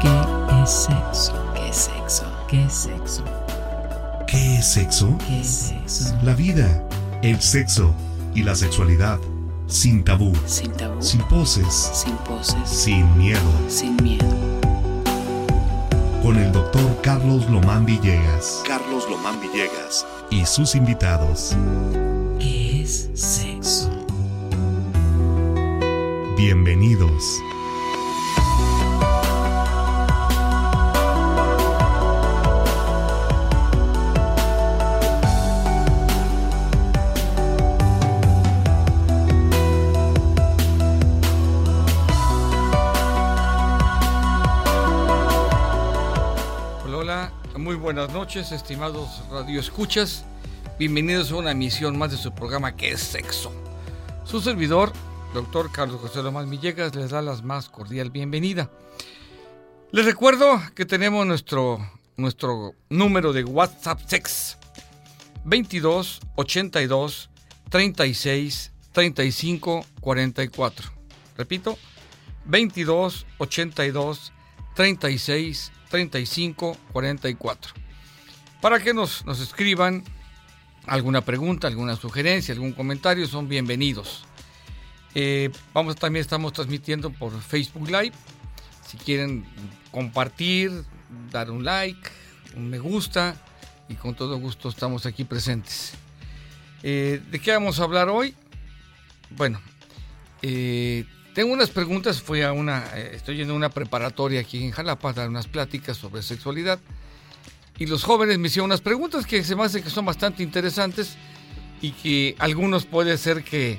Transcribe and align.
¿Qué 0.00 0.62
es 0.62 0.70
sexo? 0.70 1.32
¿Qué 1.54 1.68
es 1.68 1.76
sexo? 1.76 2.24
¿Qué 2.48 2.64
es 2.64 2.72
sexo? 2.72 3.24
¿Qué 4.26 4.56
es 4.58 4.66
sexo? 4.66 5.18
¿Qué 5.26 5.40
es 5.40 5.46
sexo? 5.48 6.14
La 6.22 6.34
vida, 6.34 6.82
el 7.22 7.40
sexo 7.40 7.94
y 8.34 8.42
la 8.42 8.54
sexualidad. 8.54 9.18
Sin 9.68 10.04
tabú, 10.04 10.32
Sin 10.46 10.72
tabú, 10.72 11.02
sin 11.02 11.20
poses, 11.22 11.66
sin 11.92 12.14
poses, 12.18 12.68
sin 12.68 13.16
miedo. 13.18 13.40
sin 13.68 13.96
miedo. 13.96 14.24
Con 16.22 16.36
el 16.36 16.52
doctor 16.52 17.00
Carlos 17.02 17.48
Lomán 17.50 17.84
Villegas 17.86 18.62
Carlos 18.66 19.04
Lomán 19.10 19.40
Villegas. 19.40 20.04
y 20.30 20.44
sus 20.46 20.74
invitados. 20.74 21.56
¿Qué 22.38 22.82
es 22.82 23.08
sexo? 23.14 23.90
Bienvenidos. 26.36 27.22
Noches, 48.26 48.50
estimados 48.50 49.22
radioescuchas. 49.30 50.24
Bienvenidos 50.80 51.30
a 51.30 51.36
una 51.36 51.52
emisión 51.52 51.96
más 51.96 52.10
de 52.10 52.16
su 52.16 52.34
programa 52.34 52.74
que 52.74 52.90
es 52.90 53.00
sexo. 53.00 53.52
Su 54.24 54.40
servidor, 54.40 54.92
doctor 55.32 55.70
Carlos 55.70 56.00
José 56.00 56.24
Lomás 56.24 56.50
Villegas, 56.50 56.96
les 56.96 57.10
da 57.10 57.22
la 57.22 57.36
más 57.42 57.68
cordial 57.68 58.10
bienvenida. 58.10 58.68
Les 59.92 60.04
recuerdo 60.04 60.60
que 60.74 60.84
tenemos 60.84 61.24
nuestro, 61.24 61.78
nuestro 62.16 62.74
número 62.88 63.32
de 63.32 63.44
WhatsApp 63.44 64.00
sex 64.08 64.58
22 65.44 66.18
82 66.34 67.30
36 67.70 68.72
35 68.90 69.86
44. 70.00 70.90
Repito, 71.36 71.78
22 72.46 73.24
82 73.38 74.32
36 74.74 75.72
35 75.90 76.76
44. 76.92 77.85
Para 78.60 78.80
que 78.80 78.94
nos, 78.94 79.24
nos 79.26 79.40
escriban 79.40 80.02
alguna 80.86 81.20
pregunta, 81.20 81.66
alguna 81.66 81.96
sugerencia, 81.96 82.54
algún 82.54 82.72
comentario, 82.72 83.26
son 83.26 83.48
bienvenidos. 83.48 84.24
Eh, 85.14 85.50
vamos, 85.74 85.96
también 85.96 86.22
estamos 86.22 86.52
transmitiendo 86.52 87.10
por 87.10 87.38
Facebook 87.40 87.88
Live. 87.88 88.12
Si 88.86 88.96
quieren 88.96 89.44
compartir, 89.90 90.84
dar 91.30 91.50
un 91.50 91.64
like, 91.64 92.00
un 92.56 92.70
me 92.70 92.78
gusta, 92.78 93.36
y 93.88 93.94
con 93.94 94.14
todo 94.14 94.38
gusto 94.38 94.68
estamos 94.68 95.06
aquí 95.06 95.24
presentes. 95.24 95.92
Eh, 96.82 97.20
¿De 97.30 97.38
qué 97.38 97.52
vamos 97.52 97.78
a 97.78 97.84
hablar 97.84 98.08
hoy? 98.08 98.34
Bueno, 99.30 99.60
eh, 100.40 101.04
tengo 101.34 101.52
unas 101.52 101.70
preguntas, 101.70 102.22
fui 102.22 102.42
a 102.42 102.52
una, 102.52 102.84
estoy 102.96 103.36
yendo 103.36 103.52
a 103.52 103.56
una 103.56 103.68
preparatoria 103.68 104.40
aquí 104.40 104.64
en 104.64 104.70
Jalapa 104.70 105.10
a 105.10 105.12
dar 105.12 105.28
unas 105.28 105.46
pláticas 105.46 105.96
sobre 105.96 106.22
sexualidad 106.22 106.78
y 107.78 107.86
los 107.86 108.04
jóvenes 108.04 108.38
me 108.38 108.48
hicieron 108.48 108.66
unas 108.66 108.80
preguntas 108.80 109.26
que 109.26 109.44
se 109.44 109.54
me 109.54 109.64
hace 109.64 109.82
que 109.82 109.90
son 109.90 110.04
bastante 110.04 110.42
interesantes 110.42 111.16
y 111.80 111.92
que 111.92 112.34
algunos 112.38 112.86
puede 112.86 113.18
ser 113.18 113.44
que 113.44 113.78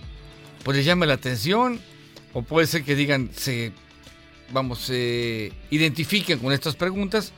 pues 0.63 0.77
les 0.77 0.85
llame 0.85 1.05
la 1.05 1.15
atención 1.15 1.79
o 2.33 2.43
puede 2.43 2.67
ser 2.67 2.83
que 2.83 2.95
digan 2.95 3.31
se 3.33 3.71
vamos 4.51 4.79
se 4.79 5.51
identifiquen 5.71 6.39
con 6.39 6.53
estas 6.53 6.75
preguntas 6.75 7.33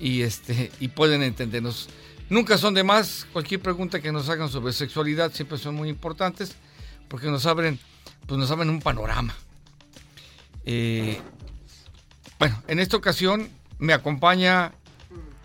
y 0.00 0.22
este 0.22 0.70
y 0.80 0.88
pueden 0.88 1.22
entendernos. 1.22 1.88
Nunca 2.28 2.56
son 2.56 2.74
de 2.74 2.82
más, 2.82 3.26
cualquier 3.32 3.60
pregunta 3.60 4.00
que 4.00 4.10
nos 4.10 4.28
hagan 4.28 4.48
sobre 4.48 4.72
sexualidad 4.72 5.32
siempre 5.32 5.58
son 5.58 5.74
muy 5.74 5.88
importantes 5.88 6.56
porque 7.08 7.28
nos 7.28 7.46
abren 7.46 7.78
pues 8.26 8.38
nos 8.38 8.50
abren 8.50 8.70
un 8.70 8.80
panorama. 8.80 9.34
Eh, 10.64 11.20
bueno, 12.38 12.60
en 12.66 12.80
esta 12.80 12.96
ocasión 12.96 13.48
me 13.78 13.92
acompaña 13.92 14.72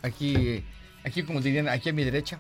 aquí, 0.07 0.63
aquí 1.03 1.23
como 1.23 1.41
dirían, 1.41 1.67
aquí 1.69 1.89
a 1.89 1.93
mi 1.93 2.03
derecha. 2.03 2.39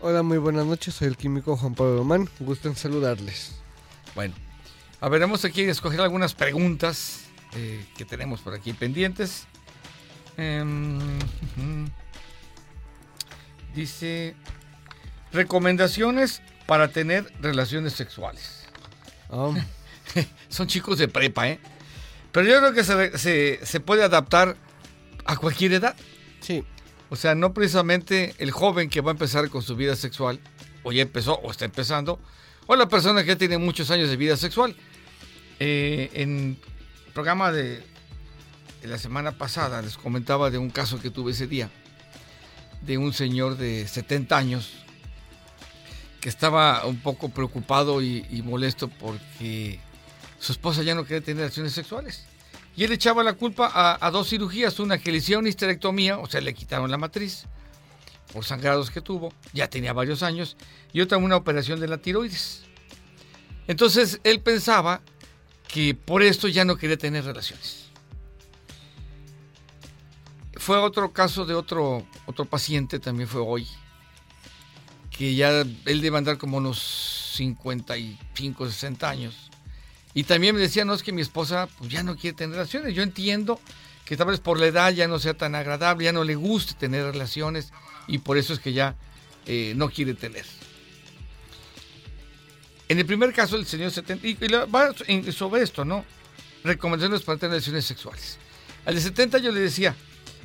Hola, 0.00 0.22
muy 0.22 0.38
buenas 0.38 0.66
noches. 0.66 0.94
Soy 0.94 1.08
el 1.08 1.16
químico 1.16 1.56
Juan 1.56 1.74
Pablo 1.74 1.98
Román. 1.98 2.28
Gusto 2.40 2.68
en 2.68 2.76
saludarles. 2.76 3.56
Bueno, 4.14 4.34
a 5.00 5.08
ver, 5.08 5.20
vamos 5.20 5.44
aquí 5.44 5.62
a 5.64 5.70
escoger 5.70 6.00
algunas 6.00 6.34
preguntas 6.34 7.24
eh, 7.54 7.84
que 7.96 8.04
tenemos 8.04 8.40
por 8.40 8.54
aquí 8.54 8.72
pendientes. 8.72 9.46
Em, 10.36 10.98
dice, 13.74 14.34
recomendaciones 15.32 16.42
para 16.66 16.88
tener 16.88 17.32
relaciones 17.40 17.92
sexuales. 17.94 18.64
Ah, 19.30 19.52
Son 20.48 20.66
chicos 20.66 20.98
de 20.98 21.08
prepa, 21.08 21.48
¿eh? 21.48 21.58
Pero 22.32 22.46
yo 22.48 22.58
creo 22.58 22.72
que 22.72 22.84
se, 22.84 23.18
se- 23.18 23.60
se 23.64 23.80
puede 23.80 24.02
adaptar 24.04 24.56
a 25.24 25.36
cualquier 25.36 25.72
edad. 25.72 25.96
sí, 26.40 26.64
O 27.10 27.16
sea, 27.16 27.34
no 27.34 27.52
precisamente 27.52 28.34
el 28.38 28.50
joven 28.50 28.88
que 28.88 29.00
va 29.00 29.10
a 29.10 29.12
empezar 29.12 29.48
con 29.50 29.62
su 29.62 29.76
vida 29.76 29.96
sexual, 29.96 30.40
o 30.82 30.92
ya 30.92 31.02
empezó, 31.02 31.34
o 31.34 31.50
está 31.50 31.64
empezando, 31.64 32.18
o 32.66 32.76
la 32.76 32.88
persona 32.88 33.22
que 33.22 33.28
ya 33.28 33.36
tiene 33.36 33.58
muchos 33.58 33.90
años 33.90 34.08
de 34.08 34.16
vida 34.16 34.36
sexual. 34.36 34.74
Eh, 35.60 36.10
en 36.14 36.58
programa 37.12 37.52
de, 37.52 37.82
la 38.82 38.98
semana 38.98 39.32
pasada 39.32 39.80
les 39.80 39.96
comentaba 39.96 40.50
de 40.50 40.58
un 40.58 40.70
caso 40.70 41.00
que 41.00 41.10
tuve 41.10 41.32
ese 41.32 41.46
día, 41.46 41.70
de 42.82 42.98
un 42.98 43.12
señor 43.12 43.56
de 43.56 43.86
70 43.86 44.36
años 44.36 44.72
que 46.20 46.28
estaba 46.28 46.84
un 46.86 47.00
poco 47.00 47.28
preocupado 47.28 48.02
y, 48.02 48.42
molesto 48.44 48.88
porque 48.88 49.78
su 50.38 50.52
esposa 50.52 50.82
ya 50.82 50.94
no 50.94 51.04
quería 51.04 51.20
tener 51.20 51.42
relaciones 51.42 51.72
sexuales. 51.72 52.24
Y 52.76 52.84
él 52.84 52.92
echaba 52.92 53.22
la 53.22 53.34
culpa 53.34 53.98
a, 54.00 54.10
dos 54.10 54.28
cirugías, 54.28 54.80
una 54.80 54.98
que 54.98 55.12
le 55.12 55.18
hicieron 55.18 55.46
histerectomía, 55.46 56.18
o 56.18 56.26
sea, 56.26 56.40
le 56.40 56.54
quitaron 56.54 56.90
la 56.90 56.98
matriz 56.98 57.46
por 58.32 58.44
sangrados 58.44 58.90
que 58.90 59.00
tuvo, 59.00 59.32
ya 59.52 59.68
tenía 59.68 59.92
varios 59.92 60.24
años, 60.24 60.56
y 60.92 61.00
otra 61.00 61.18
una 61.18 61.36
operación 61.36 61.78
de 61.78 61.86
la 61.86 61.98
tiroides. 61.98 62.64
Entonces 63.68 64.20
él 64.24 64.40
pensaba 64.40 65.02
que 65.68 65.94
por 65.94 66.22
esto 66.22 66.48
ya 66.48 66.64
no 66.64 66.76
quería 66.76 66.96
tener 66.96 67.24
relaciones. 67.24 67.84
Fue 70.56 70.76
otro 70.78 71.12
caso 71.12 71.44
de 71.44 71.54
otro, 71.54 72.04
otro 72.26 72.44
paciente, 72.44 72.98
también 72.98 73.28
fue 73.28 73.40
hoy, 73.40 73.68
que 75.10 75.36
ya 75.36 75.60
él 75.60 76.00
debe 76.00 76.18
andar 76.18 76.36
como 76.36 76.56
unos 76.56 77.34
55, 77.34 78.66
60 78.66 79.08
años. 79.08 79.50
Y 80.14 80.24
también 80.24 80.54
me 80.54 80.60
decía, 80.60 80.84
no, 80.84 80.94
es 80.94 81.02
que 81.02 81.12
mi 81.12 81.20
esposa 81.20 81.68
pues, 81.78 81.90
ya 81.90 82.04
no 82.04 82.16
quiere 82.16 82.36
tener 82.36 82.54
relaciones. 82.56 82.94
Yo 82.94 83.02
entiendo 83.02 83.60
que 84.04 84.16
tal 84.16 84.28
vez 84.28 84.40
por 84.40 84.60
la 84.60 84.66
edad 84.66 84.92
ya 84.92 85.08
no 85.08 85.18
sea 85.18 85.34
tan 85.34 85.54
agradable, 85.56 86.04
ya 86.04 86.12
no 86.12 86.24
le 86.24 86.36
guste 86.36 86.74
tener 86.74 87.04
relaciones 87.04 87.72
y 88.06 88.18
por 88.18 88.38
eso 88.38 88.52
es 88.52 88.60
que 88.60 88.72
ya 88.72 88.96
eh, 89.46 89.72
no 89.76 89.90
quiere 89.90 90.14
tener. 90.14 90.44
En 92.88 92.98
el 92.98 93.06
primer 93.06 93.32
caso, 93.32 93.56
el 93.56 93.66
señor 93.66 93.90
70, 93.90 94.26
y, 94.26 94.34
va 94.72 94.92
sobre 95.32 95.62
esto, 95.62 95.84
¿no? 95.84 96.04
Recomendaciones 96.62 97.22
para 97.22 97.38
tener 97.38 97.52
relaciones 97.52 97.84
sexuales. 97.84 98.38
Al 98.84 98.94
de 98.94 99.00
70 99.00 99.38
yo 99.38 99.50
le 99.50 99.60
decía, 99.60 99.96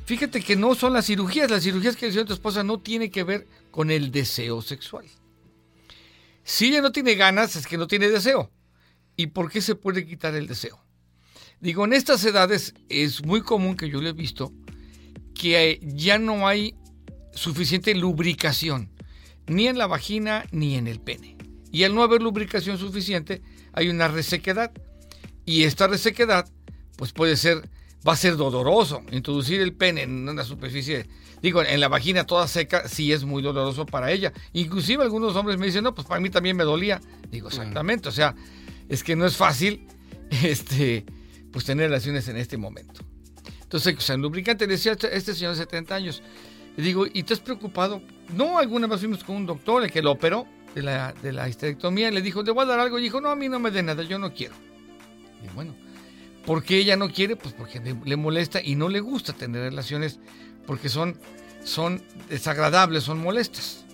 fíjate 0.05 0.41
que 0.41 0.55
no 0.55 0.73
son 0.73 0.93
las 0.93 1.05
cirugías, 1.05 1.51
las 1.51 1.63
cirugías 1.63 1.95
que 1.95 2.07
a 2.07 2.25
tu 2.25 2.33
esposa 2.33 2.63
no 2.63 2.79
tiene 2.79 3.11
que 3.11 3.23
ver 3.23 3.45
con 3.71 3.91
el 3.91 4.11
deseo 4.11 4.61
sexual. 4.61 5.05
Si 6.43 6.69
ella 6.69 6.81
no 6.81 6.91
tiene 6.91 7.15
ganas, 7.15 7.55
es 7.55 7.67
que 7.67 7.77
no 7.77 7.87
tiene 7.87 8.09
deseo. 8.09 8.49
¿Y 9.19 9.27
por 9.27 9.51
qué 9.51 9.59
se 9.59 9.75
puede 9.75 10.07
quitar 10.07 10.33
el 10.35 10.47
deseo? 10.47 10.79
Digo, 11.59 11.83
en 11.83 11.91
estas 11.91 12.23
edades 12.23 12.73
es 12.87 13.25
muy 13.25 13.41
común 13.41 13.75
que 13.75 13.89
yo 13.89 13.99
lo 13.99 14.07
he 14.07 14.13
visto 14.13 14.53
que 15.35 15.81
ya 15.83 16.17
no 16.17 16.47
hay 16.47 16.73
suficiente 17.33 17.93
lubricación, 17.95 18.89
ni 19.45 19.67
en 19.67 19.77
la 19.77 19.87
vagina 19.87 20.45
ni 20.51 20.75
en 20.75 20.87
el 20.87 21.01
pene. 21.01 21.35
Y 21.69 21.83
al 21.83 21.95
no 21.95 22.03
haber 22.03 22.21
lubricación 22.21 22.77
suficiente, 22.77 23.41
hay 23.73 23.89
una 23.89 24.07
resequedad. 24.07 24.71
Y 25.45 25.63
esta 25.63 25.87
resequedad, 25.87 26.49
pues 26.95 27.11
puede 27.11 27.35
ser, 27.35 27.69
va 28.07 28.13
a 28.13 28.15
ser 28.15 28.37
doloroso. 28.37 29.01
Introducir 29.11 29.59
el 29.59 29.73
pene 29.73 30.03
en 30.03 30.29
una 30.29 30.45
superficie, 30.45 31.09
digo, 31.41 31.61
en 31.61 31.81
la 31.81 31.89
vagina 31.89 32.23
toda 32.23 32.47
seca, 32.47 32.87
sí 32.87 33.11
es 33.11 33.25
muy 33.25 33.43
doloroso 33.43 33.85
para 33.85 34.13
ella. 34.13 34.31
Inclusive 34.53 35.03
algunos 35.03 35.35
hombres 35.35 35.57
me 35.57 35.65
dicen, 35.65 35.83
no, 35.83 35.93
pues 35.93 36.07
para 36.07 36.21
mí 36.21 36.29
también 36.29 36.55
me 36.55 36.63
dolía. 36.63 37.01
Digo, 37.29 37.49
exactamente, 37.49 38.07
o 38.07 38.13
sea, 38.13 38.33
es 38.89 39.03
que 39.03 39.15
no 39.15 39.25
es 39.25 39.37
fácil, 39.37 39.87
este, 40.43 41.05
pues 41.51 41.65
tener 41.65 41.89
relaciones 41.89 42.27
en 42.27 42.37
este 42.37 42.57
momento. 42.57 43.01
Entonces, 43.61 43.95
o 43.97 44.01
sea, 44.01 44.15
el 44.15 44.21
lubricante 44.21 44.65
le 44.65 44.73
decía 44.73 44.93
a 44.93 45.07
este 45.07 45.33
señor 45.33 45.51
de 45.51 45.59
70 45.59 45.95
años. 45.95 46.23
Le 46.75 46.83
digo, 46.83 47.05
¿y 47.11 47.23
te 47.23 47.33
has 47.33 47.39
preocupado? 47.39 48.01
No, 48.33 48.57
alguna 48.57 48.87
vez 48.87 48.99
fuimos 48.99 49.23
con 49.23 49.35
un 49.35 49.45
doctor, 49.45 49.83
el 49.83 49.91
que 49.91 50.01
lo 50.01 50.11
operó 50.11 50.47
de 50.75 50.81
la, 50.81 51.13
de 51.13 51.31
la 51.31 51.47
histerectomía, 51.47 52.09
y 52.09 52.11
le 52.11 52.21
dijo, 52.21 52.41
¿le 52.41 52.51
voy 52.51 52.63
a 52.63 52.67
dar 52.67 52.79
algo? 52.79 52.99
Y 52.99 53.03
dijo, 53.03 53.21
no, 53.21 53.29
a 53.29 53.35
mí 53.35 53.47
no 53.47 53.59
me 53.59 53.71
dé 53.71 53.83
nada, 53.83 54.03
yo 54.03 54.17
no 54.17 54.33
quiero. 54.33 54.55
Y 55.43 55.53
bueno, 55.53 55.75
¿Por 56.49 56.63
qué 56.63 56.77
ella 56.77 56.95
no 56.95 57.11
quiere? 57.11 57.35
Pues 57.35 57.53
porque 57.53 57.79
le, 57.79 57.95
le 58.03 58.15
molesta 58.15 58.59
y 58.59 58.75
no 58.75 58.89
le 58.89 59.01
gusta 59.01 59.33
tener 59.33 59.61
relaciones 59.61 60.19
porque 60.65 60.89
son, 60.89 61.15
son 61.63 62.01
desagradables, 62.27 63.03
son 63.03 63.19
molestas. 63.19 63.85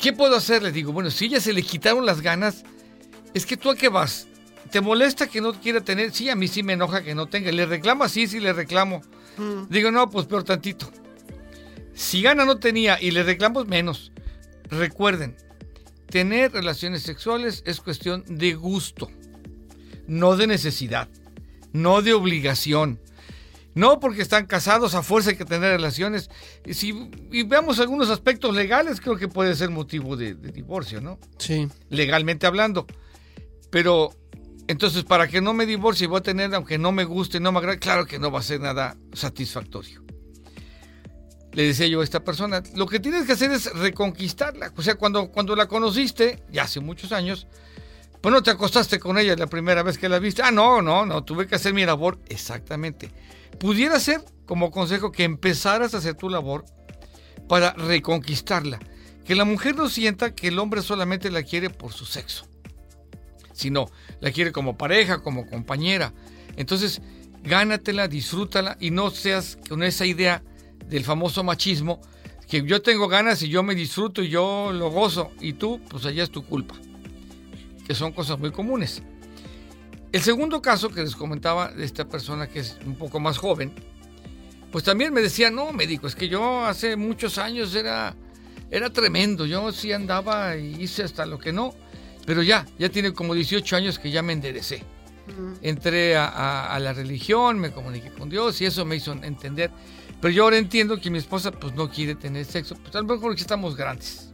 ¿Qué 0.00 0.12
puedo 0.12 0.36
hacer? 0.36 0.62
Le 0.62 0.70
digo, 0.70 0.92
bueno, 0.92 1.10
si 1.10 1.24
ella 1.24 1.40
se 1.40 1.52
le 1.52 1.62
quitaron 1.62 2.06
las 2.06 2.20
ganas, 2.20 2.62
es 3.38 3.46
que 3.46 3.56
tú 3.56 3.70
a 3.70 3.76
qué 3.76 3.88
vas. 3.88 4.26
¿Te 4.70 4.80
molesta 4.80 5.26
que 5.26 5.40
no 5.40 5.54
quiera 5.54 5.80
tener? 5.80 6.12
Sí, 6.12 6.28
a 6.28 6.34
mí 6.36 6.46
sí 6.46 6.62
me 6.62 6.74
enoja 6.74 7.02
que 7.02 7.14
no 7.14 7.26
tenga. 7.26 7.50
¿Le 7.50 7.64
reclama? 7.64 8.08
Sí, 8.08 8.26
sí, 8.26 8.38
le 8.38 8.52
reclamo. 8.52 9.00
Digo, 9.70 9.90
no, 9.90 10.10
pues 10.10 10.26
peor 10.26 10.44
tantito. 10.44 10.90
Si 11.94 12.22
gana 12.22 12.44
no 12.44 12.58
tenía 12.58 13.00
y 13.00 13.10
le 13.10 13.22
reclamo 13.22 13.64
menos. 13.64 14.12
Recuerden, 14.70 15.36
tener 16.10 16.52
relaciones 16.52 17.02
sexuales 17.02 17.62
es 17.64 17.80
cuestión 17.80 18.24
de 18.26 18.54
gusto, 18.54 19.10
no 20.06 20.36
de 20.36 20.46
necesidad, 20.46 21.08
no 21.72 22.02
de 22.02 22.12
obligación. 22.12 23.00
No 23.74 24.00
porque 24.00 24.22
están 24.22 24.46
casados 24.46 24.94
a 24.96 25.02
fuerza 25.02 25.30
hay 25.30 25.36
que 25.36 25.44
tener 25.44 25.70
relaciones. 25.70 26.30
Y 26.66 26.74
si 26.74 27.10
y 27.30 27.44
veamos 27.44 27.78
algunos 27.78 28.10
aspectos 28.10 28.54
legales, 28.54 29.00
creo 29.00 29.16
que 29.16 29.28
puede 29.28 29.54
ser 29.54 29.70
motivo 29.70 30.16
de, 30.16 30.34
de 30.34 30.50
divorcio, 30.50 31.00
¿no? 31.00 31.18
Sí. 31.38 31.68
Legalmente 31.88 32.46
hablando. 32.46 32.86
Pero 33.70 34.10
entonces, 34.68 35.02
para 35.02 35.26
que 35.28 35.40
no 35.40 35.54
me 35.54 35.64
divorcie, 35.64 36.06
voy 36.06 36.18
a 36.18 36.22
tener, 36.22 36.54
aunque 36.54 36.76
no 36.76 36.92
me 36.92 37.04
guste, 37.04 37.40
no 37.40 37.52
me 37.52 37.58
agrade, 37.58 37.78
claro 37.78 38.06
que 38.06 38.18
no 38.18 38.30
va 38.30 38.40
a 38.40 38.42
ser 38.42 38.60
nada 38.60 38.98
satisfactorio. 39.14 40.04
Le 41.52 41.62
decía 41.62 41.86
yo 41.86 42.02
a 42.02 42.04
esta 42.04 42.22
persona, 42.22 42.62
lo 42.74 42.86
que 42.86 43.00
tienes 43.00 43.24
que 43.24 43.32
hacer 43.32 43.50
es 43.50 43.72
reconquistarla. 43.72 44.72
O 44.76 44.82
sea, 44.82 44.96
cuando, 44.96 45.30
cuando 45.30 45.56
la 45.56 45.66
conociste, 45.66 46.42
ya 46.52 46.64
hace 46.64 46.80
muchos 46.80 47.12
años, 47.12 47.46
pues 48.20 48.30
no 48.30 48.42
te 48.42 48.50
acostaste 48.50 48.98
con 48.98 49.16
ella 49.16 49.34
la 49.36 49.46
primera 49.46 49.82
vez 49.82 49.96
que 49.96 50.10
la 50.10 50.18
viste. 50.18 50.42
Ah, 50.42 50.50
no, 50.50 50.82
no, 50.82 51.06
no, 51.06 51.24
tuve 51.24 51.46
que 51.46 51.54
hacer 51.54 51.72
mi 51.72 51.86
labor. 51.86 52.18
Exactamente. 52.28 53.10
Pudiera 53.58 53.98
ser, 53.98 54.22
como 54.44 54.70
consejo, 54.70 55.12
que 55.12 55.24
empezaras 55.24 55.94
a 55.94 55.98
hacer 55.98 56.14
tu 56.14 56.28
labor 56.28 56.66
para 57.48 57.72
reconquistarla. 57.72 58.78
Que 59.24 59.34
la 59.34 59.46
mujer 59.46 59.76
no 59.76 59.88
sienta 59.88 60.34
que 60.34 60.48
el 60.48 60.58
hombre 60.58 60.82
solamente 60.82 61.30
la 61.30 61.42
quiere 61.42 61.70
por 61.70 61.94
su 61.94 62.04
sexo 62.04 62.46
sino 63.58 63.90
la 64.20 64.30
quiere 64.30 64.52
como 64.52 64.78
pareja, 64.78 65.20
como 65.20 65.46
compañera. 65.46 66.12
Entonces, 66.56 67.02
gánatela, 67.42 68.06
disfrútala 68.06 68.76
y 68.78 68.90
no 68.92 69.10
seas 69.10 69.58
con 69.68 69.82
esa 69.82 70.06
idea 70.06 70.42
del 70.88 71.04
famoso 71.04 71.42
machismo, 71.42 72.00
que 72.48 72.64
yo 72.64 72.80
tengo 72.80 73.08
ganas 73.08 73.42
y 73.42 73.48
yo 73.48 73.62
me 73.62 73.74
disfruto 73.74 74.22
y 74.22 74.28
yo 74.28 74.72
lo 74.72 74.90
gozo 74.90 75.32
y 75.40 75.54
tú, 75.54 75.80
pues 75.90 76.06
allá 76.06 76.22
es 76.22 76.30
tu 76.30 76.44
culpa, 76.44 76.76
que 77.86 77.94
son 77.94 78.12
cosas 78.12 78.38
muy 78.38 78.52
comunes. 78.52 79.02
El 80.12 80.22
segundo 80.22 80.62
caso 80.62 80.88
que 80.88 81.02
les 81.02 81.16
comentaba 81.16 81.72
de 81.72 81.84
esta 81.84 82.08
persona 82.08 82.46
que 82.46 82.60
es 82.60 82.78
un 82.86 82.94
poco 82.94 83.18
más 83.18 83.38
joven, 83.38 83.72
pues 84.70 84.84
también 84.84 85.12
me 85.12 85.20
decía, 85.20 85.50
no, 85.50 85.72
médico, 85.72 86.06
es 86.06 86.14
que 86.14 86.28
yo 86.28 86.64
hace 86.64 86.96
muchos 86.96 87.38
años 87.38 87.74
era, 87.74 88.14
era 88.70 88.90
tremendo, 88.90 89.46
yo 89.46 89.72
sí 89.72 89.92
andaba 89.92 90.56
y 90.56 90.82
hice 90.82 91.02
hasta 91.02 91.26
lo 91.26 91.38
que 91.38 91.52
no 91.52 91.74
pero 92.26 92.42
ya, 92.42 92.66
ya 92.78 92.88
tiene 92.88 93.12
como 93.12 93.34
18 93.34 93.76
años 93.76 93.98
que 93.98 94.10
ya 94.10 94.22
me 94.22 94.32
enderecé. 94.32 94.84
Entré 95.60 96.16
a, 96.16 96.72
a, 96.72 96.78
la 96.78 96.94
religión, 96.94 97.58
me 97.58 97.70
comuniqué 97.70 98.10
con 98.10 98.30
Dios 98.30 98.60
y 98.62 98.64
eso 98.64 98.86
me 98.86 98.96
hizo 98.96 99.12
entender. 99.12 99.70
Pero 100.20 100.32
yo 100.32 100.44
ahora 100.44 100.56
entiendo 100.56 100.98
que 100.98 101.10
mi 101.10 101.18
esposa 101.18 101.50
pues 101.50 101.74
no 101.74 101.90
quiere 101.90 102.14
tener 102.14 102.44
sexo, 102.44 102.76
pues 102.76 102.94
a 102.96 103.02
lo 103.02 103.06
mejor 103.06 103.34
que 103.34 103.42
estamos 103.42 103.76
grandes. 103.76 104.32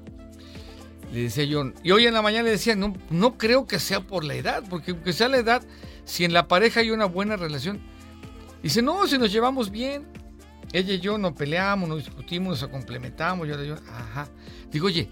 Le 1.13 1.23
decía 1.23 1.45
yo, 1.45 1.73
y 1.83 1.91
hoy 1.91 2.07
en 2.07 2.15
la 2.15 2.23
mañana 2.23 2.45
le 2.45 2.51
decía, 2.53 2.75
no, 2.75 2.95
no 3.11 3.37
creo 3.37 3.67
que 3.67 3.79
sea 3.79 4.01
por 4.01 4.25
la 4.25 4.35
edad, 4.35 4.65
porque 4.69 4.93
aunque 4.93 5.13
sea 5.13 5.29
la 5.29 5.39
edad, 5.39 5.63
si 6.05 6.25
en 6.25 6.33
la 6.33 6.49
pareja 6.49 6.81
hay 6.81 6.91
una 6.91 7.05
buena 7.05 7.37
relación, 7.37 7.81
dice, 8.63 8.83
no, 8.83 9.07
si 9.07 9.19
nos 9.19 9.31
llevamos 9.31 9.71
bien, 9.71 10.07
ella 10.73 10.95
y 10.95 11.01
yo 11.01 11.19
no 11.19 11.35
peleamos, 11.35 11.89
no 11.89 11.97
discutimos, 11.97 12.61
nos 12.61 12.71
complementamos, 12.71 13.47
yo, 13.47 13.63
yo, 13.63 13.77
ajá. 13.89 14.29
Digo, 14.73 14.87
oye, 14.87 15.09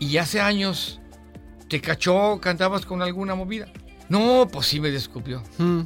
y 0.00 0.16
hace 0.16 0.40
años 0.40 1.00
¿Te 1.68 1.80
cachó? 1.80 2.40
¿Cantabas 2.40 2.84
con 2.84 3.02
alguna 3.02 3.34
movida? 3.34 3.72
No, 4.08 4.48
pues 4.50 4.66
sí 4.66 4.80
me 4.80 4.90
descubrió. 4.90 5.42
Mm. 5.58 5.82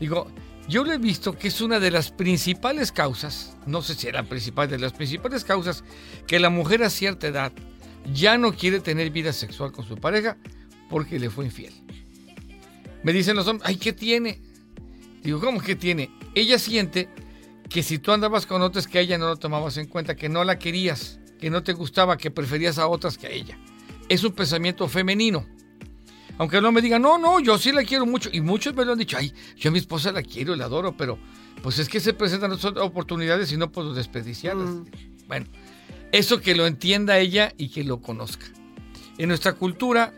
Digo, 0.00 0.30
yo 0.68 0.84
le 0.84 0.94
he 0.94 0.98
visto 0.98 1.36
que 1.36 1.48
es 1.48 1.60
una 1.60 1.78
de 1.78 1.90
las 1.90 2.10
principales 2.10 2.92
causas, 2.92 3.56
no 3.66 3.82
sé 3.82 3.94
si 3.94 4.08
era 4.08 4.22
la 4.22 4.28
principal, 4.28 4.68
de 4.68 4.78
las 4.78 4.92
principales 4.92 5.44
causas, 5.44 5.84
que 6.26 6.40
la 6.40 6.50
mujer 6.50 6.82
a 6.82 6.90
cierta 6.90 7.28
edad 7.28 7.52
ya 8.12 8.38
no 8.38 8.52
quiere 8.52 8.80
tener 8.80 9.10
vida 9.10 9.32
sexual 9.32 9.72
con 9.72 9.86
su 9.86 9.96
pareja 9.96 10.36
porque 10.88 11.18
le 11.18 11.30
fue 11.30 11.44
infiel. 11.44 11.72
Me 13.02 13.12
dicen 13.12 13.36
los 13.36 13.46
hombres, 13.46 13.68
ay, 13.68 13.76
¿qué 13.76 13.92
tiene? 13.92 14.40
Digo, 15.22 15.40
¿cómo 15.40 15.60
que 15.60 15.76
tiene? 15.76 16.10
Ella 16.34 16.58
siente 16.58 17.08
que 17.68 17.82
si 17.82 17.98
tú 17.98 18.12
andabas 18.12 18.46
con 18.46 18.62
otras 18.62 18.86
que 18.86 18.98
a 18.98 19.00
ella 19.02 19.18
no 19.18 19.28
lo 19.28 19.36
tomabas 19.36 19.76
en 19.76 19.86
cuenta, 19.86 20.16
que 20.16 20.28
no 20.28 20.44
la 20.44 20.58
querías, 20.58 21.20
que 21.38 21.50
no 21.50 21.62
te 21.62 21.72
gustaba, 21.72 22.16
que 22.16 22.30
preferías 22.30 22.78
a 22.78 22.88
otras 22.88 23.16
que 23.16 23.26
a 23.26 23.30
ella 23.30 23.58
es 24.10 24.24
un 24.24 24.32
pensamiento 24.32 24.88
femenino. 24.88 25.46
Aunque 26.36 26.60
no 26.60 26.72
me 26.72 26.82
digan, 26.82 27.00
no, 27.00 27.16
no, 27.16 27.38
yo 27.38 27.56
sí 27.58 27.70
la 27.70 27.84
quiero 27.84 28.06
mucho. 28.06 28.28
Y 28.32 28.40
muchos 28.40 28.74
me 28.74 28.84
lo 28.84 28.92
han 28.92 28.98
dicho, 28.98 29.16
ay, 29.16 29.32
yo 29.56 29.70
a 29.70 29.72
mi 29.72 29.78
esposa 29.78 30.10
la 30.10 30.22
quiero 30.22 30.54
y 30.54 30.58
la 30.58 30.64
adoro, 30.64 30.96
pero 30.96 31.18
pues 31.62 31.78
es 31.78 31.88
que 31.88 32.00
se 32.00 32.12
presentan 32.12 32.50
otras 32.50 32.74
oportunidades 32.78 33.52
y 33.52 33.56
no 33.56 33.70
puedo 33.70 33.94
desperdiciarlas. 33.94 34.68
Mm. 34.68 34.84
Bueno, 35.28 35.46
eso 36.12 36.40
que 36.40 36.56
lo 36.56 36.66
entienda 36.66 37.18
ella 37.18 37.52
y 37.56 37.68
que 37.68 37.84
lo 37.84 38.00
conozca. 38.00 38.46
En 39.16 39.28
nuestra 39.28 39.52
cultura 39.52 40.12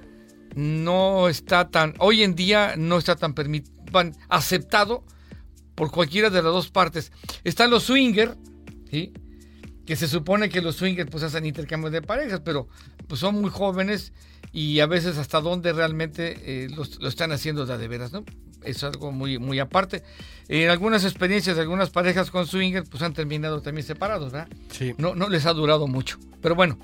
no 0.55 1.29
está 1.29 1.69
tan, 1.69 1.95
hoy 1.99 2.23
en 2.23 2.35
día 2.35 2.75
no 2.79 2.97
está 2.97 3.17
tan 3.17 3.35
aceptado 4.29 5.05
por 5.75 5.91
cualquiera 5.91 6.31
de 6.31 6.43
las 6.43 6.53
dos 6.53 6.71
partes. 6.71 7.13
Están 7.45 7.71
los 7.71 7.83
swingers, 7.83 8.37
¿sí? 8.91 9.13
Que 9.87 9.97
se 9.97 10.09
supone 10.09 10.49
que 10.49 10.61
los 10.61 10.77
swingers 10.77 11.11
pues 11.11 11.23
hacen 11.25 11.45
intercambios 11.45 11.93
de 11.93 12.03
parejas, 12.03 12.41
pero 12.45 12.69
pues 13.09 13.21
son 13.21 13.41
muy 13.41 13.51
jóvenes 13.51 14.13
y 14.53 14.81
a 14.81 14.87
veces 14.87 15.19
hasta 15.19 15.41
dónde 15.41 15.73
realmente 15.73 16.65
eh, 16.65 16.69
lo 16.71 17.09
están 17.09 17.33
haciendo 17.33 17.67
de, 17.67 17.79
de 17.79 17.89
veras, 17.89 18.13
¿no? 18.13 18.25
Es 18.63 18.85
algo 18.85 19.11
muy, 19.11 19.39
muy 19.39 19.59
aparte. 19.59 20.05
En 20.47 20.71
algunas 20.71 21.05
experiencias 21.05 21.57
de 21.57 21.63
algunas 21.63 21.91
parejas 21.91 22.31
con 22.31 22.47
swingers 22.47 22.89
pues 22.89 23.03
han 23.03 23.13
terminado 23.13 23.61
también 23.61 23.85
separados, 23.85 24.31
¿verdad? 24.31 24.49
Sí. 24.71 24.95
No, 24.99 25.17
no 25.17 25.29
les 25.29 25.47
ha 25.47 25.53
durado 25.53 25.89
mucho. 25.89 26.19
Pero 26.41 26.55
bueno, 26.55 26.79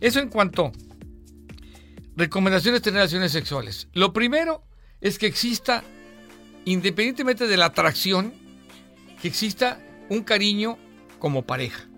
eso 0.00 0.20
en 0.20 0.28
cuanto 0.28 0.72
recomendaciones 2.16 2.82
de 2.82 2.90
relaciones 2.90 3.32
sexuales. 3.32 3.88
Lo 3.92 4.12
primero 4.14 4.64
es 5.00 5.18
que 5.18 5.26
exista, 5.26 5.84
independientemente 6.64 7.46
de 7.46 7.56
la 7.58 7.66
atracción, 7.66 8.32
que 9.20 9.28
exista 9.28 9.80
un 10.08 10.22
cariño 10.22 10.78
como 11.18 11.42
pareja 11.42 11.88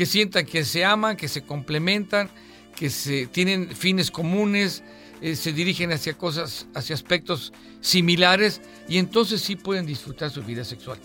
que 0.00 0.06
sientan 0.06 0.46
que 0.46 0.64
se 0.64 0.82
aman, 0.82 1.14
que 1.14 1.28
se 1.28 1.42
complementan, 1.42 2.30
que 2.74 2.88
se 2.88 3.26
tienen 3.26 3.76
fines 3.76 4.10
comunes, 4.10 4.82
eh, 5.20 5.36
se 5.36 5.52
dirigen 5.52 5.92
hacia 5.92 6.14
cosas, 6.14 6.68
hacia 6.74 6.94
aspectos 6.94 7.52
similares 7.82 8.62
y 8.88 8.96
entonces 8.96 9.42
sí 9.42 9.56
pueden 9.56 9.84
disfrutar 9.84 10.30
su 10.30 10.42
vida 10.42 10.64
sexual. 10.64 10.98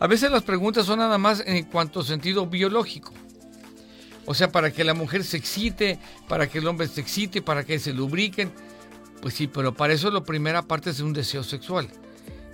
A 0.00 0.08
veces 0.08 0.32
las 0.32 0.42
preguntas 0.42 0.86
son 0.86 0.98
nada 0.98 1.18
más 1.18 1.44
en 1.46 1.66
cuanto 1.66 2.00
a 2.00 2.04
sentido 2.04 2.48
biológico. 2.48 3.12
O 4.26 4.34
sea, 4.34 4.50
para 4.50 4.72
que 4.72 4.82
la 4.82 4.94
mujer 4.94 5.22
se 5.22 5.36
excite, 5.36 6.00
para 6.26 6.48
que 6.48 6.58
el 6.58 6.66
hombre 6.66 6.88
se 6.88 7.00
excite, 7.00 7.42
para 7.42 7.62
que 7.62 7.78
se 7.78 7.92
lubriquen. 7.92 8.50
Pues 9.20 9.34
sí, 9.34 9.46
pero 9.46 9.72
para 9.72 9.92
eso 9.92 10.10
la 10.10 10.24
primera 10.24 10.62
parte 10.62 10.90
es 10.90 10.98
un 10.98 11.12
deseo 11.12 11.44
sexual. 11.44 11.86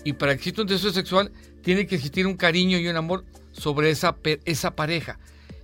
Y 0.04 0.12
para 0.12 0.32
que 0.34 0.40
exista 0.40 0.60
un 0.60 0.68
deseo 0.68 0.92
sexual, 0.92 1.32
tiene 1.62 1.86
que 1.86 1.94
existir 1.94 2.26
un 2.26 2.36
cariño 2.36 2.76
y 2.76 2.88
un 2.88 2.96
amor 2.98 3.24
sobre 3.52 3.88
esa, 3.88 4.18
esa 4.44 4.76
pareja 4.76 5.18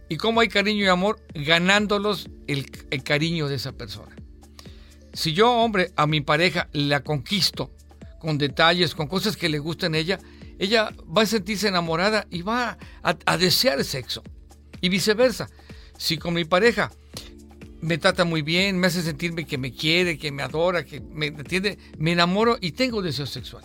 y 0.08 0.16
cómo 0.16 0.40
hay 0.40 0.48
cariño 0.48 0.84
y 0.84 0.88
amor 0.88 1.20
ganándolos 1.34 2.28
el, 2.46 2.70
cariño 3.02 3.48
de 3.48 3.56
esa 3.56 3.72
persona. 3.72 4.14
Si 5.12 5.32
yo, 5.32 5.52
hombre, 5.52 5.92
a 5.96 6.06
mi 6.06 6.20
pareja 6.20 6.68
la 6.72 7.02
conquisto 7.02 7.72
con 8.20 8.38
detalles, 8.38 8.94
con 8.94 9.06
cosas 9.06 9.36
que 9.36 9.48
le 9.48 9.58
gustan 9.58 9.94
a 9.94 9.98
ella, 9.98 10.18
ella 10.58 10.90
va 11.04 11.22
a 11.22 11.26
sentirse 11.26 11.68
enamorada 11.68 12.26
y 12.30 12.42
va 12.42 12.78
a, 13.02 13.16
a 13.26 13.38
desear 13.38 13.82
sexo. 13.84 14.22
Y 14.80 14.88
viceversa. 14.88 15.48
Si 15.96 16.18
con 16.18 16.34
mi 16.34 16.44
pareja 16.44 16.90
me 17.80 17.98
trata 17.98 18.24
muy 18.24 18.42
bien, 18.42 18.78
me 18.78 18.86
hace 18.86 19.02
sentirme 19.02 19.46
que 19.46 19.58
me 19.58 19.72
quiere, 19.72 20.18
que 20.18 20.32
me 20.32 20.42
adora, 20.42 20.84
que 20.84 21.00
me 21.00 21.26
entiende, 21.26 21.78
me 21.98 22.12
enamoro 22.12 22.58
y 22.60 22.72
tengo 22.72 23.02
deseo 23.02 23.26
sexual. 23.26 23.64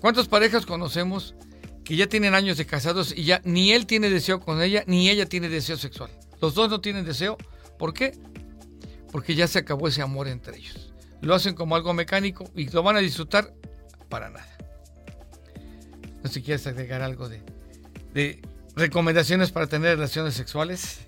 ¿Cuántas 0.00 0.26
parejas 0.28 0.66
conocemos 0.66 1.34
que 1.84 1.96
ya 1.96 2.06
tienen 2.06 2.34
años 2.34 2.56
de 2.56 2.66
casados 2.66 3.12
y 3.16 3.24
ya 3.24 3.40
ni 3.44 3.72
él 3.72 3.86
tiene 3.86 4.08
deseo 4.10 4.40
con 4.40 4.62
ella, 4.62 4.84
ni 4.86 5.10
ella 5.10 5.26
tiene 5.26 5.48
deseo 5.48 5.76
sexual. 5.76 6.10
Los 6.40 6.54
dos 6.54 6.70
no 6.70 6.80
tienen 6.80 7.04
deseo. 7.04 7.36
¿Por 7.78 7.92
qué? 7.92 8.12
Porque 9.10 9.34
ya 9.34 9.46
se 9.48 9.58
acabó 9.58 9.88
ese 9.88 10.02
amor 10.02 10.28
entre 10.28 10.56
ellos. 10.58 10.92
Lo 11.20 11.34
hacen 11.34 11.54
como 11.54 11.76
algo 11.76 11.92
mecánico 11.94 12.50
y 12.54 12.68
lo 12.68 12.82
van 12.82 12.96
a 12.96 13.00
disfrutar 13.00 13.52
para 14.08 14.30
nada. 14.30 14.48
No 16.22 16.28
sé 16.28 16.34
si 16.34 16.42
quieres 16.42 16.66
agregar 16.66 17.02
algo 17.02 17.28
de, 17.28 18.40
recomendaciones 18.76 19.50
para 19.50 19.66
tener 19.66 19.96
relaciones 19.96 20.34
sexuales. 20.34 21.00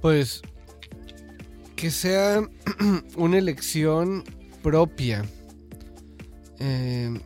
Pues 0.00 0.42
que 1.76 1.90
sea 1.90 2.42
una 3.16 3.38
elección 3.38 4.24
propia. 4.62 5.24
eh, 6.58 7.20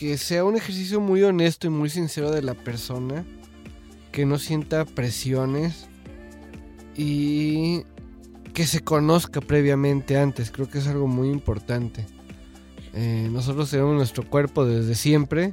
que 0.00 0.16
sea 0.16 0.44
un 0.44 0.56
ejercicio 0.56 0.98
muy 0.98 1.22
honesto 1.24 1.66
y 1.66 1.70
muy 1.70 1.90
sincero 1.90 2.30
de 2.30 2.40
la 2.40 2.54
persona, 2.54 3.26
que 4.12 4.24
no 4.24 4.38
sienta 4.38 4.86
presiones 4.86 5.88
y 6.96 7.82
que 8.54 8.64
se 8.64 8.80
conozca 8.80 9.42
previamente 9.42 10.16
antes, 10.16 10.50
creo 10.50 10.70
que 10.70 10.78
es 10.78 10.86
algo 10.86 11.06
muy 11.06 11.28
importante. 11.28 12.06
Eh, 12.94 13.28
nosotros 13.30 13.70
tenemos 13.70 13.94
nuestro 13.94 14.26
cuerpo 14.26 14.64
desde 14.64 14.94
siempre 14.94 15.52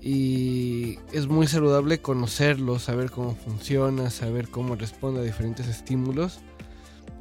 y 0.00 1.00
es 1.10 1.26
muy 1.26 1.48
saludable 1.48 1.98
conocerlo, 1.98 2.78
saber 2.78 3.10
cómo 3.10 3.34
funciona, 3.34 4.08
saber 4.10 4.50
cómo 4.50 4.76
responde 4.76 5.18
a 5.18 5.24
diferentes 5.24 5.66
estímulos. 5.66 6.38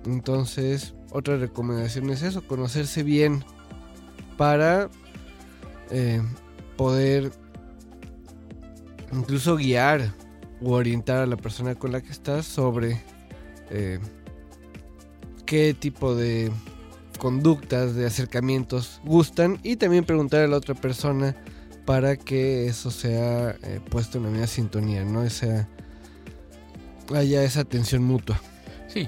Entonces, 0.06 0.94
otra 1.10 1.36
recomendación 1.36 2.12
es 2.12 2.22
eso, 2.22 2.46
conocerse 2.46 3.02
bien 3.02 3.44
para 4.38 4.92
eh, 5.90 6.22
poder 6.84 7.32
incluso 9.14 9.56
guiar 9.56 10.12
o 10.62 10.74
orientar 10.74 11.20
a 11.20 11.26
la 11.26 11.38
persona 11.38 11.76
con 11.76 11.94
la 11.94 12.02
que 12.02 12.12
estás 12.12 12.46
sobre 12.46 13.02
eh, 13.70 14.00
qué 15.46 15.74
tipo 15.74 16.14
de 16.14 16.52
conductas, 17.20 17.96
de 17.96 18.06
acercamientos 18.06 19.00
gustan 19.06 19.62
y 19.64 19.78
también 19.78 20.04
preguntar 20.04 20.42
a 20.42 20.48
la 20.50 20.58
otra 20.58 20.76
persona 20.76 21.38
para 21.86 22.18
que 22.18 22.68
eso 22.68 22.92
sea 22.92 23.52
eh, 23.64 23.80
puesto 23.90 24.18
en 24.18 24.26
la 24.26 24.30
misma 24.32 24.48
sintonía, 24.48 25.06
¿no? 25.06 25.24
Esa, 25.24 25.70
haya 27.16 27.46
esa 27.46 27.62
atención 27.62 28.04
mutua. 28.04 28.42
Sí, 28.90 29.08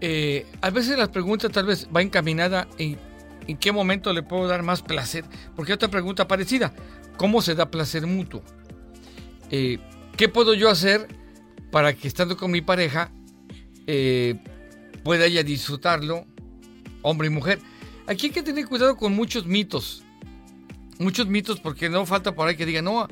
eh, 0.00 0.46
a 0.60 0.70
veces 0.70 0.96
la 0.96 1.10
pregunta 1.10 1.48
tal 1.48 1.66
vez 1.66 1.88
va 1.92 2.02
encaminada 2.02 2.68
en 2.78 2.96
en 3.46 3.56
qué 3.56 3.72
momento 3.72 4.12
le 4.12 4.22
puedo 4.22 4.46
dar 4.46 4.62
más 4.62 4.82
placer. 4.82 5.24
Porque 5.54 5.72
otra 5.72 5.88
pregunta 5.88 6.28
parecida, 6.28 6.72
¿cómo 7.16 7.42
se 7.42 7.54
da 7.54 7.70
placer 7.70 8.06
mutuo? 8.06 8.42
Eh, 9.50 9.78
¿Qué 10.16 10.28
puedo 10.28 10.54
yo 10.54 10.70
hacer 10.70 11.08
para 11.70 11.94
que 11.94 12.08
estando 12.08 12.36
con 12.36 12.50
mi 12.50 12.60
pareja 12.60 13.10
eh, 13.86 14.36
pueda 15.04 15.26
ella 15.26 15.42
disfrutarlo, 15.42 16.26
hombre 17.02 17.28
y 17.28 17.30
mujer? 17.30 17.60
Aquí 18.06 18.26
hay 18.26 18.32
que 18.32 18.42
tener 18.42 18.66
cuidado 18.66 18.96
con 18.96 19.14
muchos 19.14 19.46
mitos. 19.46 20.02
Muchos 20.98 21.26
mitos 21.26 21.60
porque 21.60 21.90
no 21.90 22.06
falta 22.06 22.34
por 22.34 22.48
ahí 22.48 22.56
que 22.56 22.64
diga, 22.64 22.80
no, 22.80 23.06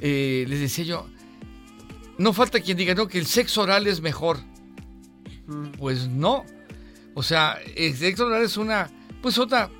eh, 0.00 0.46
les 0.48 0.60
decía 0.60 0.84
yo, 0.84 1.06
no 2.18 2.32
falta 2.32 2.60
quien 2.60 2.76
diga, 2.76 2.94
no, 2.94 3.08
que 3.08 3.18
el 3.18 3.26
sexo 3.26 3.62
oral 3.62 3.86
es 3.86 4.00
mejor. 4.00 4.38
Pues 5.78 6.08
no. 6.08 6.44
O 7.14 7.22
sea, 7.22 7.58
el 7.76 7.94
sexo 7.94 8.26
oral 8.26 8.42
es 8.42 8.56
una, 8.56 8.90
pues 9.20 9.38
otra 9.38 9.70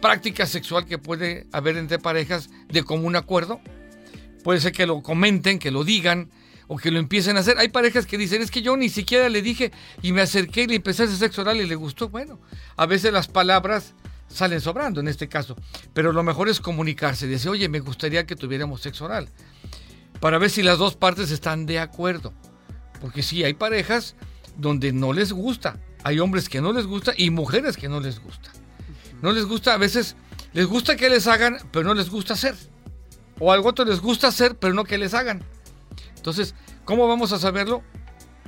práctica 0.00 0.46
sexual 0.46 0.84
que 0.84 0.98
puede 0.98 1.46
haber 1.52 1.76
entre 1.76 1.98
parejas 1.98 2.50
de 2.72 2.82
común 2.82 3.16
acuerdo. 3.16 3.60
Puede 4.42 4.60
ser 4.60 4.72
que 4.72 4.86
lo 4.86 5.02
comenten, 5.02 5.58
que 5.58 5.70
lo 5.70 5.84
digan 5.84 6.30
o 6.66 6.76
que 6.76 6.90
lo 6.90 6.98
empiecen 6.98 7.36
a 7.36 7.40
hacer. 7.40 7.58
Hay 7.58 7.68
parejas 7.68 8.06
que 8.06 8.18
dicen, 8.18 8.42
es 8.42 8.50
que 8.50 8.62
yo 8.62 8.76
ni 8.76 8.88
siquiera 8.88 9.28
le 9.28 9.42
dije 9.42 9.70
y 10.02 10.12
me 10.12 10.22
acerqué 10.22 10.62
y 10.62 10.66
le 10.68 10.76
empecé 10.76 11.02
a 11.02 11.04
hacer 11.06 11.18
sexo 11.18 11.42
oral 11.42 11.60
y 11.60 11.66
le 11.66 11.74
gustó. 11.74 12.08
Bueno, 12.08 12.40
a 12.76 12.86
veces 12.86 13.12
las 13.12 13.28
palabras 13.28 13.94
salen 14.28 14.60
sobrando 14.60 15.00
en 15.00 15.08
este 15.08 15.28
caso, 15.28 15.56
pero 15.92 16.12
lo 16.12 16.22
mejor 16.22 16.48
es 16.48 16.60
comunicarse, 16.60 17.26
decir, 17.26 17.50
oye, 17.50 17.68
me 17.68 17.80
gustaría 17.80 18.26
que 18.26 18.36
tuviéramos 18.36 18.80
sexo 18.80 19.04
oral, 19.04 19.28
para 20.20 20.38
ver 20.38 20.50
si 20.50 20.62
las 20.62 20.78
dos 20.78 20.96
partes 20.96 21.30
están 21.30 21.66
de 21.66 21.78
acuerdo. 21.78 22.32
Porque 23.00 23.22
sí, 23.22 23.44
hay 23.44 23.54
parejas 23.54 24.14
donde 24.56 24.92
no 24.92 25.12
les 25.12 25.32
gusta, 25.32 25.78
hay 26.02 26.18
hombres 26.20 26.48
que 26.48 26.60
no 26.60 26.72
les 26.72 26.86
gusta 26.86 27.12
y 27.16 27.30
mujeres 27.30 27.76
que 27.76 27.88
no 27.88 28.00
les 28.00 28.20
gusta. 28.20 28.50
No 29.20 29.32
les 29.32 29.44
gusta, 29.44 29.74
a 29.74 29.78
veces 29.78 30.16
les 30.52 30.66
gusta 30.66 30.96
que 30.96 31.08
les 31.08 31.26
hagan, 31.26 31.58
pero 31.70 31.86
no 31.86 31.94
les 31.94 32.10
gusta 32.10 32.34
hacer. 32.34 32.54
O 33.38 33.52
algo 33.52 33.70
otro 33.70 33.84
les 33.84 34.00
gusta 34.00 34.28
hacer, 34.28 34.56
pero 34.56 34.74
no 34.74 34.84
que 34.84 34.98
les 34.98 35.14
hagan. 35.14 35.42
Entonces, 36.16 36.54
¿cómo 36.84 37.08
vamos 37.08 37.32
a 37.32 37.38
saberlo? 37.38 37.82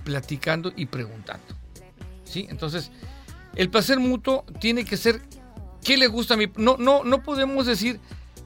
Platicando 0.04 0.72
y 0.76 0.86
preguntando. 0.86 1.46
¿Sí? 2.24 2.46
Entonces, 2.50 2.90
el 3.56 3.70
placer 3.70 3.98
mutuo 3.98 4.44
tiene 4.60 4.84
que 4.84 4.96
ser 4.96 5.22
¿qué 5.84 5.96
le 5.96 6.08
gusta 6.08 6.34
a 6.34 6.36
mí? 6.36 6.46
No, 6.56 6.76
no, 6.78 7.04
no 7.04 7.22
podemos 7.22 7.66
decir 7.66 8.00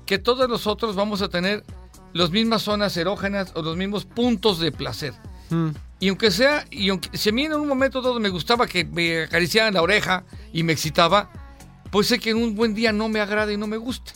que 0.05 0.19
todos 0.19 0.47
nosotros 0.49 0.97
vamos 0.97 1.23
a 1.23 1.29
tener 1.29 1.65
las 2.13 2.31
mismas 2.31 2.63
zonas 2.63 2.97
erógenas 2.97 3.53
o 3.55 3.63
los 3.63 3.77
mismos 3.77 4.05
puntos 4.05 4.59
de 4.59 4.73
placer. 4.73 5.15
Mm. 5.51 5.69
Y 6.01 6.09
aunque 6.09 6.31
sea, 6.31 6.67
y 6.71 6.91
aunque 6.91 7.17
si 7.17 7.31
a 7.31 7.33
mí 7.33 7.45
en 7.45 7.55
un 7.55 7.69
momento 7.69 8.03
todo 8.03 8.21
me 8.21 8.29
gustaba 8.29 8.67
que 8.67 8.85
me 8.85 9.23
acariciaran 9.23 9.75
la 9.75 9.83
oreja 9.83 10.25
y 10.53 10.63
me 10.63 10.73
excitaba, 10.73 11.31
pues 11.91 12.07
sé 12.07 12.19
que 12.19 12.31
en 12.31 12.37
un 12.37 12.55
buen 12.55 12.75
día 12.75 12.93
no 12.93 13.09
me 13.09 13.21
agrada 13.21 13.53
y 13.53 13.57
no 13.57 13.67
me 13.67 13.77
guste. 13.77 14.13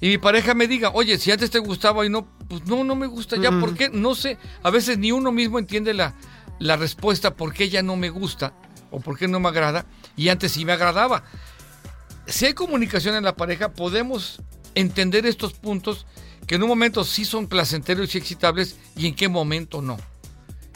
Y 0.00 0.08
mi 0.08 0.18
pareja 0.18 0.54
me 0.54 0.66
diga, 0.66 0.90
oye, 0.92 1.18
si 1.18 1.30
antes 1.30 1.50
te 1.50 1.58
gustaba 1.58 2.04
y 2.04 2.10
no, 2.10 2.26
pues 2.48 2.66
no, 2.66 2.84
no 2.84 2.94
me 2.94 3.06
gusta 3.06 3.36
ya, 3.36 3.50
¿por 3.58 3.74
qué? 3.74 3.88
No 3.88 4.14
sé, 4.14 4.38
a 4.62 4.70
veces 4.70 4.98
ni 4.98 5.12
uno 5.12 5.32
mismo 5.32 5.58
entiende 5.58 5.94
la, 5.94 6.14
la 6.58 6.76
respuesta 6.76 7.34
por 7.34 7.52
qué 7.54 7.68
ya 7.68 7.82
no 7.82 7.96
me 7.96 8.10
gusta 8.10 8.54
o 8.90 9.00
por 9.00 9.18
qué 9.18 9.28
no 9.28 9.40
me 9.40 9.48
agrada 9.48 9.86
y 10.16 10.28
antes 10.28 10.52
sí 10.52 10.64
me 10.64 10.72
agradaba. 10.72 11.24
Si 12.26 12.46
hay 12.46 12.54
comunicación 12.54 13.14
en 13.16 13.24
la 13.24 13.36
pareja, 13.36 13.72
podemos 13.72 14.40
entender 14.74 15.26
estos 15.26 15.52
puntos 15.52 16.06
que 16.46 16.56
en 16.56 16.62
un 16.62 16.68
momento 16.68 17.04
sí 17.04 17.24
son 17.24 17.46
placenteros 17.46 18.14
y 18.14 18.18
excitables 18.18 18.76
y 18.96 19.06
en 19.06 19.14
qué 19.14 19.28
momento 19.28 19.82
no. 19.82 19.96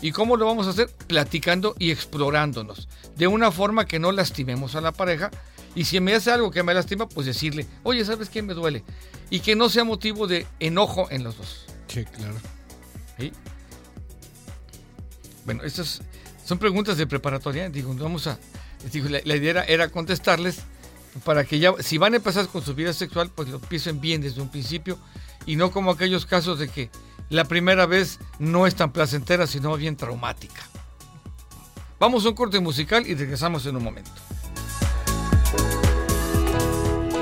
¿Y 0.00 0.12
cómo 0.12 0.36
lo 0.36 0.46
vamos 0.46 0.66
a 0.66 0.70
hacer? 0.70 0.88
Platicando 1.06 1.74
y 1.78 1.90
explorándonos, 1.90 2.88
de 3.16 3.26
una 3.26 3.50
forma 3.50 3.84
que 3.86 3.98
no 3.98 4.12
lastimemos 4.12 4.74
a 4.76 4.80
la 4.80 4.92
pareja. 4.92 5.30
Y 5.74 5.84
si 5.84 6.00
me 6.00 6.14
hace 6.14 6.30
algo 6.30 6.50
que 6.50 6.62
me 6.62 6.74
lastima, 6.74 7.08
pues 7.08 7.26
decirle, 7.26 7.66
oye, 7.82 8.04
¿sabes 8.04 8.28
qué 8.28 8.42
me 8.42 8.54
duele? 8.54 8.84
Y 9.30 9.40
que 9.40 9.54
no 9.54 9.68
sea 9.68 9.84
motivo 9.84 10.26
de 10.26 10.46
enojo 10.60 11.08
en 11.10 11.24
los 11.24 11.36
dos. 11.36 11.66
Sí, 11.86 12.04
claro. 12.04 12.34
¿Sí? 13.18 13.32
Bueno, 15.44 15.62
estas 15.64 16.00
son 16.44 16.58
preguntas 16.58 16.96
de 16.96 17.06
preparatoria. 17.06 17.68
Digo, 17.68 17.94
vamos 17.94 18.26
a. 18.26 18.38
Digo, 18.92 19.08
la, 19.08 19.20
la 19.24 19.36
idea 19.36 19.50
era, 19.50 19.64
era 19.64 19.88
contestarles 19.88 20.60
para 21.24 21.44
que 21.44 21.58
ya, 21.58 21.72
si 21.80 21.98
van 21.98 22.14
a 22.14 22.16
empezar 22.16 22.46
con 22.48 22.62
su 22.62 22.74
vida 22.74 22.92
sexual, 22.92 23.30
pues 23.34 23.48
lo 23.48 23.56
empiecen 23.56 24.00
bien 24.00 24.20
desde 24.20 24.40
un 24.40 24.50
principio 24.50 24.98
y 25.46 25.56
no 25.56 25.70
como 25.70 25.90
aquellos 25.90 26.26
casos 26.26 26.58
de 26.58 26.68
que 26.68 26.90
la 27.30 27.44
primera 27.44 27.86
vez 27.86 28.18
no 28.38 28.66
es 28.66 28.74
tan 28.74 28.92
placentera, 28.92 29.46
sino 29.46 29.76
bien 29.76 29.96
traumática. 29.96 30.62
Vamos 31.98 32.24
a 32.24 32.28
un 32.28 32.34
corte 32.34 32.60
musical 32.60 33.06
y 33.06 33.14
regresamos 33.14 33.66
en 33.66 33.76
un 33.76 33.82
momento. 33.82 34.10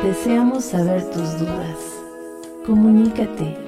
Deseamos 0.06 0.64
saber 0.66 1.02
tus 1.10 1.36
dudas. 1.36 1.80
Comunícate 2.64 3.58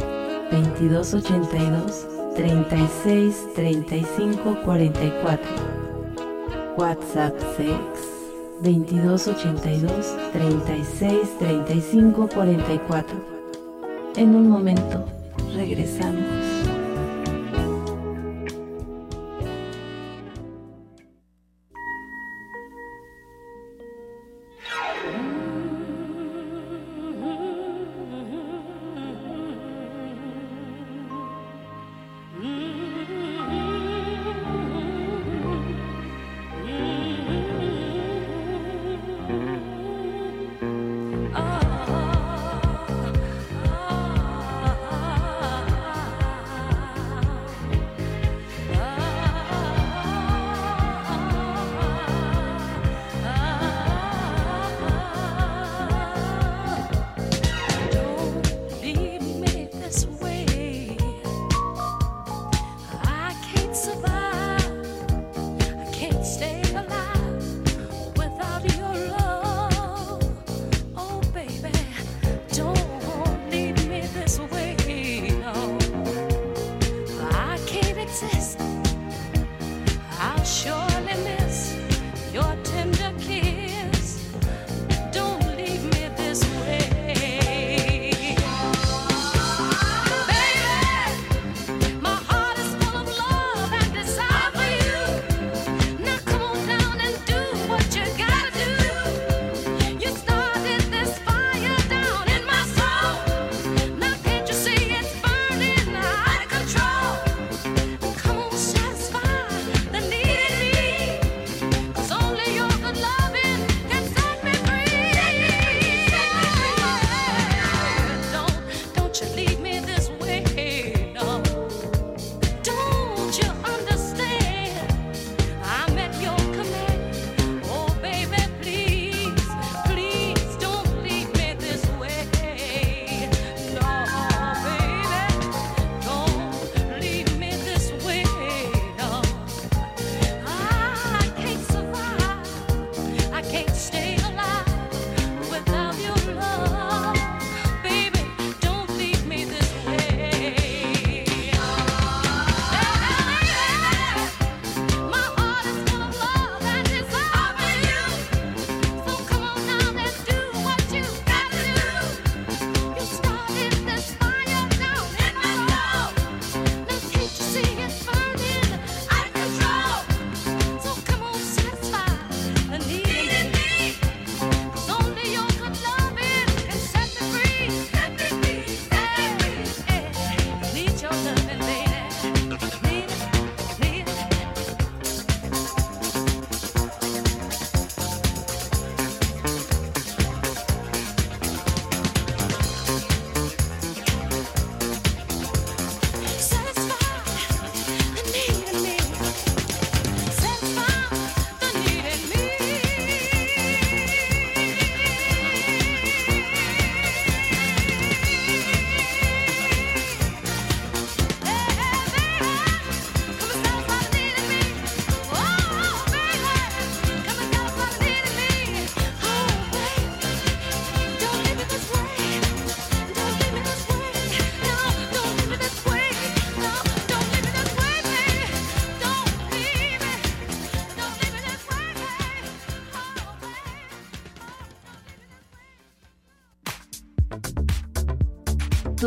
2282 0.52 2.06
36 2.36 3.54
35 3.56 4.62
44. 4.64 5.46
WhatsApp 6.76 7.34
Sex 7.56 7.80
2282 8.62 10.16
36 10.32 11.38
35 11.40 12.28
44. 12.28 13.16
En 14.14 14.36
un 14.36 14.48
momento 14.48 15.06
regresamos. 15.56 16.67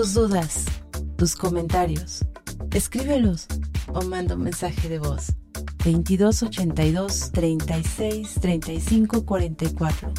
Tus 0.02 0.16
dudas, 0.16 0.66
tus 1.16 1.36
comentarios, 1.36 2.26
escríbelos 2.72 3.46
o 3.94 4.02
manda 4.02 4.34
un 4.34 4.42
mensaje 4.42 4.90
de 4.90 4.98
voz. 4.98 5.28
2282 5.86 7.32
36 7.32 8.34
35 8.42 9.24
44. 9.24 10.12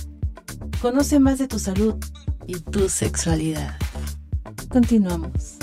Conoce 0.81 1.19
más 1.19 1.41
de 1.41 1.49
tu 1.49 1.59
salud 1.59 1.97
y 2.47 2.61
tu 2.61 2.89
sexualidad. 2.89 3.77
Continuamos. 4.69 5.57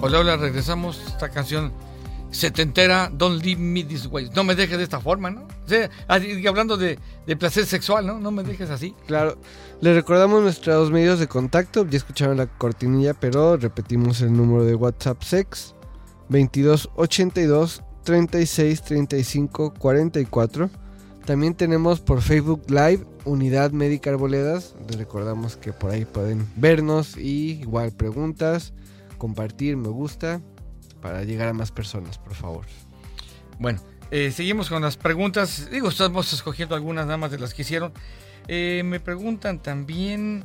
Hola, 0.00 0.20
hola, 0.20 0.36
regresamos. 0.38 1.02
Esta 1.06 1.28
canción 1.28 1.91
setentera, 2.32 3.10
Don't 3.12 3.42
Leave 3.44 3.60
Me 3.60 3.84
This 3.84 4.06
Way. 4.06 4.30
No 4.34 4.42
me 4.42 4.54
dejes 4.54 4.78
de 4.78 4.84
esta 4.84 5.00
forma, 5.00 5.30
¿no? 5.30 5.42
O 5.42 5.68
sea, 5.68 5.88
hablando 6.08 6.76
de, 6.76 6.98
placer 7.38 7.66
sexual, 7.66 8.06
¿no? 8.06 8.18
No 8.18 8.30
me 8.30 8.42
dejes 8.42 8.70
así. 8.70 8.94
Claro, 9.06 9.38
les 9.80 9.94
recordamos 9.94 10.42
nuestros 10.42 10.90
medios 10.90 11.20
de 11.20 11.28
contacto. 11.28 11.86
Ya 11.88 11.98
escucharon 11.98 12.38
la 12.38 12.46
cortinilla, 12.46 13.14
pero 13.14 13.56
repetimos 13.56 14.20
el 14.22 14.32
número 14.32 14.64
de 14.64 14.74
WhatsApp 14.74 15.22
sex 15.22 15.74
2282 16.30 17.82
36 18.02 18.82
35 18.82 19.74
44. 19.78 20.70
También 21.26 21.54
tenemos 21.54 22.00
por 22.00 22.20
Facebook 22.20 22.64
Live 22.68 23.06
Unidad 23.24 23.70
Médica 23.70 24.10
Arboledas. 24.10 24.74
Les 24.88 24.96
recordamos 24.96 25.56
que 25.56 25.72
por 25.72 25.90
ahí 25.90 26.04
pueden 26.04 26.48
vernos 26.56 27.16
y 27.16 27.60
igual 27.60 27.92
preguntas, 27.92 28.72
compartir, 29.18 29.76
me 29.76 29.88
gusta 29.88 30.40
para 31.02 31.24
llegar 31.24 31.48
a 31.48 31.52
más 31.52 31.70
personas, 31.70 32.16
por 32.16 32.34
favor. 32.34 32.64
Bueno, 33.58 33.80
eh, 34.10 34.30
seguimos 34.30 34.70
con 34.70 34.80
las 34.80 34.96
preguntas. 34.96 35.68
Digo, 35.70 35.90
estamos 35.90 36.32
escogiendo 36.32 36.74
algunas 36.74 37.04
nada 37.04 37.18
más 37.18 37.30
de 37.30 37.38
las 37.38 37.52
que 37.52 37.62
hicieron. 37.62 37.92
Eh, 38.48 38.82
me 38.84 39.00
preguntan 39.00 39.58
también 39.58 40.44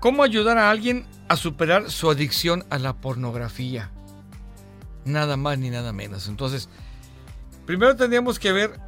cómo 0.00 0.24
ayudar 0.24 0.58
a 0.58 0.70
alguien 0.70 1.06
a 1.28 1.36
superar 1.36 1.90
su 1.90 2.10
adicción 2.10 2.64
a 2.70 2.78
la 2.78 2.94
pornografía. 2.94 3.90
Nada 5.04 5.36
más 5.36 5.58
ni 5.58 5.70
nada 5.70 5.92
menos. 5.92 6.26
Entonces, 6.28 6.68
primero 7.66 7.94
tendríamos 7.94 8.38
que 8.38 8.52
ver 8.52 8.80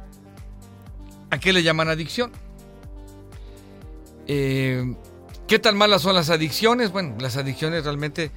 a 1.29 1.39
qué 1.39 1.53
le 1.53 1.63
llaman 1.63 1.87
adicción. 1.87 2.31
Eh, 4.27 4.95
¿Qué 5.47 5.59
tan 5.59 5.77
malas 5.77 6.01
son 6.01 6.15
las 6.15 6.29
adicciones? 6.29 6.91
Bueno, 6.91 7.15
las 7.19 7.37
adicciones 7.37 7.83
realmente 7.83 8.31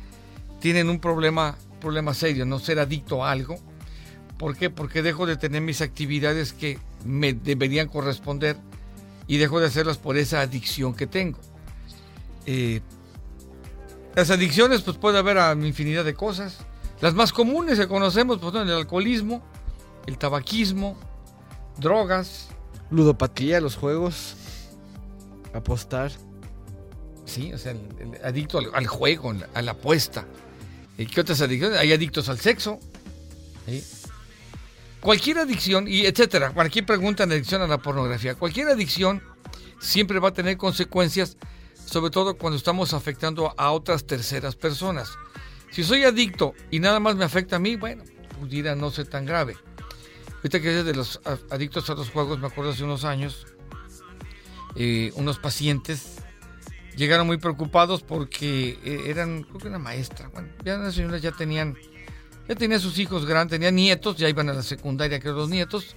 tienen 0.61 0.91
un 0.91 1.01
problema, 1.01 1.57
problema 1.79 2.15
serio, 2.15 2.45
no 2.47 2.59
ser 2.59 2.79
adicto 2.79 3.25
a 3.25 3.31
algo. 3.31 3.57
¿Por 4.39 4.57
qué? 4.57 4.71
Porque 4.71 5.03
dejo 5.03 5.27
de 5.27 5.37
tener 5.37 5.63
mis 5.63 5.81
actividades 5.81 6.53
que 6.53 6.79
me 7.05 7.33
deberían 7.33 7.89
corresponder 7.89 8.57
y 9.27 9.37
dejo 9.37 9.61
de 9.61 9.67
hacerlas 9.67 9.99
por 9.99 10.17
esa 10.17 10.41
adicción 10.41 10.95
que 10.95 11.07
tengo. 11.07 11.39
Eh, 12.47 12.81
las 14.15 14.31
adicciones, 14.31 14.83
pues 14.83 14.97
puede 14.97 15.19
haber 15.19 15.39
a 15.39 15.53
infinidad 15.53 16.05
de 16.05 16.15
cosas. 16.15 16.59
Las 17.01 17.15
más 17.15 17.33
comunes 17.33 17.79
que 17.79 17.87
conocemos, 17.87 18.39
pues 18.39 18.53
son 18.53 18.69
el 18.69 18.75
alcoholismo, 18.75 19.43
el 20.07 20.19
tabaquismo, 20.19 20.97
drogas, 21.79 22.49
Ludopatía, 22.91 23.61
los 23.61 23.77
juegos, 23.77 24.35
apostar. 25.53 26.11
sí, 27.27 27.53
o 27.53 27.59
sea, 27.59 27.73
el, 27.73 28.15
el 28.15 28.25
adicto 28.25 28.59
al, 28.59 28.71
al 28.73 28.87
juego, 28.87 29.35
a 29.53 29.63
la 29.63 29.73
apuesta. 29.73 30.27
¿Y 30.99 31.07
qué 31.07 31.21
otras 31.21 31.41
adicciones? 31.41 31.79
Hay 31.79 31.93
adictos 31.93 32.29
al 32.29 32.41
sexo. 32.41 32.81
Cualquier 35.01 35.39
adicción, 35.39 35.87
y 35.87 36.07
etcétera, 36.07 36.51
cualquier 36.51 36.85
pregunta 36.85 37.23
en 37.23 37.31
adicción 37.31 37.63
a 37.63 37.69
la 37.69 37.79
pornografía, 37.79 38.35
cualquier 38.35 38.69
adicción 38.69 39.23
siempre 39.79 40.19
va 40.19 40.31
a 40.31 40.33
tener 40.33 40.57
consecuencias, 40.57 41.37
sobre 41.87 42.11
todo 42.11 42.37
cuando 42.37 42.57
estamos 42.57 42.93
afectando 42.93 43.55
a 43.57 43.71
otras 43.71 44.07
terceras 44.07 44.57
personas. 44.57 45.11
Si 45.71 45.85
soy 45.85 46.03
adicto 46.03 46.55
y 46.71 46.81
nada 46.81 46.99
más 46.99 47.15
me 47.15 47.25
afecta 47.25 47.57
a 47.57 47.59
mí, 47.61 47.77
bueno, 47.77 48.03
pudiera 48.41 48.75
no 48.75 48.91
ser 48.91 49.07
tan 49.07 49.25
grave. 49.25 49.57
Ahorita 50.39 50.61
que 50.61 50.81
es 50.81 50.85
de 50.85 50.95
los 50.95 51.21
adictos 51.51 51.89
a 51.91 51.95
los 51.95 52.11
juegos, 52.11 52.41
me 52.41 52.49
acuerdo 52.49 52.73
hace 52.73 52.83
unos 52.83 53.05
años, 53.05 53.47
eh, 54.75 55.13
unos 55.15 55.39
pacientes 55.39 56.18
llegaron 56.99 57.29
muy 57.29 57.39
preocupados 57.39 58.03
porque 58.03 58.79
eh, 58.85 59.05
eran, 59.07 59.45
creo 59.45 59.59
que 59.59 59.69
una 59.69 59.79
maestra, 59.79 60.29
bueno, 60.29 60.49
ya 60.65 60.77
las 60.77 60.95
señoras 60.95 61.23
ya 61.23 61.31
tenían, 61.31 61.77
ya 62.49 62.57
tenían 62.57 62.81
sus 62.81 62.99
hijos 62.99 63.25
grandes, 63.25 63.53
tenían 63.53 63.77
nietos, 63.77 64.17
ya 64.17 64.29
iban 64.29 64.51
a 64.51 64.53
la 64.53 64.65
secundaria, 64.65 65.21
creo, 65.21 65.35
los 65.35 65.49
nietos, 65.49 65.95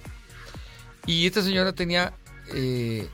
y 1.04 1.26
esta 1.26 1.42
señora 1.42 1.72
tenía 1.72 2.14
eh, 2.54 3.08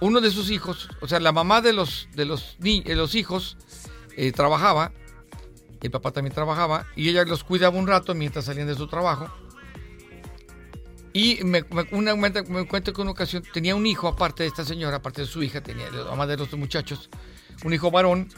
uno 0.00 0.22
de 0.22 0.30
sus 0.30 0.50
hijos, 0.50 0.88
o 1.02 1.06
sea, 1.06 1.20
la 1.20 1.32
mamá 1.32 1.60
de 1.60 1.74
los, 1.74 2.08
de 2.14 2.24
los, 2.24 2.56
de 2.58 2.94
los 2.96 3.14
hijos 3.14 3.58
eh, 4.16 4.32
trabajaba, 4.32 4.92
el 5.82 5.90
papá 5.90 6.12
también 6.12 6.34
trabajaba, 6.34 6.86
y 6.96 7.10
ella 7.10 7.24
los 7.24 7.44
cuidaba 7.44 7.78
un 7.78 7.86
rato 7.86 8.14
mientras 8.14 8.46
salían 8.46 8.66
de 8.66 8.74
su 8.74 8.88
trabajo. 8.88 9.30
Y 11.12 11.44
me, 11.44 11.62
una, 11.92 12.16
me, 12.16 12.30
me 12.30 12.66
cuento 12.66 12.92
que 12.92 13.02
una 13.02 13.10
ocasión 13.12 13.44
tenía 13.52 13.76
un 13.76 13.86
hijo, 13.86 14.08
aparte 14.08 14.42
de 14.42 14.48
esta 14.48 14.64
señora, 14.64 14.96
aparte 14.96 15.20
de 15.20 15.28
su 15.28 15.42
hija, 15.42 15.62
tenía 15.62 15.88
la 15.90 16.04
mamá 16.04 16.26
de 16.26 16.38
los 16.38 16.52
muchachos, 16.54 17.10
un 17.64 17.72
hijo 17.72 17.90
varón, 17.90 18.28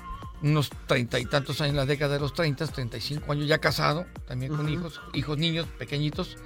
unos 0.42 0.70
treinta 0.86 1.18
y 1.18 1.24
tantos 1.24 1.60
años, 1.60 1.70
en 1.70 1.76
la 1.76 1.86
década 1.86 2.14
de 2.14 2.20
los 2.20 2.34
30, 2.34 2.66
35 2.66 3.32
años, 3.32 3.46
ya 3.48 3.58
casado, 3.58 4.06
también 4.26 4.54
con 4.54 4.68
hijos, 4.68 5.00
hijos 5.14 5.38
niños, 5.38 5.66
pequeñitos, 5.78 6.36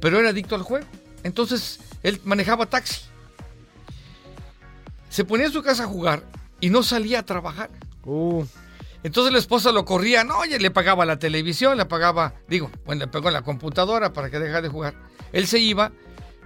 pero 0.00 0.18
era 0.18 0.30
adicto 0.30 0.54
al 0.54 0.62
juego. 0.62 0.86
Entonces, 1.22 1.80
él 2.02 2.20
manejaba 2.24 2.66
taxi. 2.66 3.02
Se 5.08 5.24
ponía 5.24 5.46
en 5.46 5.52
su 5.52 5.62
casa 5.62 5.84
a 5.84 5.86
jugar 5.86 6.22
y 6.60 6.70
no 6.70 6.82
salía 6.82 7.20
a 7.20 7.22
trabajar. 7.24 7.70
Uh, 8.04 8.44
Entonces 9.02 9.32
la 9.32 9.38
esposa 9.38 9.72
lo 9.72 9.84
corría, 9.84 10.24
no, 10.24 10.38
oye, 10.38 10.58
le 10.58 10.70
pagaba 10.70 11.04
la 11.04 11.18
televisión, 11.18 11.76
le 11.76 11.86
pagaba, 11.86 12.34
digo, 12.48 12.70
bueno, 12.86 13.00
le 13.00 13.06
pagó 13.08 13.30
la 13.30 13.42
computadora 13.42 14.12
para 14.12 14.30
que 14.30 14.38
dejara 14.38 14.62
de 14.62 14.68
jugar. 14.68 14.94
Él 15.32 15.46
se 15.46 15.58
iba, 15.58 15.92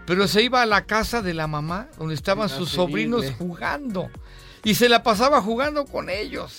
pero 0.06 0.26
se 0.28 0.42
iba 0.42 0.62
a 0.62 0.66
la 0.66 0.86
casa 0.86 1.20
de 1.22 1.34
la 1.34 1.46
mamá, 1.46 1.88
donde 1.98 2.14
estaban 2.14 2.48
sus 2.48 2.72
Inconcebible. 2.74 3.18
sobrinos 3.18 3.38
jugando. 3.38 4.10
Y 4.64 4.74
se 4.74 4.88
la 4.88 5.02
pasaba 5.02 5.42
jugando 5.42 5.84
con 5.84 6.08
ellos. 6.08 6.58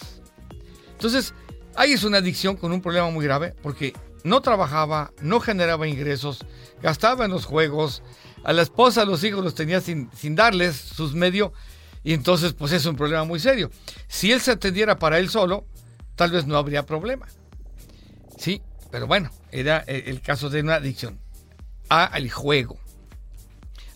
Entonces, 0.92 1.34
ahí 1.76 1.94
es 1.94 2.04
una 2.04 2.20
adicción 2.20 2.56
con 2.56 2.72
un 2.72 2.82
problema 2.82 3.10
muy 3.10 3.26
grave, 3.26 3.56
porque 3.62 3.94
no 4.24 4.42
trabajaba, 4.42 5.12
no 5.22 5.40
generaba 5.40 5.88
ingresos, 5.88 6.46
gastaba 6.82 7.26
en 7.26 7.32
los 7.32 7.46
juegos, 7.46 8.02
a 8.44 8.54
la 8.54 8.62
esposa, 8.62 9.02
a 9.02 9.06
los 9.06 9.24
hijos 9.24 9.44
los 9.44 9.56
tenía 9.56 9.82
sin, 9.82 10.10
sin 10.16 10.36
darles 10.36 10.76
sus 10.76 11.14
medios, 11.14 11.52
y 12.04 12.14
entonces 12.14 12.54
pues 12.54 12.72
es 12.72 12.86
un 12.86 12.96
problema 12.96 13.24
muy 13.24 13.40
serio. 13.40 13.72
Si 14.08 14.32
él 14.32 14.40
se 14.40 14.52
atendiera 14.52 15.00
para 15.00 15.18
él 15.18 15.30
solo, 15.30 15.66
tal 16.16 16.32
vez 16.32 16.46
no 16.46 16.58
habría 16.58 16.86
problema. 16.86 17.28
Sí, 18.38 18.62
pero 18.92 19.08
bueno, 19.08 19.32
era 19.52 19.80
el, 19.88 20.08
el 20.10 20.22
caso 20.22 20.50
de 20.50 20.62
una 20.62 20.76
adicción 20.76 21.20
al 21.90 22.30
juego. 22.30 22.78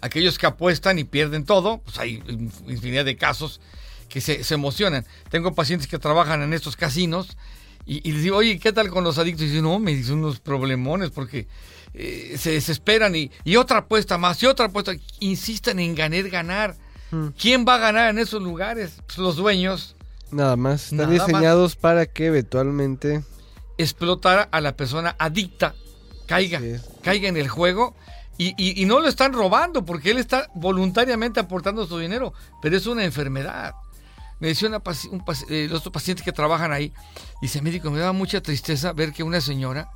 Aquellos 0.01 0.37
que 0.37 0.47
apuestan 0.47 0.97
y 0.97 1.03
pierden 1.03 1.45
todo, 1.45 1.79
pues 1.79 1.99
hay 1.99 2.23
infinidad 2.67 3.05
de 3.05 3.17
casos 3.17 3.61
que 4.09 4.19
se, 4.21 4.43
se 4.43 4.53
emocionan. 4.55 5.05
Tengo 5.29 5.53
pacientes 5.53 5.87
que 5.87 5.99
trabajan 5.99 6.41
en 6.41 6.53
estos 6.53 6.75
casinos 6.75 7.37
y, 7.85 8.07
y 8.07 8.11
les 8.11 8.23
digo, 8.23 8.37
oye, 8.37 8.59
¿qué 8.59 8.73
tal 8.73 8.89
con 8.89 9.03
los 9.03 9.17
adictos? 9.17 9.43
Y 9.43 9.47
dicen, 9.49 9.63
no, 9.63 9.79
me 9.79 9.95
dicen 9.95 10.15
unos 10.19 10.39
problemones 10.39 11.11
porque 11.11 11.47
eh, 11.93 12.35
se 12.37 12.51
desesperan 12.51 13.15
y, 13.15 13.31
y 13.43 13.55
otra 13.55 13.79
apuesta 13.79 14.17
más 14.17 14.41
y 14.43 14.45
otra 14.47 14.65
apuesta. 14.65 14.91
Insistan 15.19 15.79
en 15.79 15.95
ganar, 15.95 16.29
ganar. 16.29 16.75
¿Quién 17.39 17.65
va 17.67 17.75
a 17.75 17.79
ganar 17.79 18.09
en 18.11 18.19
esos 18.19 18.41
lugares? 18.41 18.91
Pues 19.07 19.17
los 19.17 19.35
dueños. 19.35 19.95
nada 20.31 20.55
más. 20.55 20.85
Están 20.91 20.97
Nada 20.97 21.09
más. 21.17 21.27
diseñados 21.27 21.75
para 21.75 22.05
que 22.05 22.27
eventualmente. 22.27 23.23
explotar 23.79 24.49
a 24.51 24.61
la 24.61 24.75
persona 24.75 25.15
adicta, 25.17 25.73
caiga, 26.27 26.61
caiga 27.01 27.29
en 27.29 27.37
el 27.37 27.47
juego 27.47 27.95
y, 28.37 28.49
y- 28.57 28.79
y 28.81 28.85
no 28.85 28.99
lo 28.99 29.07
están 29.07 29.33
robando 29.33 29.83
porque 29.85 30.11
él 30.11 30.17
está 30.17 30.49
voluntariamente 30.53 31.39
aportando 31.39 31.87
su 31.87 31.97
dinero, 31.97 32.33
pero 32.61 32.77
es 32.77 32.85
una 32.85 33.03
enfermedad. 33.05 33.73
Me 34.39 34.47
decía 34.47 34.69
una 34.69 34.81
un 35.11 35.23
eh, 35.49 35.67
los 35.69 35.79
otros 35.79 35.93
pacientes 35.93 36.23
que 36.23 36.31
trabajan 36.31 36.71
ahí, 36.71 36.93
dice 37.41 37.61
médico, 37.61 37.91
me 37.91 37.99
daba 37.99 38.13
mucha 38.13 38.41
tristeza 38.41 38.93
ver 38.93 39.11
que 39.11 39.23
una 39.23 39.41
señora 39.41 39.89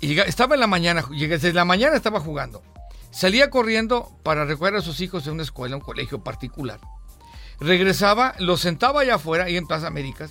y 0.00 0.18
estaba 0.18 0.54
en 0.54 0.60
la 0.60 0.66
mañana, 0.66 1.04
desde 1.10 1.52
la 1.52 1.66
mañana 1.66 1.94
estaba 1.94 2.20
jugando, 2.20 2.62
salía 3.10 3.50
corriendo 3.50 4.10
para 4.22 4.46
recoger 4.46 4.74
a 4.76 4.80
sus 4.80 5.00
hijos 5.02 5.26
de 5.26 5.30
una 5.30 5.42
escuela, 5.42 5.76
un 5.76 5.82
colegio 5.82 6.24
particular. 6.24 6.80
Regresaba, 7.60 8.34
los 8.38 8.62
sentaba 8.62 9.02
allá 9.02 9.16
afuera, 9.16 9.44
ahí 9.44 9.58
en 9.58 9.66
Plaza 9.66 9.88
Américas, 9.88 10.30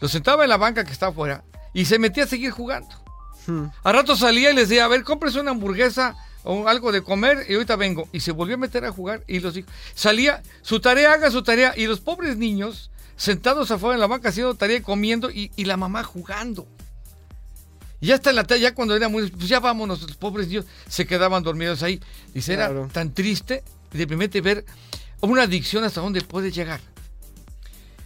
los 0.00 0.10
sentaba 0.10 0.44
en 0.44 0.48
la 0.48 0.56
banca 0.56 0.84
que 0.84 0.92
está 0.92 1.08
afuera 1.08 1.44
y 1.74 1.84
se 1.84 1.98
metía 1.98 2.24
a 2.24 2.26
seguir 2.26 2.52
jugando. 2.52 2.88
Hmm. 3.46 3.66
A 3.84 3.92
rato 3.92 4.16
salía 4.16 4.50
y 4.50 4.54
les 4.54 4.70
decía, 4.70 4.86
a 4.86 4.88
ver, 4.88 5.04
cómprese 5.04 5.40
una 5.40 5.50
hamburguesa 5.50 6.16
o 6.44 6.68
algo 6.68 6.92
de 6.92 7.02
comer 7.02 7.46
y 7.48 7.54
ahorita 7.54 7.76
vengo. 7.76 8.08
Y 8.12 8.20
se 8.20 8.32
volvió 8.32 8.54
a 8.54 8.58
meter 8.58 8.84
a 8.84 8.92
jugar 8.92 9.22
y 9.26 9.40
los 9.40 9.56
hijos. 9.56 9.70
Salía, 9.94 10.42
su 10.62 10.80
tarea, 10.80 11.12
haga 11.12 11.30
su 11.30 11.42
tarea. 11.42 11.72
Y 11.76 11.86
los 11.86 12.00
pobres 12.00 12.36
niños 12.36 12.90
sentados 13.16 13.70
afuera 13.70 13.94
en 13.94 14.00
la 14.00 14.06
banca 14.06 14.30
haciendo 14.30 14.54
tarea 14.54 14.78
y 14.78 14.80
comiendo 14.82 15.30
y, 15.30 15.50
y 15.56 15.64
la 15.64 15.76
mamá 15.76 16.02
jugando. 16.02 16.66
Y 18.00 18.06
ya 18.08 18.16
hasta 18.16 18.30
en 18.30 18.36
la 18.36 18.44
tarde, 18.44 18.60
ya 18.62 18.74
cuando 18.74 18.96
era 18.96 19.08
muy, 19.08 19.30
pues 19.30 19.48
ya 19.48 19.60
vámonos, 19.60 20.02
los 20.02 20.16
pobres 20.16 20.48
niños 20.48 20.64
se 20.88 21.06
quedaban 21.06 21.42
dormidos 21.44 21.82
ahí. 21.84 22.00
Dice, 22.34 22.56
Claro. 22.56 22.84
era 22.84 22.92
tan 22.92 23.14
triste 23.14 23.62
y 23.92 23.98
deprimente 23.98 24.40
ver 24.40 24.64
una 25.20 25.42
adicción 25.42 25.84
hasta 25.84 26.00
dónde 26.00 26.20
puede 26.22 26.50
llegar. 26.50 26.80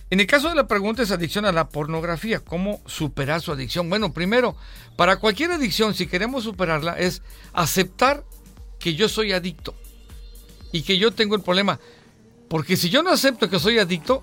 En 0.09 0.21
el 0.21 0.27
caso 0.27 0.49
de 0.49 0.55
la 0.55 0.69
pregunta 0.69 1.03
es 1.03 1.11
adicción 1.11 1.47
a 1.47 1.53
la 1.53 1.69
pornografía, 1.69 2.38
¿cómo 2.38 2.81
superar 2.87 3.40
su 3.40 3.51
adicción? 3.51 3.88
Bueno, 3.88 4.12
primero, 4.12 4.55
para 4.97 5.16
cualquier 5.16 5.51
adicción, 5.51 5.95
si 5.95 6.07
queremos 6.07 6.45
superarla, 6.45 6.92
es 6.92 7.23
aceptar 7.53 8.25
que 8.79 8.95
yo 8.95 9.09
soy 9.09 9.33
adicto 9.33 9.75
y 10.71 10.83
que 10.83 10.99
yo 10.99 11.12
tengo 11.12 11.35
el 11.35 11.42
problema. 11.42 11.81
Porque 12.49 12.77
si 12.77 12.88
yo 12.88 13.03
no 13.03 13.11
acepto 13.11 13.51
que 13.51 13.59
soy 13.59 13.81
adicto, 13.81 14.23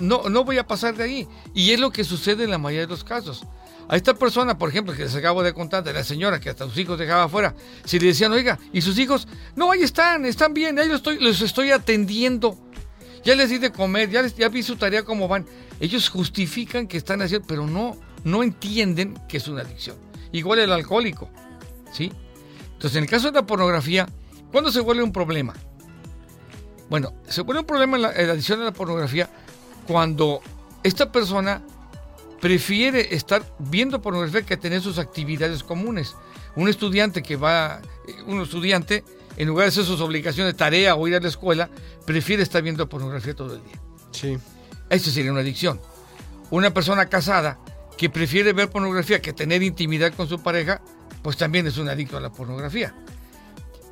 no, 0.00 0.28
no 0.28 0.44
voy 0.44 0.58
a 0.58 0.66
pasar 0.66 0.94
de 0.94 1.04
ahí. 1.04 1.28
Y 1.54 1.70
es 1.70 1.80
lo 1.80 1.90
que 1.90 2.04
sucede 2.04 2.44
en 2.44 2.50
la 2.50 2.58
mayoría 2.58 2.86
de 2.86 2.92
los 2.92 3.04
casos. 3.04 3.46
A 3.88 3.96
esta 3.96 4.14
persona, 4.14 4.58
por 4.58 4.68
ejemplo, 4.68 4.94
que 4.94 5.02
les 5.02 5.14
acabo 5.14 5.42
de 5.42 5.54
contar, 5.54 5.82
de 5.82 5.94
la 5.94 6.04
señora 6.04 6.38
que 6.40 6.50
hasta 6.50 6.66
sus 6.66 6.76
hijos 6.76 6.98
dejaba 6.98 7.24
afuera, 7.24 7.54
si 7.84 7.98
le 7.98 8.08
decían, 8.08 8.32
oiga, 8.32 8.58
¿y 8.72 8.82
sus 8.82 8.98
hijos? 8.98 9.26
No, 9.56 9.72
ahí 9.72 9.82
están, 9.82 10.26
están 10.26 10.54
bien, 10.54 10.78
ahí 10.78 10.86
los 10.86 10.98
estoy, 10.98 11.18
los 11.18 11.40
estoy 11.40 11.70
atendiendo. 11.70 12.56
Ya 13.24 13.34
les 13.34 13.50
di 13.50 13.58
de 13.58 13.70
comer, 13.70 14.10
ya, 14.10 14.22
les, 14.22 14.34
ya 14.36 14.48
vi 14.48 14.62
su 14.62 14.76
tarea 14.76 15.02
cómo 15.02 15.28
van. 15.28 15.46
Ellos 15.78 16.08
justifican 16.08 16.86
que 16.86 16.96
están 16.96 17.22
haciendo, 17.22 17.46
pero 17.46 17.66
no, 17.66 17.96
no 18.24 18.42
entienden 18.42 19.18
que 19.28 19.36
es 19.36 19.48
una 19.48 19.62
adicción. 19.62 19.96
Igual 20.32 20.60
el 20.60 20.72
alcohólico, 20.72 21.30
¿sí? 21.92 22.12
Entonces, 22.72 22.96
en 22.96 23.04
el 23.04 23.10
caso 23.10 23.30
de 23.30 23.40
la 23.40 23.46
pornografía, 23.46 24.08
¿cuándo 24.50 24.70
se 24.70 24.80
vuelve 24.80 25.02
un 25.02 25.12
problema? 25.12 25.54
Bueno, 26.88 27.12
se 27.28 27.42
vuelve 27.42 27.60
un 27.60 27.66
problema 27.66 27.96
en 27.96 28.02
la, 28.02 28.12
la 28.12 28.32
adicción 28.32 28.60
a 28.62 28.64
la 28.64 28.72
pornografía 28.72 29.28
cuando 29.86 30.40
esta 30.82 31.12
persona 31.12 31.62
prefiere 32.40 33.14
estar 33.14 33.44
viendo 33.58 34.00
pornografía 34.00 34.42
que 34.42 34.56
tener 34.56 34.80
sus 34.80 34.98
actividades 34.98 35.62
comunes. 35.62 36.16
Un 36.56 36.68
estudiante 36.68 37.22
que 37.22 37.36
va, 37.36 37.80
eh, 38.08 38.22
un 38.26 38.40
estudiante, 38.40 39.04
en 39.40 39.48
lugar 39.48 39.64
de 39.64 39.68
hacer 39.70 39.84
sus 39.84 40.00
obligaciones 40.02 40.52
de 40.52 40.58
tarea 40.58 40.94
o 40.96 41.08
ir 41.08 41.14
a 41.14 41.20
la 41.20 41.28
escuela, 41.28 41.70
prefiere 42.04 42.42
estar 42.42 42.62
viendo 42.62 42.86
pornografía 42.90 43.34
todo 43.34 43.54
el 43.54 43.64
día. 43.64 43.80
Sí. 44.12 44.36
Eso 44.90 45.10
sería 45.10 45.32
una 45.32 45.40
adicción. 45.40 45.80
Una 46.50 46.74
persona 46.74 47.06
casada 47.06 47.58
que 47.96 48.10
prefiere 48.10 48.52
ver 48.52 48.68
pornografía 48.68 49.22
que 49.22 49.32
tener 49.32 49.62
intimidad 49.62 50.12
con 50.12 50.28
su 50.28 50.42
pareja, 50.42 50.82
pues 51.22 51.38
también 51.38 51.66
es 51.66 51.78
un 51.78 51.88
adicto 51.88 52.18
a 52.18 52.20
la 52.20 52.30
pornografía. 52.30 52.94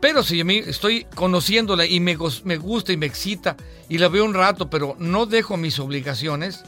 Pero 0.03 0.23
si 0.23 0.45
mí 0.45 0.59
estoy 0.59 1.07
conociéndola 1.15 1.87
y 1.87 1.99
me 1.99 2.15
gusta 2.17 2.93
y 2.93 2.97
me 2.99 3.07
excita 3.07 3.57
y 3.89 3.97
la 3.97 4.09
veo 4.09 4.27
un 4.27 4.35
rato, 4.35 4.69
pero 4.69 4.97
no 4.99 5.25
dejo 5.25 5.57
mis 5.57 5.79
obligaciones, 5.79 6.63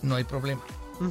no 0.00 0.14
hay 0.16 0.24
problema. 0.24 0.62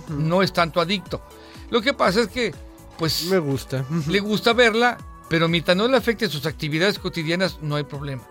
No 0.09 0.41
es 0.41 0.51
tanto 0.53 0.81
adicto. 0.81 1.21
Lo 1.69 1.81
que 1.81 1.93
pasa 1.93 2.21
es 2.21 2.27
que, 2.29 2.51
pues, 2.97 3.25
Me 3.25 3.37
gusta. 3.37 3.85
le 4.07 4.19
gusta 4.21 4.53
verla, 4.53 4.97
pero 5.29 5.47
mientras 5.47 5.75
no 5.75 5.87
le 5.87 5.97
afecte 5.97 6.29
sus 6.29 6.45
actividades 6.45 6.99
cotidianas, 6.99 7.59
no 7.61 7.75
hay 7.75 7.83
problema. 7.83 8.23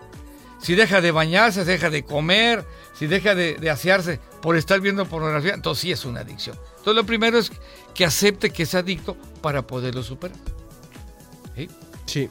Si 0.61 0.75
deja 0.75 1.01
de 1.01 1.11
bañarse, 1.11 1.65
deja 1.65 1.89
de 1.89 2.03
comer, 2.03 2.65
si 2.97 3.07
deja 3.07 3.35
de, 3.35 3.55
de 3.55 3.69
asearse 3.69 4.19
por 4.41 4.55
estar 4.55 4.79
viendo 4.79 5.05
pornografía, 5.05 5.53
entonces 5.53 5.81
sí 5.81 5.91
es 5.91 6.05
una 6.05 6.21
adicción. 6.21 6.57
Entonces 6.77 6.95
lo 6.95 7.05
primero 7.05 7.37
es 7.37 7.51
que 7.93 8.05
acepte 8.05 8.49
que 8.49 8.63
es 8.63 8.73
adicto 8.73 9.17
para 9.41 9.67
poderlo 9.67 10.01
superar. 10.01 10.37
¿Sí? 11.55 11.69
Sí. 12.05 12.29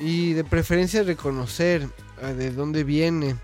Y 0.00 0.32
de 0.32 0.44
preferencia 0.44 1.02
reconocer 1.02 1.88
ah, 2.22 2.32
de 2.32 2.50
dónde 2.50 2.84
viene. 2.84 3.36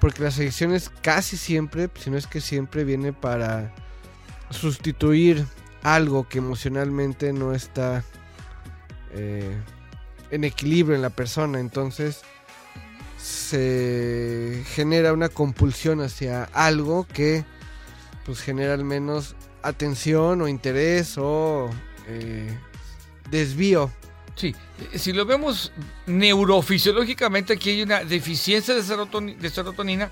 Porque 0.00 0.22
las 0.22 0.38
adicciones 0.38 0.90
casi 1.02 1.36
siempre, 1.36 1.88
si 1.98 2.10
no 2.10 2.18
es 2.18 2.26
que 2.26 2.40
siempre, 2.40 2.84
viene 2.84 3.12
para 3.12 3.74
sustituir 4.50 5.46
algo 5.84 6.28
que 6.28 6.38
emocionalmente 6.38 7.32
no 7.32 7.54
está 7.54 8.02
eh, 9.12 9.56
en 10.32 10.42
equilibrio 10.42 10.96
en 10.96 11.02
la 11.02 11.10
persona. 11.10 11.60
Entonces 11.60 12.22
se 13.18 14.64
genera 14.74 15.12
una 15.12 15.28
compulsión 15.28 16.00
hacia 16.00 16.44
algo 16.52 17.06
que 17.06 17.44
pues 18.26 18.40
genera 18.40 18.74
al 18.74 18.84
menos 18.84 19.36
atención 19.62 20.42
o 20.42 20.48
interés 20.48 21.16
o 21.18 21.70
eh, 22.08 22.58
desvío. 23.30 23.90
Sí, 24.34 24.54
eh, 24.92 24.98
si 24.98 25.12
lo 25.12 25.26
vemos 25.26 25.72
neurofisiológicamente, 26.06 27.52
aquí 27.52 27.70
hay 27.70 27.82
una 27.82 28.02
deficiencia 28.02 28.74
de, 28.74 28.82
serotoni- 28.82 29.36
de 29.36 29.50
serotonina 29.50 30.10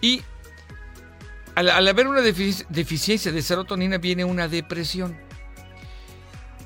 y 0.00 0.22
al, 1.58 1.88
haber 1.88 2.06
una 2.06 2.20
defici- 2.20 2.66
deficiencia 2.68 3.32
de 3.32 3.42
serotonina 3.42 3.98
viene 3.98 4.24
una 4.24 4.48
depresión. 4.48 5.18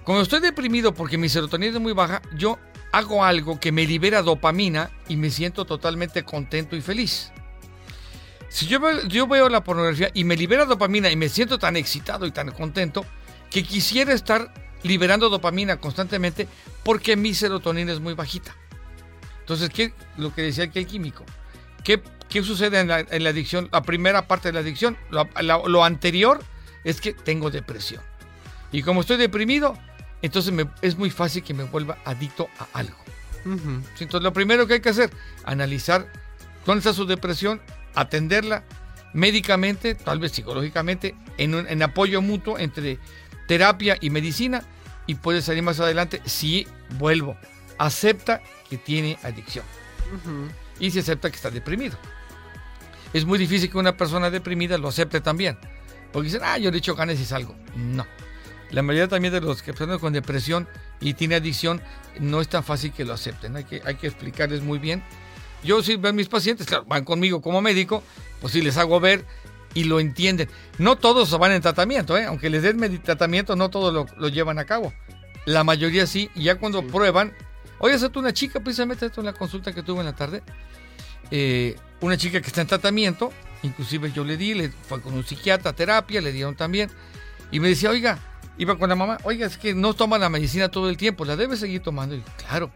Cuando 0.05 0.22
estoy 0.22 0.40
deprimido 0.40 0.92
porque 0.92 1.16
mi 1.16 1.28
serotonina 1.28 1.74
es 1.74 1.81
muy 1.81 1.92
baja, 1.92 2.20
yo 2.35 2.59
hago 2.92 3.24
algo 3.24 3.59
que 3.59 3.72
me 3.72 3.87
libera 3.87 4.22
dopamina 4.22 4.90
y 5.09 5.16
me 5.16 5.31
siento 5.31 5.64
totalmente 5.64 6.24
contento 6.24 6.76
y 6.76 6.81
feliz. 6.81 7.33
Si 8.48 8.66
yo 8.66 8.81
veo, 8.81 9.07
yo 9.09 9.26
veo 9.26 9.48
la 9.48 9.64
pornografía 9.64 10.11
y 10.12 10.24
me 10.24 10.37
libera 10.37 10.66
dopamina 10.66 11.11
y 11.11 11.16
me 11.16 11.31
siento 11.31 11.59
tan 11.59 11.76
excitado 11.76 12.26
y 12.26 12.33
tan 12.33 12.50
contento 12.50 13.07
que 13.50 13.62
quisiera 13.62 14.12
estar 14.12 14.52
liberando 14.83 15.31
dopamina 15.31 15.78
constantemente 15.78 16.48
porque 16.85 17.16
mi 17.16 17.33
serotonina 17.33 17.92
es 17.92 18.00
muy 18.00 18.12
bajita. 18.14 18.55
Entonces, 19.40 19.70
¿qué? 19.70 19.94
Lo 20.18 20.35
que 20.35 20.42
decía 20.42 20.64
aquí 20.64 20.81
el 20.81 20.87
químico. 20.87 21.24
¿Qué, 21.83 22.02
qué 22.33 22.42
sucede 22.42 22.81
en 22.81 22.88
la, 22.88 23.01
en 23.01 23.25
la 23.25 23.31
adicción? 23.31 23.68
La 23.73 23.83
primera 23.83 24.27
parte 24.27 24.49
de 24.49 24.55
la 24.55 24.61
adicción, 24.61 24.97
lo, 25.11 25.29
la- 25.40 25.62
lo 25.66 25.85
anterior 25.85 26.42
es 26.85 27.01
que 27.01 27.12
tengo 27.12 27.51
depresión. 27.51 28.03
Y 28.73 28.83
como 28.83 29.03
estoy 29.03 29.16
deprimido, 29.18 29.77
entonces 30.23 30.53
me- 30.53 30.68
es 30.81 30.97
muy 30.97 31.11
fácil 31.11 31.42
que 31.42 31.55
me 31.55 31.64
vuelva 31.64 31.99
adicto 32.05 32.49
a 32.59 32.66
algo. 32.79 32.97
Entonces, 34.01 34.23
lo 34.23 34.33
primero 34.33 34.66
que 34.66 34.75
hay 34.75 34.81
que 34.81 34.88
hacer, 34.88 35.11
analizar 35.45 36.07
dónde 36.64 36.79
está 36.79 36.92
su 36.92 37.07
depresión, 37.07 37.61
atenderla 37.95 38.62
médicamente, 39.14 39.95
tal 39.95 40.18
vez 40.21 40.33
psicológicamente, 40.33 41.14
en, 41.38 41.55
un- 41.55 41.66
en 41.68 41.83
apoyo 41.83 42.23
mutuo 42.23 42.59
entre 42.59 42.99
terapia 43.49 43.97
y 44.01 44.11
medicina, 44.11 44.62
y 45.07 45.16
puede 45.16 45.42
salir 45.42 45.62
más 45.62 45.81
adelante 45.81 46.23
si 46.25 46.66
vuelvo. 46.99 47.37
Acepta 47.79 48.40
que 48.71 48.79
tiene 48.79 49.18
adicción 49.25 49.64
y 50.79 50.90
se 50.92 51.01
acepta 51.01 51.29
que 51.31 51.37
está 51.37 51.51
deprimido. 51.51 51.99
Es 53.12 53.25
muy 53.25 53.38
difícil 53.38 53.70
que 53.70 53.79
una 53.79 53.96
persona 53.96 54.31
deprimida 54.31 54.79
lo 54.79 54.88
acepte 54.88 55.20
también. 55.20 55.59
Porque 56.12 56.27
dicen, 56.27 56.42
ah, 56.44 56.59
yo 56.59 56.70
le 56.70 56.79
echo 56.79 56.94
ganas 56.94 57.18
y 57.20 57.25
salgo. 57.25 57.55
No. 57.77 58.07
La 58.70 58.83
mayoría 58.83 59.09
también 59.09 59.35
de 59.35 59.40
los 59.40 59.62
que 59.62 59.72
personas 59.72 59.98
con 59.98 60.12
depresión 60.12 60.66
y 61.01 61.14
tiene 61.14 61.35
adicción 61.35 61.83
no 62.20 62.40
es 62.40 62.48
tan 62.48 62.64
fácil 62.64 62.92
que 62.92 63.05
lo 63.05 63.12
acepten. 63.12 63.57
Hay 63.57 63.64
que, 63.64 63.83
hay 63.85 63.96
que 63.96 64.07
explicarles 64.07 64.62
muy 64.62 64.79
bien. 64.79 65.03
Yo 65.62 65.83
sí 65.83 65.96
veo 65.96 66.11
a 66.11 66.14
mis 66.14 66.29
pacientes, 66.29 66.66
claro, 66.66 66.85
van 66.87 67.05
conmigo 67.05 67.40
como 67.40 67.61
médico, 67.61 68.03
pues 68.40 68.53
sí 68.53 68.62
les 68.62 68.77
hago 68.79 68.98
ver 68.98 69.25
y 69.75 69.85
lo 69.85 70.01
entienden. 70.01 70.48
No 70.79 70.96
todos 70.96 71.38
van 71.38 71.53
en 71.53 71.62
tratamiento, 71.62 72.16
¿eh? 72.16 72.25
aunque 72.25 72.51
les 72.51 72.62
den 72.62 73.01
tratamiento, 73.03 73.57
no 73.57 73.70
todos 73.70 73.92
lo, 73.92 74.07
lo 74.16 74.29
llevan 74.29 74.59
a 74.59 74.64
cabo. 74.64 74.92
La 75.44 75.64
mayoría 75.64 76.07
sí, 76.07 76.31
y 76.35 76.44
ya 76.44 76.57
cuando 76.57 76.87
prueban, 76.87 77.33
oye, 77.79 77.96
tú 78.09 78.20
una 78.20 78.33
chica, 78.33 78.61
precisamente 78.61 79.07
esto 79.07 79.20
en 79.20 79.27
la 79.27 79.33
consulta 79.33 79.72
que 79.72 79.83
tuve 79.83 80.01
en 80.01 80.07
la 80.07 80.16
tarde, 80.16 80.42
eh, 81.35 81.77
una 82.03 82.16
chica 82.18 82.40
que 82.42 82.47
está 82.49 82.61
en 82.61 82.66
tratamiento, 82.66 83.33
inclusive 83.62 84.12
yo 84.12 84.23
le 84.23 84.37
di, 84.37 84.53
le 84.55 84.68
fue 84.71 85.01
con 85.01 85.14
un 85.14 85.25
psiquiatra, 85.25 85.73
terapia, 85.73 86.21
le 86.21 86.31
dieron 86.31 86.55
también, 86.55 86.90
y 87.51 87.59
me 87.59 87.68
decía, 87.68 87.88
oiga, 87.90 88.18
iba 88.59 88.77
con 88.79 88.88
la 88.90 88.95
mamá, 88.97 89.16
oiga, 89.25 89.47
es 89.47 89.57
que 89.57 89.75
no 89.75 89.95
toma 89.95 90.18
la 90.18 90.29
medicina 90.29 90.68
todo 90.68 90.90
el 90.90 90.97
tiempo, 90.99 91.25
la 91.25 91.37
debe 91.37 91.57
seguir 91.57 91.81
tomando. 91.81 92.14
Y 92.14 92.23
claro. 92.47 92.71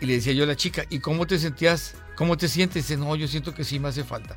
Y 0.00 0.06
le 0.06 0.14
decía 0.14 0.32
yo 0.32 0.44
a 0.44 0.46
la 0.46 0.56
chica, 0.56 0.84
¿y 0.90 1.00
cómo 1.00 1.26
te 1.26 1.38
sentías? 1.38 1.94
¿Cómo 2.16 2.36
te 2.36 2.48
sientes? 2.48 2.86
Dice, 2.86 2.96
no, 2.98 3.16
yo 3.16 3.26
siento 3.26 3.52
que 3.54 3.64
sí 3.64 3.78
me 3.80 3.88
hace 3.88 4.04
falta. 4.04 4.36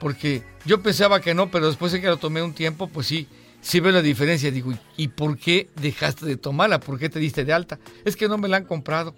Porque 0.00 0.42
yo 0.64 0.80
pensaba 0.82 1.20
que 1.20 1.34
no, 1.34 1.50
pero 1.50 1.66
después 1.66 1.92
de 1.92 2.00
que 2.00 2.06
lo 2.06 2.16
tomé 2.16 2.40
un 2.42 2.54
tiempo, 2.54 2.86
pues 2.88 3.08
sí, 3.08 3.26
sí 3.60 3.80
veo 3.80 3.90
la 3.92 4.00
diferencia. 4.02 4.50
Digo, 4.52 4.70
¿y- 4.72 4.78
¿y 4.96 5.08
por 5.08 5.36
qué 5.36 5.68
dejaste 5.80 6.24
de 6.26 6.36
tomarla? 6.36 6.78
¿Por 6.80 6.98
qué 6.98 7.08
te 7.08 7.18
diste 7.18 7.44
de 7.44 7.52
alta? 7.52 7.78
Es 8.04 8.14
que 8.16 8.28
no 8.28 8.38
me 8.38 8.46
la 8.48 8.58
han 8.58 8.64
comprado. 8.64 9.14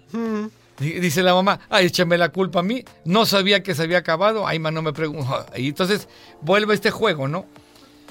Dice 0.79 1.21
la 1.21 1.33
mamá, 1.33 1.59
ay, 1.69 1.87
échame 1.87 2.17
la 2.17 2.29
culpa 2.29 2.59
a 2.59 2.63
mí. 2.63 2.83
No 3.05 3.25
sabía 3.25 3.61
que 3.61 3.75
se 3.75 3.83
había 3.83 3.99
acabado. 3.99 4.47
Ay, 4.47 4.57
ma, 4.59 4.71
no 4.71 4.81
me 4.81 4.93
pregunto. 4.93 5.45
Y 5.55 5.69
entonces 5.69 6.07
vuelve 6.41 6.73
este 6.73 6.91
juego, 6.91 7.27
¿no? 7.27 7.45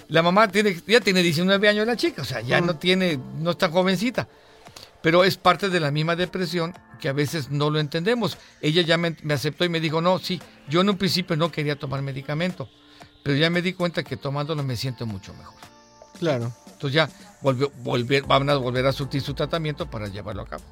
La 0.08 0.22
mamá 0.22 0.48
tiene, 0.48 0.76
ya 0.86 1.00
tiene 1.00 1.22
19 1.22 1.68
años 1.68 1.86
la 1.86 1.96
chica, 1.96 2.22
o 2.22 2.24
sea, 2.24 2.40
ya 2.40 2.60
no 2.60 2.76
tiene, 2.76 3.18
no 3.38 3.52
está 3.52 3.68
jovencita. 3.68 4.28
Pero 5.02 5.22
es 5.24 5.36
parte 5.36 5.68
de 5.68 5.80
la 5.80 5.92
misma 5.92 6.16
depresión 6.16 6.74
que 7.00 7.08
a 7.08 7.12
veces 7.12 7.50
no 7.50 7.70
lo 7.70 7.78
entendemos. 7.78 8.36
Ella 8.60 8.82
ya 8.82 8.98
me, 8.98 9.16
me 9.22 9.34
aceptó 9.34 9.64
y 9.64 9.68
me 9.68 9.78
dijo, 9.78 10.00
no, 10.00 10.18
sí, 10.18 10.40
yo 10.68 10.80
en 10.80 10.90
un 10.90 10.98
principio 10.98 11.36
no 11.36 11.52
quería 11.52 11.78
tomar 11.78 12.02
medicamento, 12.02 12.68
pero 13.22 13.36
ya 13.36 13.50
me 13.50 13.62
di 13.62 13.72
cuenta 13.72 14.02
que 14.02 14.16
tomándolo 14.16 14.62
me 14.64 14.76
siento 14.76 15.06
mucho 15.06 15.32
mejor. 15.34 15.60
Claro. 16.18 16.52
Entonces 16.66 16.92
ya 16.92 17.08
volvió, 17.40 17.72
van 18.26 18.50
a 18.50 18.56
volver 18.56 18.86
a 18.86 18.92
surtir 18.92 19.22
su 19.22 19.34
tratamiento 19.34 19.88
para 19.88 20.08
llevarlo 20.08 20.42
a 20.42 20.46
cabo. 20.46 20.64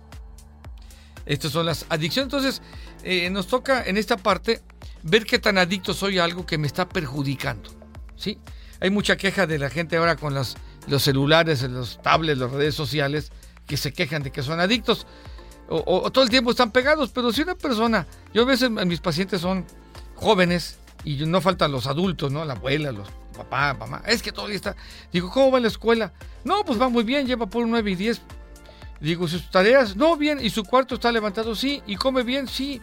Estas 1.28 1.52
son 1.52 1.66
las 1.66 1.84
adicciones. 1.90 2.32
Entonces, 2.32 2.62
eh, 3.04 3.28
nos 3.30 3.46
toca 3.46 3.84
en 3.84 3.96
esta 3.98 4.16
parte 4.16 4.62
ver 5.02 5.24
qué 5.24 5.38
tan 5.38 5.58
adicto 5.58 5.94
soy 5.94 6.18
a 6.18 6.24
algo 6.24 6.46
que 6.46 6.58
me 6.58 6.66
está 6.66 6.88
perjudicando. 6.88 7.70
¿sí? 8.16 8.38
Hay 8.80 8.90
mucha 8.90 9.16
queja 9.16 9.46
de 9.46 9.58
la 9.58 9.68
gente 9.70 9.98
ahora 9.98 10.16
con 10.16 10.34
los 10.34 10.56
celulares, 10.98 11.62
los 11.62 12.00
tablets, 12.02 12.38
las 12.38 12.50
redes 12.50 12.74
sociales, 12.74 13.30
que 13.66 13.76
se 13.76 13.92
quejan 13.92 14.22
de 14.22 14.32
que 14.32 14.42
son 14.42 14.58
adictos. 14.58 15.06
O, 15.68 16.10
todo 16.10 16.24
el 16.24 16.30
tiempo 16.30 16.50
están 16.50 16.70
pegados, 16.70 17.10
pero 17.10 17.30
si 17.30 17.42
una 17.42 17.54
persona, 17.54 18.06
yo 18.32 18.42
a 18.42 18.46
veces 18.46 18.70
mis 18.70 19.00
pacientes 19.00 19.42
son 19.42 19.66
jóvenes 20.14 20.78
y 21.04 21.26
no 21.26 21.42
faltan 21.42 21.70
los 21.72 21.86
adultos, 21.86 22.32
¿no? 22.32 22.46
La 22.46 22.54
abuela, 22.54 22.90
los 22.90 23.06
papá, 23.36 23.74
mamá, 23.74 24.02
es 24.06 24.22
que 24.22 24.32
todavía 24.32 24.56
está. 24.56 24.74
Digo, 25.12 25.30
¿cómo 25.30 25.50
va 25.50 25.60
la 25.60 25.68
escuela? 25.68 26.14
No, 26.42 26.64
pues 26.64 26.80
va 26.80 26.88
muy 26.88 27.04
bien, 27.04 27.26
lleva 27.26 27.46
por 27.46 27.66
9 27.66 27.90
y 27.90 27.94
10. 27.96 28.22
Digo, 29.00 29.28
sus 29.28 29.50
tareas, 29.50 29.94
no, 29.96 30.16
bien, 30.16 30.38
y 30.42 30.50
su 30.50 30.64
cuarto 30.64 30.96
está 30.96 31.12
levantado, 31.12 31.54
sí, 31.54 31.82
y 31.86 31.96
come 31.96 32.24
bien, 32.24 32.48
sí, 32.48 32.80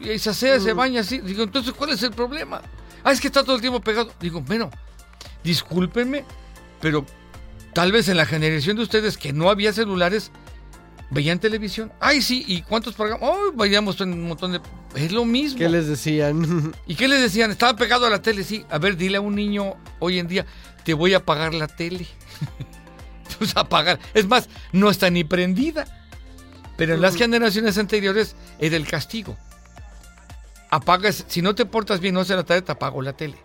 y 0.00 0.18
se 0.18 0.30
asea, 0.30 0.60
se 0.60 0.72
baña, 0.72 1.02
sí. 1.02 1.18
Digo, 1.18 1.42
entonces, 1.42 1.72
¿cuál 1.72 1.90
es 1.90 2.02
el 2.02 2.12
problema? 2.12 2.62
Ah, 3.04 3.12
es 3.12 3.20
que 3.20 3.26
está 3.26 3.42
todo 3.42 3.56
el 3.56 3.60
tiempo 3.60 3.80
pegado. 3.80 4.12
Digo, 4.20 4.40
bueno, 4.40 4.70
discúlpenme, 5.42 6.24
pero 6.80 7.04
tal 7.74 7.92
vez 7.92 8.08
en 8.08 8.16
la 8.16 8.26
generación 8.26 8.76
de 8.76 8.82
ustedes 8.82 9.16
que 9.16 9.32
no 9.32 9.50
había 9.50 9.72
celulares, 9.72 10.30
veían 11.10 11.38
televisión. 11.38 11.92
Ay, 12.00 12.22
sí, 12.22 12.44
¿y 12.46 12.62
cuántos 12.62 12.94
programas? 12.94 13.28
Oh, 13.28 13.52
veíamos 13.54 14.00
un 14.00 14.28
montón 14.28 14.52
de... 14.52 14.60
Es 14.94 15.12
lo 15.12 15.24
mismo. 15.24 15.58
¿Qué 15.58 15.68
les 15.68 15.86
decían? 15.86 16.72
¿Y 16.86 16.94
qué 16.94 17.08
les 17.08 17.20
decían? 17.20 17.50
Estaba 17.50 17.76
pegado 17.76 18.06
a 18.06 18.10
la 18.10 18.22
tele, 18.22 18.44
sí. 18.44 18.64
A 18.70 18.78
ver, 18.78 18.96
dile 18.96 19.18
a 19.18 19.20
un 19.20 19.34
niño 19.34 19.74
hoy 19.98 20.18
en 20.18 20.28
día, 20.28 20.46
te 20.84 20.94
voy 20.94 21.14
a 21.14 21.18
apagar 21.18 21.54
la 21.54 21.66
tele. 21.66 22.06
pues 23.40 23.56
apagar. 23.56 23.98
Es 24.12 24.28
más, 24.28 24.48
no 24.70 24.90
está 24.90 25.08
ni 25.08 25.24
prendida. 25.24 25.86
Pero 26.76 26.94
en 26.94 27.00
las 27.00 27.16
generaciones 27.16 27.76
anteriores 27.78 28.36
era 28.58 28.76
el 28.76 28.86
castigo. 28.86 29.36
Apagas, 30.70 31.24
si 31.26 31.42
no 31.42 31.54
te 31.54 31.66
portas 31.66 32.00
bien, 32.00 32.14
no 32.14 32.20
hace 32.20 32.36
la 32.36 32.44
tele, 32.44 32.62
te 32.62 32.72
apago 32.72 33.02
la 33.02 33.14
tele. 33.14 33.36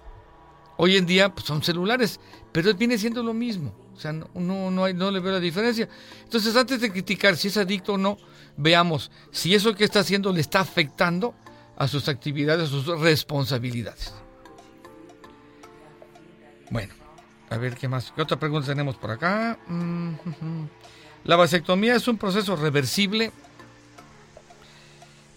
Hoy 0.77 0.97
en 0.97 1.05
día 1.05 1.33
pues, 1.33 1.45
son 1.45 1.63
celulares, 1.63 2.19
pero 2.51 2.73
viene 2.75 2.97
siendo 2.97 3.23
lo 3.23 3.33
mismo. 3.33 3.73
O 3.95 3.99
sea, 3.99 4.11
no, 4.11 4.29
no, 4.35 4.69
no, 4.69 4.83
hay, 4.83 4.93
no 4.93 5.09
le 5.11 5.21
veo 5.21 5.31
la 5.31 5.39
diferencia. 5.39 5.87
Entonces, 6.23 6.55
antes 6.55 6.81
de 6.81 6.91
criticar 6.91 7.37
si 7.37 7.47
es 7.47 7.57
adicto 7.57 7.93
o 7.93 7.97
no, 7.97 8.17
veamos 8.57 9.11
si 9.31 9.55
eso 9.55 9.73
que 9.73 9.85
está 9.85 10.01
haciendo 10.01 10.33
le 10.33 10.41
está 10.41 10.59
afectando 10.59 11.33
a 11.77 11.87
sus 11.87 12.09
actividades, 12.09 12.67
a 12.67 12.71
sus 12.71 12.85
responsabilidades. 12.99 14.13
Bueno, 16.69 16.93
a 17.55 17.57
ver 17.57 17.75
qué 17.75 17.87
más. 17.87 18.11
¿Qué 18.15 18.21
otra 18.21 18.37
pregunta 18.37 18.67
tenemos 18.67 18.95
por 18.95 19.11
acá? 19.11 19.57
Mm, 19.67 20.13
La 21.23 21.35
vasectomía 21.35 21.95
es 21.95 22.07
un 22.07 22.17
proceso 22.17 22.55
reversible. 22.55 23.31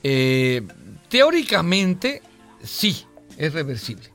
Eh, 0.02 0.62
teóricamente, 1.08 2.22
sí, 2.62 3.06
es 3.38 3.54
reversible. 3.54 4.12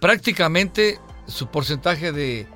Prácticamente 0.00 0.98
su 1.28 1.46
porcentaje 1.48 2.10
de, 2.10 2.46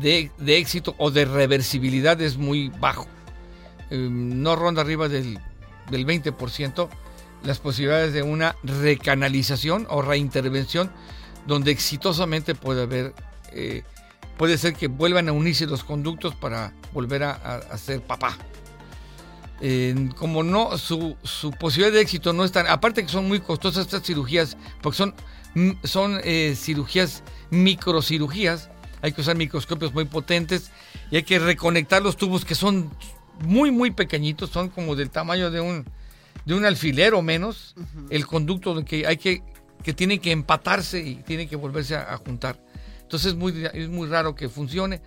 de, 0.00 0.56
éxito 0.56 0.94
o 0.98 1.10
de 1.10 1.24
reversibilidad 1.24 2.20
es 2.20 2.36
muy 2.36 2.70
bajo. 2.80 3.06
Eh, 3.90 4.08
no 4.10 4.56
ronda 4.56 4.82
arriba 4.82 5.08
del, 5.08 5.38
del 5.90 6.06
20% 6.06 6.88
las 7.44 7.58
posibilidades 7.58 8.12
de 8.12 8.22
una 8.22 8.56
recanalización 8.62 9.86
o 9.90 10.02
reintervención 10.02 10.90
donde 11.46 11.70
exitosamente 11.70 12.54
puede 12.54 12.82
haber, 12.82 13.14
eh, 13.52 13.82
puede 14.36 14.58
ser 14.58 14.74
que 14.74 14.88
vuelvan 14.88 15.28
a 15.28 15.32
unirse 15.32 15.66
los 15.66 15.84
conductos 15.84 16.34
para 16.34 16.72
volver 16.92 17.22
a, 17.22 17.32
a, 17.32 17.56
a 17.56 17.78
ser 17.78 18.00
papá. 18.00 18.36
Eh, 19.64 20.08
como 20.16 20.42
no, 20.42 20.76
su, 20.76 21.16
su, 21.22 21.52
posibilidad 21.52 21.92
de 21.92 22.00
éxito 22.00 22.32
no 22.32 22.44
es 22.44 22.50
tan, 22.50 22.66
aparte 22.66 23.04
que 23.04 23.08
son 23.08 23.28
muy 23.28 23.38
costosas 23.38 23.86
estas 23.86 24.02
cirugías, 24.02 24.56
porque 24.80 24.96
son, 24.96 25.14
son 25.84 26.20
eh, 26.24 26.54
cirugías, 26.56 27.22
microcirugías, 27.50 28.70
hay 29.02 29.12
que 29.12 29.20
usar 29.20 29.36
microscopios 29.36 29.94
muy 29.94 30.04
potentes 30.04 30.72
y 31.12 31.16
hay 31.16 31.22
que 31.22 31.38
reconectar 31.38 32.02
los 32.02 32.16
tubos 32.16 32.44
que 32.44 32.56
son 32.56 32.90
muy, 33.44 33.70
muy 33.70 33.92
pequeñitos, 33.92 34.50
son 34.50 34.68
como 34.68 34.96
del 34.96 35.10
tamaño 35.10 35.52
de 35.52 35.60
un, 35.60 35.84
de 36.44 36.54
un 36.54 36.64
alfiler 36.64 37.14
o 37.14 37.22
menos, 37.22 37.74
uh 37.76 37.82
-huh. 37.82 38.06
el 38.10 38.26
conducto 38.26 38.84
que 38.84 39.06
hay 39.06 39.16
que, 39.16 39.44
que 39.84 39.92
tiene 39.92 40.18
que 40.18 40.32
empatarse 40.32 40.98
y 41.00 41.14
tiene 41.16 41.46
que 41.46 41.54
volverse 41.54 41.94
a, 41.94 42.12
a 42.12 42.16
juntar. 42.16 42.58
Entonces 43.12 43.32
es 43.32 43.38
muy, 43.38 43.68
es 43.74 43.90
muy 43.90 44.08
raro 44.08 44.34
que 44.34 44.48
funcione. 44.48 45.02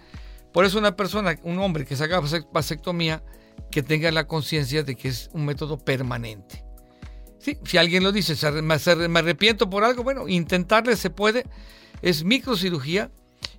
Por 0.53 0.63
eso 0.63 0.77
una 0.77 0.95
persona, 0.95 1.39
un 1.41 1.57
hombre 1.57 1.85
que 1.85 1.95
se 1.95 2.03
haga 2.03 2.21
vasectomía, 2.53 3.23
que 3.71 3.81
tenga 3.81 4.11
la 4.11 4.27
conciencia 4.27 4.83
de 4.83 4.95
que 4.95 5.07
es 5.07 5.31
un 5.33 5.43
método 5.43 5.79
permanente. 5.79 6.63
Si 7.39 7.77
alguien 7.79 8.03
lo 8.03 8.11
dice, 8.11 8.35
me 8.61 8.75
arrepiento 8.75 9.71
por 9.71 9.83
algo, 9.83 10.03
bueno, 10.03 10.27
intentarle 10.27 10.95
se 10.97 11.09
puede. 11.09 11.47
Es 12.03 12.23
microcirugía 12.23 13.09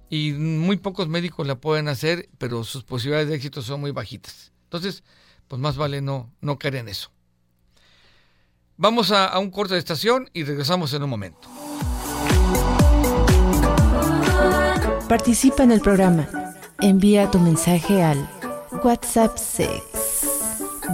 y 0.08 0.30
muy 0.30 0.76
pocos 0.76 1.08
médicos 1.08 1.44
la 1.44 1.56
pueden 1.56 1.88
hacer, 1.88 2.28
pero 2.38 2.62
sus 2.62 2.84
posibilidades 2.84 3.28
de 3.28 3.34
éxito 3.34 3.62
son 3.62 3.80
muy 3.80 3.90
bajitas. 3.90 4.52
Entonces, 4.62 5.02
pues 5.48 5.60
más 5.60 5.76
vale 5.76 6.02
no, 6.02 6.32
no 6.40 6.56
caer 6.56 6.76
en 6.76 6.88
eso. 6.88 7.10
Vamos 8.76 9.10
a, 9.10 9.26
a 9.26 9.40
un 9.40 9.50
corte 9.50 9.74
de 9.74 9.80
estación 9.80 10.30
y 10.32 10.44
regresamos 10.44 10.92
en 10.92 11.02
un 11.02 11.10
momento. 11.10 11.48
Participa 15.08 15.62
en 15.62 15.70
el 15.70 15.80
programa. 15.80 16.28
Envía 16.80 17.30
tu 17.30 17.38
mensaje 17.38 18.02
al 18.02 18.28
WhatsApp 18.82 19.36
6 19.36 19.70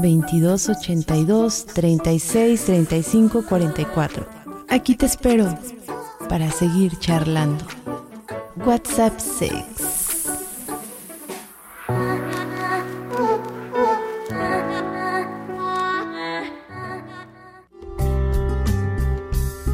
2282 0.03 1.67
36 1.67 2.65
35 2.65 3.47
44. 3.47 4.27
Aquí 4.69 4.97
te 4.97 5.07
espero 5.07 5.59
para 6.29 6.51
seguir 6.51 6.99
charlando. 6.99 7.65
WhatsApp 8.67 9.19
6 9.19 9.55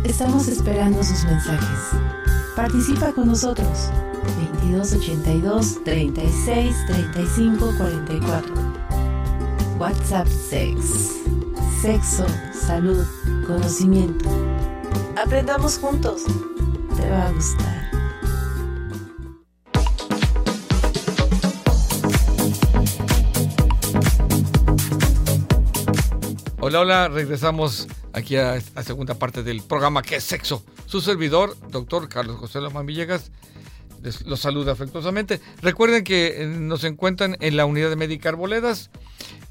Estamos 0.05 0.49
esperando 0.49 1.03
sus 1.03 1.25
mensajes. 1.25 2.01
Participa 2.57 3.13
con 3.13 3.27
nosotros. 3.29 3.91
2282 4.73 5.83
36 5.83 6.87
35 6.87 7.73
44. 7.79 8.55
WhatsApp 9.79 10.27
Sex. 10.27 11.15
Sexo, 11.81 12.27
salud, 12.53 13.05
conocimiento. 13.47 14.29
Aprendamos 15.17 15.79
juntos. 15.79 16.25
Te 16.97 17.11
va 17.11 17.29
a 17.29 17.33
gustar. 17.33 17.79
Hola, 26.61 26.81
hola, 26.81 27.09
regresamos 27.09 27.89
aquí 28.13 28.37
a 28.37 28.61
la 28.75 28.83
segunda 28.83 29.15
parte 29.15 29.43
del 29.43 29.63
programa 29.63 30.03
que 30.03 30.17
es 30.17 30.25
sexo. 30.25 30.63
Su 30.85 31.01
servidor, 31.01 31.57
doctor 31.71 32.09
Carlos 32.11 32.37
José 32.37 32.61
Lomán 32.61 32.85
Villegas, 32.85 33.31
los 34.25 34.41
saluda 34.41 34.73
afectuosamente. 34.73 35.41
Recuerden 35.63 36.05
que 36.05 36.47
nos 36.47 36.85
encuentran 36.85 37.37
en 37.41 37.57
la 37.57 37.67
unidad 37.67 37.91
de 37.91 37.97
médica 37.97 38.29
Arboledas 38.29 38.91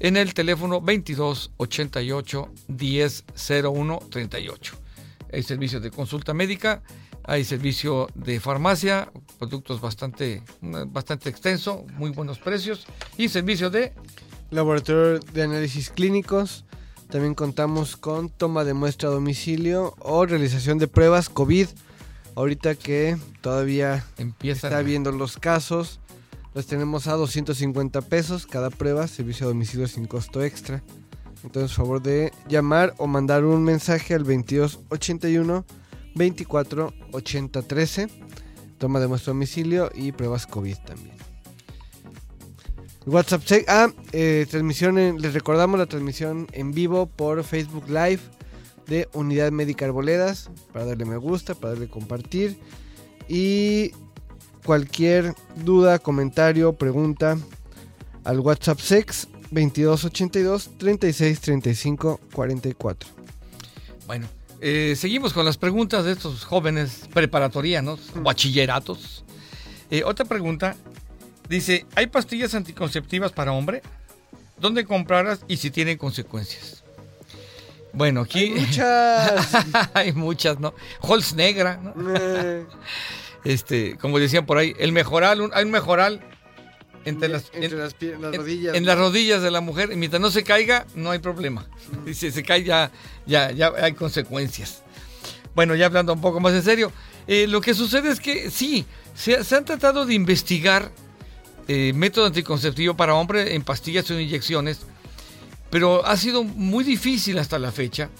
en 0.00 0.16
el 0.16 0.34
teléfono 0.34 0.80
22 0.80 1.52
88 1.56 2.48
10 2.68 3.24
01 3.64 3.98
38. 4.10 4.74
Hay 5.32 5.42
servicio 5.42 5.80
de 5.80 5.90
consulta 5.90 6.32
médica, 6.32 6.82
hay 7.24 7.44
servicio 7.44 8.08
de 8.14 8.40
farmacia, 8.40 9.12
productos 9.38 9.80
bastante, 9.80 10.42
bastante 10.62 11.28
extenso, 11.28 11.84
muy 11.94 12.10
buenos 12.10 12.38
precios 12.38 12.86
y 13.18 13.28
servicio 13.28 13.68
de 13.68 13.92
laboratorio 14.50 15.20
de 15.20 15.42
análisis 15.42 15.90
clínicos. 15.90 16.64
También 17.10 17.34
contamos 17.34 17.96
con 17.96 18.30
toma 18.30 18.64
de 18.64 18.74
muestra 18.74 19.08
a 19.08 19.12
domicilio 19.12 19.94
o 19.98 20.26
realización 20.26 20.78
de 20.78 20.88
pruebas 20.88 21.28
COVID. 21.28 21.68
Ahorita 22.34 22.74
que 22.74 23.16
todavía 23.40 24.04
Empiezan 24.16 24.70
está 24.70 24.82
viendo 24.82 25.10
los 25.12 25.38
casos, 25.38 26.00
los 26.54 26.66
tenemos 26.66 27.06
a 27.06 27.14
250 27.14 28.00
pesos 28.02 28.46
cada 28.46 28.70
prueba, 28.70 29.06
servicio 29.06 29.46
a 29.46 29.48
domicilio 29.48 29.86
sin 29.88 30.06
costo 30.06 30.42
extra. 30.42 30.82
Entonces, 31.44 31.76
favor 31.76 32.02
de 32.02 32.32
llamar 32.48 32.94
o 32.98 33.06
mandar 33.06 33.44
un 33.44 33.62
mensaje 33.62 34.14
al 34.14 34.24
2281 34.24 35.64
24 36.14 36.92
80 37.12 37.62
13. 37.62 38.08
Toma 38.78 39.00
de 39.00 39.08
muestra 39.08 39.32
domicilio 39.32 39.90
y 39.94 40.12
pruebas 40.12 40.46
COVID 40.46 40.76
también. 40.78 41.16
WhatsApp 43.06 43.42
Ah, 43.68 43.88
eh, 44.12 44.46
transmisión 44.50 44.98
en, 44.98 45.20
les 45.20 45.32
recordamos 45.32 45.78
la 45.78 45.86
transmisión 45.86 46.46
en 46.52 46.72
vivo 46.72 47.06
por 47.06 47.42
Facebook 47.42 47.88
Live 47.88 48.20
de 48.88 49.08
Unidad 49.12 49.52
Médica 49.52 49.84
Arboledas 49.84 50.50
para 50.72 50.84
darle 50.86 51.04
me 51.04 51.16
gusta, 51.16 51.54
para 51.54 51.74
darle 51.74 51.88
compartir 51.88 52.58
y 53.28 53.92
cualquier 54.64 55.34
duda, 55.56 55.98
comentario, 55.98 56.72
pregunta 56.72 57.38
al 58.24 58.40
WhatsApp 58.40 58.80
Sex 58.80 59.28
2282 59.50 60.70
36 60.78 61.40
35 61.40 62.20
44. 62.32 63.08
Bueno, 64.06 64.26
eh, 64.60 64.94
seguimos 64.96 65.32
con 65.32 65.44
las 65.44 65.56
preguntas 65.56 66.04
de 66.04 66.12
estos 66.12 66.44
jóvenes 66.44 67.08
preparatorianos, 67.14 68.00
bachilleratos. 68.22 69.24
Eh, 69.90 70.02
otra 70.04 70.24
pregunta 70.24 70.76
Dice, 71.48 71.86
¿hay 71.94 72.08
pastillas 72.08 72.54
anticonceptivas 72.54 73.32
para 73.32 73.52
hombre? 73.52 73.82
¿Dónde 74.60 74.84
comprarlas 74.84 75.40
y 75.48 75.56
si 75.56 75.70
tienen 75.70 75.96
consecuencias? 75.96 76.77
Bueno, 77.92 78.20
aquí 78.22 78.38
Hay 78.40 78.50
muchas. 78.60 79.48
hay 79.94 80.12
muchas, 80.12 80.60
¿no? 80.60 80.74
Holz 81.00 81.34
negra, 81.34 81.80
¿no? 81.82 81.94
Eh, 82.16 82.66
Este, 83.44 83.96
como 83.98 84.18
decían 84.18 84.46
por 84.46 84.58
ahí, 84.58 84.74
el 84.78 84.92
mejoral, 84.92 85.40
un- 85.40 85.50
hay 85.54 85.64
un 85.64 85.70
mejoral 85.70 86.20
entre 87.04 87.28
las, 87.28 87.44
entre 87.54 87.66
en- 87.66 87.78
las, 87.78 87.94
pie- 87.96 88.18
las 88.18 88.34
en- 88.34 88.40
rodillas. 88.40 88.74
en 88.76 88.84
las 88.84 88.98
rodillas 88.98 89.42
de 89.42 89.50
la 89.50 89.60
mujer, 89.60 89.90
y 89.92 89.96
mientras 89.96 90.20
no 90.20 90.30
se 90.30 90.42
caiga, 90.42 90.86
no 90.94 91.10
hay 91.12 91.18
problema. 91.20 91.66
Y 92.06 92.14
si 92.14 92.30
se 92.30 92.42
cae 92.42 92.64
ya, 92.64 92.90
ya, 93.26 93.50
ya 93.52 93.72
hay 93.80 93.92
consecuencias. 93.92 94.82
Bueno, 95.54 95.74
ya 95.74 95.86
hablando 95.86 96.12
un 96.12 96.20
poco 96.20 96.40
más 96.40 96.52
en 96.52 96.62
serio, 96.62 96.92
eh, 97.26 97.46
lo 97.48 97.60
que 97.60 97.74
sucede 97.74 98.10
es 98.10 98.20
que 98.20 98.50
sí, 98.50 98.84
se, 99.14 99.42
se 99.44 99.56
han 99.56 99.64
tratado 99.64 100.04
de 100.04 100.14
investigar 100.14 100.90
eh, 101.68 101.92
método 101.94 102.26
anticonceptivo 102.26 102.94
para 102.96 103.14
hombre 103.14 103.54
en 103.54 103.62
pastillas 103.62 104.10
o 104.10 104.18
inyecciones, 104.20 104.80
pero 105.70 106.04
ha 106.06 106.16
sido 106.16 106.44
muy 106.44 106.84
difícil 106.84 107.38
hasta 107.38 107.58
la 107.58 107.72
fecha 107.72 108.10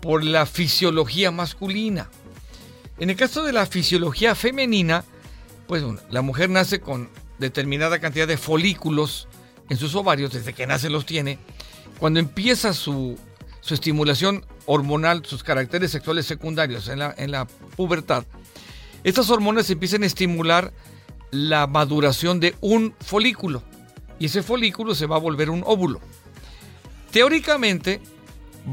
por 0.00 0.24
la 0.24 0.46
fisiología 0.46 1.30
masculina. 1.30 2.08
En 2.98 3.10
el 3.10 3.16
caso 3.16 3.42
de 3.42 3.52
la 3.52 3.66
fisiología 3.66 4.34
femenina, 4.34 5.04
pues 5.66 5.82
la 6.10 6.22
mujer 6.22 6.50
nace 6.50 6.80
con 6.80 7.10
determinada 7.38 7.98
cantidad 7.98 8.26
de 8.26 8.38
folículos 8.38 9.28
en 9.68 9.76
sus 9.76 9.94
ovarios, 9.94 10.32
desde 10.32 10.52
que 10.52 10.66
nace 10.66 10.90
los 10.90 11.06
tiene. 11.06 11.38
Cuando 11.98 12.20
empieza 12.20 12.72
su, 12.72 13.18
su 13.60 13.74
estimulación 13.74 14.46
hormonal, 14.66 15.24
sus 15.24 15.42
caracteres 15.42 15.90
sexuales 15.90 16.26
secundarios 16.26 16.88
en 16.88 17.00
la, 17.00 17.14
en 17.16 17.30
la 17.30 17.46
pubertad, 17.76 18.24
estas 19.04 19.30
hormonas 19.30 19.70
empiezan 19.70 20.02
a 20.02 20.06
estimular 20.06 20.72
la 21.30 21.66
maduración 21.66 22.40
de 22.40 22.54
un 22.60 22.94
folículo. 23.00 23.62
Y 24.18 24.26
ese 24.26 24.42
folículo 24.42 24.94
se 24.94 25.06
va 25.06 25.16
a 25.16 25.20
volver 25.20 25.50
un 25.50 25.62
óvulo. 25.66 26.00
Teóricamente, 27.10 28.00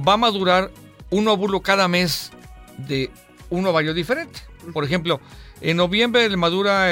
va 0.08 0.14
a 0.14 0.18
madurar 0.18 0.72
un 1.10 1.28
óvulo 1.28 1.62
cada 1.62 1.88
mes 1.88 2.32
de 2.78 3.12
un 3.50 3.66
ovario 3.66 3.94
diferente. 3.94 4.42
Por 4.74 4.84
ejemplo, 4.84 5.20
en 5.62 5.78
noviembre 5.78 6.28
madura 6.36 6.92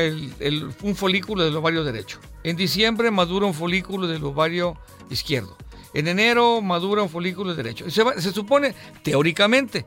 un 0.84 0.95
folículo 0.95 1.43
del 1.43 1.56
ovario 1.56 1.84
derecho. 1.84 2.19
En 2.43 2.56
diciembre 2.56 3.12
madura 3.12 3.45
un 3.45 3.54
folículo 3.54 4.08
del 4.08 4.23
ovario 4.23 4.77
izquierdo. 5.10 5.58
En 5.93 6.08
enero 6.08 6.62
madura 6.62 7.01
un 7.01 7.10
folículo 7.10 7.56
derecho. 7.56 7.89
Se, 7.89 8.04
se 8.21 8.32
supone, 8.32 8.75
teóricamente, 9.04 9.86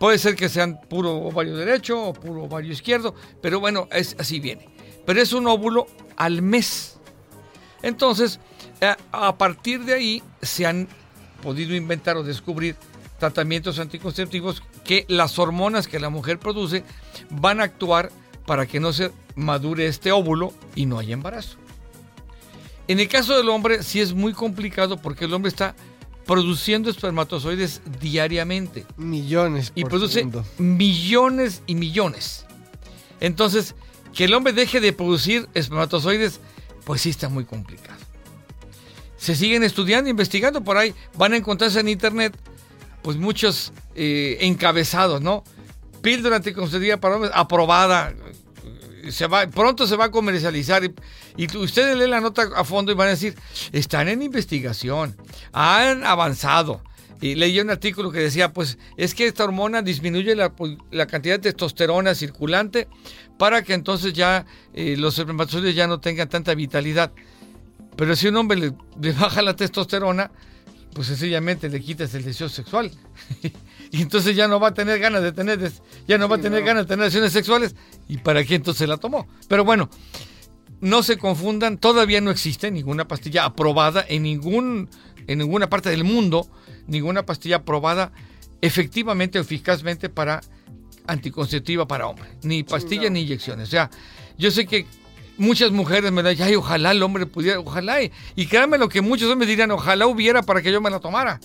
puede 0.00 0.18
ser 0.18 0.34
que 0.34 0.48
sean 0.48 0.80
puro 0.88 1.14
ovario 1.16 1.56
derecho 1.56 2.02
o 2.02 2.12
puro 2.12 2.44
ovario 2.44 2.72
izquierdo, 2.72 3.14
pero 3.40 3.60
bueno, 3.60 3.88
es, 3.92 4.16
así 4.18 4.40
viene. 4.40 4.68
Pero 5.04 5.20
es 5.20 5.32
un 5.32 5.46
óvulo 5.46 5.86
al 6.16 6.42
mes. 6.42 6.98
Entonces, 7.82 8.40
a, 8.80 8.96
a 9.12 9.36
partir 9.38 9.84
de 9.84 9.94
ahí 9.94 10.22
se 10.42 10.66
han 10.66 10.88
podido 11.42 11.74
inventar 11.74 12.16
o 12.16 12.22
descubrir 12.22 12.76
tratamientos 13.18 13.78
anticonceptivos 13.78 14.62
que 14.84 15.04
las 15.08 15.38
hormonas 15.38 15.88
que 15.88 15.98
la 16.00 16.08
mujer 16.08 16.38
produce 16.38 16.84
van 17.30 17.60
a 17.60 17.64
actuar 17.64 18.10
para 18.46 18.66
que 18.66 18.80
no 18.80 18.92
se 18.92 19.10
madure 19.36 19.86
este 19.86 20.12
óvulo 20.12 20.52
y 20.74 20.86
no 20.86 20.98
haya 20.98 21.14
embarazo. 21.14 21.58
En 22.86 23.00
el 23.00 23.08
caso 23.08 23.36
del 23.36 23.48
hombre 23.50 23.82
sí 23.82 24.00
es 24.00 24.14
muy 24.14 24.32
complicado 24.32 24.96
porque 24.96 25.26
el 25.26 25.34
hombre 25.34 25.50
está 25.50 25.74
produciendo 26.24 26.90
espermatozoides 26.90 27.82
diariamente 28.00 28.86
Millones. 28.96 29.72
y 29.74 29.84
produce 29.84 30.14
segundo. 30.20 30.44
millones 30.58 31.62
y 31.66 31.74
millones. 31.74 32.46
Entonces, 33.20 33.74
que 34.14 34.24
el 34.24 34.34
hombre 34.34 34.52
deje 34.52 34.80
de 34.80 34.92
producir 34.92 35.48
espermatozoides, 35.54 36.40
pues 36.84 37.02
sí 37.02 37.10
está 37.10 37.28
muy 37.28 37.44
complicado. 37.44 37.98
Se 39.18 39.34
siguen 39.34 39.62
estudiando, 39.64 40.08
investigando 40.08 40.62
por 40.64 40.78
ahí, 40.78 40.94
van 41.16 41.34
a 41.34 41.36
encontrarse 41.36 41.80
en 41.80 41.88
internet, 41.88 42.34
pues 43.02 43.16
muchos 43.16 43.72
eh, 43.94 44.38
encabezados, 44.40 45.20
¿no? 45.20 45.44
Píldora 46.00 46.36
anticonceptiva 46.36 46.96
para 46.96 47.16
hombres 47.16 47.32
aprobada, 47.34 48.14
se 49.10 49.26
va, 49.26 49.46
pronto 49.46 49.86
se 49.86 49.96
va 49.96 50.06
a 50.06 50.10
comercializar 50.10 50.84
y, 50.84 50.94
ustedes 51.56 51.96
leen 51.96 52.10
la 52.10 52.20
nota 52.20 52.48
a 52.56 52.64
fondo 52.64 52.92
y 52.92 52.94
van 52.94 53.08
a 53.08 53.10
decir, 53.10 53.34
están 53.72 54.08
en 54.08 54.22
investigación, 54.22 55.16
han 55.52 56.04
avanzado. 56.04 56.82
Y 57.20 57.34
leí 57.34 57.58
un 57.58 57.68
artículo 57.70 58.12
que 58.12 58.20
decía, 58.20 58.52
pues 58.52 58.78
es 58.96 59.12
que 59.12 59.26
esta 59.26 59.42
hormona 59.42 59.82
disminuye 59.82 60.36
la, 60.36 60.54
pu- 60.54 60.78
la 60.92 61.08
cantidad 61.08 61.34
de 61.34 61.50
testosterona 61.50 62.14
circulante 62.14 62.86
para 63.38 63.62
que 63.62 63.74
entonces 63.74 64.12
ya 64.12 64.46
eh, 64.72 64.94
los 64.96 65.18
espermatozoides 65.18 65.74
ya 65.74 65.88
no 65.88 65.98
tengan 65.98 66.28
tanta 66.28 66.54
vitalidad. 66.54 67.10
Pero 67.98 68.14
si 68.14 68.28
un 68.28 68.36
hombre 68.36 68.56
le, 68.56 68.72
le 69.02 69.12
baja 69.12 69.42
la 69.42 69.56
testosterona, 69.56 70.30
pues 70.94 71.08
sencillamente 71.08 71.68
le 71.68 71.80
quitas 71.80 72.14
el 72.14 72.22
deseo 72.22 72.48
sexual. 72.48 72.92
y 73.90 74.02
entonces 74.02 74.36
ya 74.36 74.46
no 74.46 74.60
va 74.60 74.68
a 74.68 74.74
tener 74.74 75.00
ganas 75.00 75.20
de 75.20 75.32
tener, 75.32 75.72
ya 76.06 76.16
no 76.16 76.28
va 76.28 76.36
a 76.36 76.40
tener 76.40 76.62
ganas 76.62 76.84
de 76.84 76.88
tener 76.90 77.00
relaciones 77.00 77.32
sexuales. 77.32 77.74
¿Y 78.06 78.18
para 78.18 78.44
qué 78.44 78.54
entonces 78.54 78.88
la 78.88 78.98
tomó? 78.98 79.26
Pero 79.48 79.64
bueno, 79.64 79.90
no 80.80 81.02
se 81.02 81.18
confundan, 81.18 81.76
todavía 81.76 82.20
no 82.20 82.30
existe 82.30 82.70
ninguna 82.70 83.08
pastilla 83.08 83.44
aprobada 83.44 84.06
en, 84.08 84.22
ningún, 84.22 84.88
en 85.26 85.38
ninguna 85.38 85.68
parte 85.68 85.90
del 85.90 86.04
mundo, 86.04 86.48
ninguna 86.86 87.26
pastilla 87.26 87.56
aprobada 87.56 88.12
efectivamente 88.60 89.40
o 89.40 89.42
eficazmente 89.42 90.08
para 90.08 90.40
anticonceptiva 91.08 91.88
para 91.88 92.06
hombre, 92.06 92.28
ni 92.44 92.62
pastillas 92.62 93.06
no. 93.06 93.14
ni 93.14 93.22
inyecciones. 93.22 93.66
O 93.66 93.70
sea, 93.72 93.90
yo 94.36 94.52
sé 94.52 94.66
que 94.66 94.86
muchas 95.38 95.70
mujeres 95.70 96.12
me 96.12 96.22
dicen, 96.22 96.46
ay, 96.46 96.56
ojalá 96.56 96.90
el 96.90 97.02
hombre 97.02 97.26
pudiera, 97.26 97.60
ojalá, 97.60 98.02
y, 98.02 98.12
y 98.36 98.46
créanme 98.46 98.78
lo 98.78 98.88
que 98.88 99.00
muchos 99.00 99.30
hombres 99.30 99.48
dirían, 99.48 99.70
ojalá 99.70 100.06
hubiera 100.06 100.42
para 100.42 100.62
que 100.62 100.70
yo 100.70 100.80
me 100.80 100.90
la 100.90 101.00
tomara. 101.00 101.40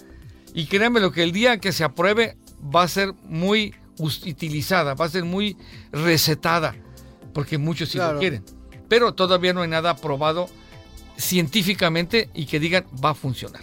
Y 0.54 0.66
créanme 0.66 1.00
lo 1.00 1.12
que 1.12 1.24
el 1.24 1.32
día 1.32 1.58
que 1.58 1.72
se 1.72 1.84
apruebe 1.84 2.38
va 2.74 2.84
a 2.84 2.88
ser 2.88 3.14
muy 3.24 3.74
utilizada, 3.98 4.94
va 4.94 5.06
a 5.06 5.10
ser 5.10 5.24
muy 5.24 5.58
recetada, 5.92 6.76
porque 7.34 7.58
muchos 7.58 7.90
sí 7.90 7.98
lo 7.98 8.20
quieren. 8.20 8.44
Pero 8.88 9.14
todavía 9.14 9.54
no 9.54 9.62
hay 9.62 9.70
nada 9.70 9.92
aprobado 9.92 10.50
científicamente 11.18 12.30
y 12.34 12.46
que 12.46 12.60
digan 12.60 12.86
va 13.04 13.12
a 13.12 13.16
funcionar. 13.16 13.62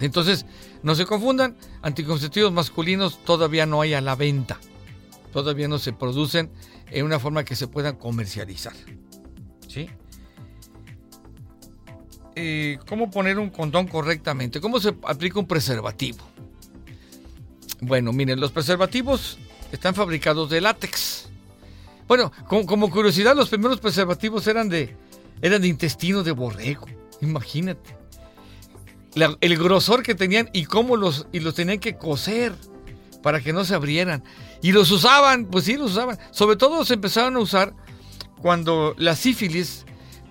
Entonces, 0.00 0.46
no 0.82 0.94
se 0.94 1.06
confundan, 1.06 1.56
anticonceptivos 1.82 2.52
masculinos 2.52 3.22
todavía 3.24 3.66
no 3.66 3.80
hay 3.80 3.94
a 3.94 4.00
la 4.00 4.14
venta. 4.14 4.60
Todavía 5.32 5.68
no 5.68 5.78
se 5.78 5.92
producen 5.92 6.50
en 6.90 7.04
una 7.04 7.18
forma 7.18 7.44
que 7.44 7.56
se 7.56 7.68
puedan 7.68 7.96
comercializar. 7.96 8.74
¿Sí? 9.66 9.88
Eh, 12.34 12.78
¿Cómo 12.88 13.10
poner 13.10 13.38
un 13.38 13.50
condón 13.50 13.88
correctamente? 13.88 14.60
¿Cómo 14.60 14.78
se 14.80 14.94
aplica 15.02 15.40
un 15.40 15.46
preservativo? 15.46 16.18
Bueno, 17.80 18.12
miren, 18.12 18.40
los 18.40 18.52
preservativos 18.52 19.38
están 19.72 19.94
fabricados 19.94 20.48
de 20.50 20.60
látex. 20.60 21.28
Bueno, 22.06 22.32
como, 22.46 22.90
curiosidad, 22.90 23.36
los 23.36 23.50
primeros 23.50 23.80
preservativos 23.80 24.46
eran 24.46 24.68
de, 24.68 24.96
eran 25.42 25.60
de 25.60 25.68
intestino 25.68 26.22
de 26.22 26.32
borrego. 26.32 26.86
Imagínate. 27.20 27.96
El 29.40 29.58
grosor 29.58 30.02
que 30.02 30.14
tenían 30.14 30.48
y 30.52 30.64
cómo 30.64 30.96
los, 30.96 31.26
y 31.32 31.40
los 31.40 31.54
tenían 31.54 31.80
que 31.80 31.96
coser 31.96 32.54
para 33.22 33.40
que 33.40 33.52
no 33.52 33.64
se 33.64 33.74
abrieran. 33.74 34.22
Y 34.62 34.72
los 34.72 34.90
usaban, 34.90 35.46
pues 35.46 35.64
sí, 35.64 35.76
los 35.76 35.92
usaban. 35.92 36.18
Sobre 36.30 36.56
todo 36.56 36.84
se 36.84 36.94
empezaron 36.94 37.36
a 37.36 37.40
usar 37.40 37.74
cuando 38.40 38.94
la 38.98 39.14
sífilis 39.16 39.84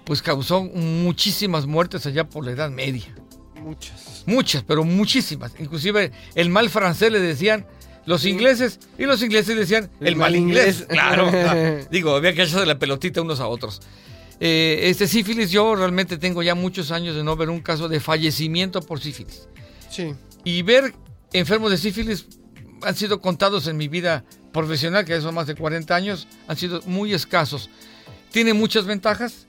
pues 0.05 0.21
causó 0.21 0.63
muchísimas 0.63 1.65
muertes 1.65 2.05
allá 2.05 2.30
por 2.30 2.45
la 2.45 2.51
Edad 2.51 2.69
Media. 2.69 3.13
Muchas. 3.61 4.23
Muchas, 4.25 4.63
pero 4.63 4.84
muchísimas. 4.84 5.53
Inclusive 5.59 6.11
el 6.36 6.49
mal 6.49 6.69
francés 6.69 7.11
le 7.11 7.19
decían 7.19 7.65
los 8.05 8.25
ingleses 8.25 8.80
y 8.97 9.03
los 9.03 9.21
ingleses 9.21 9.55
le 9.55 9.61
decían 9.61 9.89
el, 9.99 10.07
El 10.07 10.15
mal 10.15 10.32
mal 10.32 10.36
inglés. 10.39 10.82
inglés. 10.82 10.88
Claro. 10.89 11.30
claro. 11.30 11.86
Digo, 11.91 12.15
había 12.15 12.34
que 12.34 12.43
echarse 12.43 12.65
la 12.65 12.80
pelotita 12.80 13.21
unos 13.21 13.41
a 13.41 13.47
otros. 13.47 13.82
Eh, 14.39 14.82
este 14.84 15.07
sífilis, 15.07 15.51
yo 15.51 15.75
realmente 15.75 16.17
tengo 16.17 16.43
ya 16.43 16.55
muchos 16.55 16.91
años 16.91 17.15
de 17.15 17.23
no 17.23 17.36
ver 17.36 17.49
un 17.49 17.59
caso 17.59 17.89
de 17.89 17.99
fallecimiento 17.99 18.82
por 18.82 19.01
sífilis. 19.01 19.49
Sí. 19.89 20.13
Y 20.43 20.61
ver 20.61 20.93
enfermos 21.34 21.71
de 21.71 21.78
sífilis 21.78 22.28
han 22.84 22.95
sido 22.95 23.19
contados 23.21 23.67
en 23.67 23.78
mi 23.78 23.88
vida 23.88 24.23
profesional, 24.53 25.05
que 25.05 25.19
son 25.21 25.36
más 25.36 25.47
de 25.47 25.55
40 25.55 25.95
años, 25.95 26.28
han 26.47 26.57
sido 26.57 26.82
muy 26.86 27.13
escasos. 27.13 27.69
Tiene 28.32 28.53
muchas 28.53 28.86
ventajas. 28.86 29.47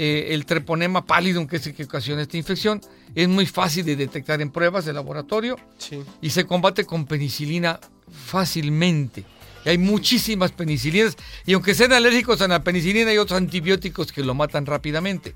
Eh, 0.00 0.32
el 0.32 0.46
treponema 0.46 1.04
pallidum, 1.04 1.48
que 1.48 1.56
es 1.56 1.66
el 1.66 1.74
que 1.74 1.82
ocasiona 1.82 2.22
esta 2.22 2.36
infección, 2.36 2.80
es 3.16 3.26
muy 3.28 3.46
fácil 3.46 3.84
de 3.84 3.96
detectar 3.96 4.40
en 4.40 4.50
pruebas 4.52 4.84
de 4.84 4.92
laboratorio 4.92 5.56
Sí. 5.78 6.00
y 6.22 6.30
se 6.30 6.46
combate 6.46 6.84
con 6.84 7.04
penicilina 7.04 7.80
fácilmente. 8.26 9.24
Y 9.64 9.70
hay 9.70 9.78
muchísimas 9.78 10.52
penicilinas 10.52 11.16
y 11.44 11.54
aunque 11.54 11.74
sean 11.74 11.92
alérgicos 11.92 12.40
a 12.40 12.46
la 12.46 12.62
penicilina 12.62 13.10
hay 13.10 13.18
otros 13.18 13.38
antibióticos 13.38 14.12
que 14.12 14.22
lo 14.22 14.34
matan 14.34 14.66
rápidamente. 14.66 15.34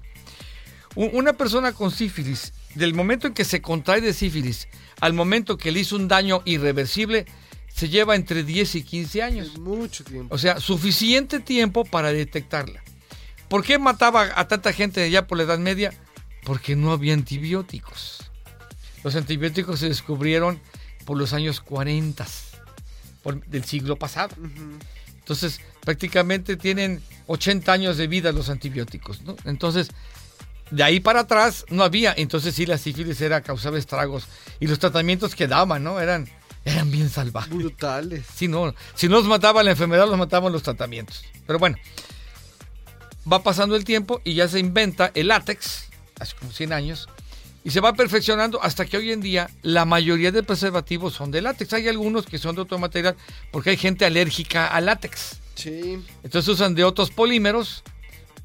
Una 0.94 1.32
persona 1.32 1.72
con 1.72 1.90
sífilis, 1.90 2.52
del 2.74 2.92
momento 2.94 3.26
en 3.26 3.34
que 3.34 3.44
se 3.44 3.62
contrae 3.62 4.00
de 4.00 4.12
sífilis 4.12 4.68
al 5.00 5.14
momento 5.14 5.56
que 5.56 5.72
le 5.72 5.80
hizo 5.80 5.96
un 5.96 6.06
daño 6.06 6.42
irreversible, 6.44 7.26
se 7.74 7.88
lleva 7.88 8.14
entre 8.14 8.44
10 8.44 8.74
y 8.74 8.82
15 8.82 9.22
años. 9.22 9.46
Es 9.48 9.58
mucho 9.58 10.04
tiempo. 10.04 10.34
O 10.34 10.38
sea, 10.38 10.60
suficiente 10.60 11.40
tiempo 11.40 11.84
para 11.84 12.12
detectarla. 12.12 12.82
¿Por 13.48 13.64
qué 13.64 13.78
mataba 13.78 14.30
a 14.36 14.46
tanta 14.48 14.72
gente 14.72 15.10
ya 15.10 15.26
por 15.26 15.38
la 15.38 15.44
Edad 15.44 15.58
Media? 15.58 15.92
Porque 16.44 16.76
no 16.76 16.92
había 16.92 17.14
antibióticos. 17.14 18.30
Los 19.02 19.16
antibióticos 19.16 19.80
se 19.80 19.88
descubrieron 19.88 20.60
por 21.06 21.16
los 21.16 21.32
años 21.32 21.60
40 21.60 22.26
por- 23.22 23.44
del 23.46 23.64
siglo 23.64 23.96
pasado. 23.96 24.36
Entonces, 25.18 25.60
prácticamente 25.80 26.56
tienen 26.56 27.02
80 27.26 27.72
años 27.72 27.96
de 27.96 28.06
vida 28.06 28.32
los 28.32 28.48
antibióticos, 28.50 29.22
¿no? 29.22 29.36
Entonces, 29.44 29.90
de 30.72 30.82
ahí 30.82 31.00
para 31.00 31.20
atrás 31.20 31.66
no 31.68 31.84
había. 31.84 32.14
Entonces, 32.16 32.54
sí, 32.54 32.66
la 32.66 32.78
sífilis 32.78 33.20
era 33.20 33.42
causaba 33.42 33.78
estragos. 33.78 34.26
Y 34.58 34.66
los 34.66 34.78
tratamientos 34.78 35.34
que 35.34 35.46
daban, 35.46 35.84
¿no? 35.84 36.00
Eran, 36.00 36.28
eran 36.64 36.90
bien 36.90 37.10
salvajes. 37.10 37.54
Brutales. 37.54 38.24
Si 38.34 38.48
no, 38.48 38.74
si 38.94 39.08
no 39.08 39.16
los 39.16 39.26
mataba 39.26 39.62
la 39.62 39.72
enfermedad, 39.72 40.08
los 40.08 40.18
mataban 40.18 40.52
los 40.52 40.62
tratamientos. 40.62 41.24
Pero 41.46 41.58
bueno, 41.58 41.76
va 43.30 43.42
pasando 43.42 43.76
el 43.76 43.84
tiempo 43.84 44.22
y 44.24 44.34
ya 44.34 44.48
se 44.48 44.58
inventa 44.58 45.10
el 45.14 45.28
látex, 45.28 45.88
hace 46.18 46.34
como 46.36 46.52
100 46.52 46.72
años, 46.72 47.08
y 47.64 47.70
se 47.70 47.80
va 47.80 47.92
perfeccionando 47.92 48.60
hasta 48.62 48.86
que 48.86 48.96
hoy 48.96 49.12
en 49.12 49.20
día 49.20 49.50
la 49.60 49.84
mayoría 49.84 50.32
de 50.32 50.42
preservativos 50.42 51.12
son 51.12 51.30
de 51.30 51.42
látex. 51.42 51.74
Hay 51.74 51.86
algunos 51.86 52.24
que 52.24 52.38
son 52.38 52.56
de 52.56 52.62
otro 52.62 52.78
material 52.78 53.14
porque 53.50 53.70
hay 53.70 53.76
gente 53.76 54.06
alérgica 54.06 54.68
al 54.68 54.86
látex. 54.86 55.36
Sí. 55.54 56.02
Entonces 56.24 56.48
usan 56.48 56.74
de 56.74 56.82
otros 56.82 57.10
polímeros 57.10 57.84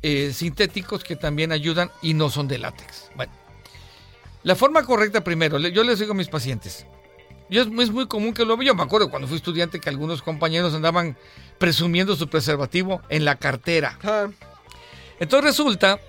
eh, 0.02 0.32
sintéticos 0.34 1.04
que 1.04 1.16
también 1.16 1.52
ayudan 1.52 1.92
y 2.02 2.14
no 2.14 2.30
son 2.30 2.48
de 2.48 2.58
látex. 2.58 3.10
Bueno, 3.16 3.32
la 4.44 4.56
forma 4.56 4.84
correcta 4.84 5.24
primero, 5.24 5.60
yo 5.60 5.84
les 5.84 6.00
digo 6.00 6.12
a 6.12 6.16
mis 6.16 6.28
pacientes, 6.30 6.86
yo 7.50 7.62
es, 7.62 7.68
es 7.68 7.92
muy 7.92 8.08
común 8.08 8.34
que 8.34 8.46
lo 8.46 8.58
veo, 8.58 8.68
yo 8.68 8.76
me 8.76 8.84
acuerdo 8.84 9.10
cuando 9.10 9.28
fui 9.28 9.38
estudiante 9.38 9.80
que 9.80 9.90
algunos 9.90 10.22
compañeros 10.22 10.74
andaban 10.74 11.18
presumiendo 11.58 12.16
su 12.16 12.28
preservativo 12.28 13.02
en 13.10 13.26
la 13.26 13.36
cartera. 13.36 13.98
Ajá. 14.02 14.30
Entonces 15.20 15.46
resulta 15.46 16.00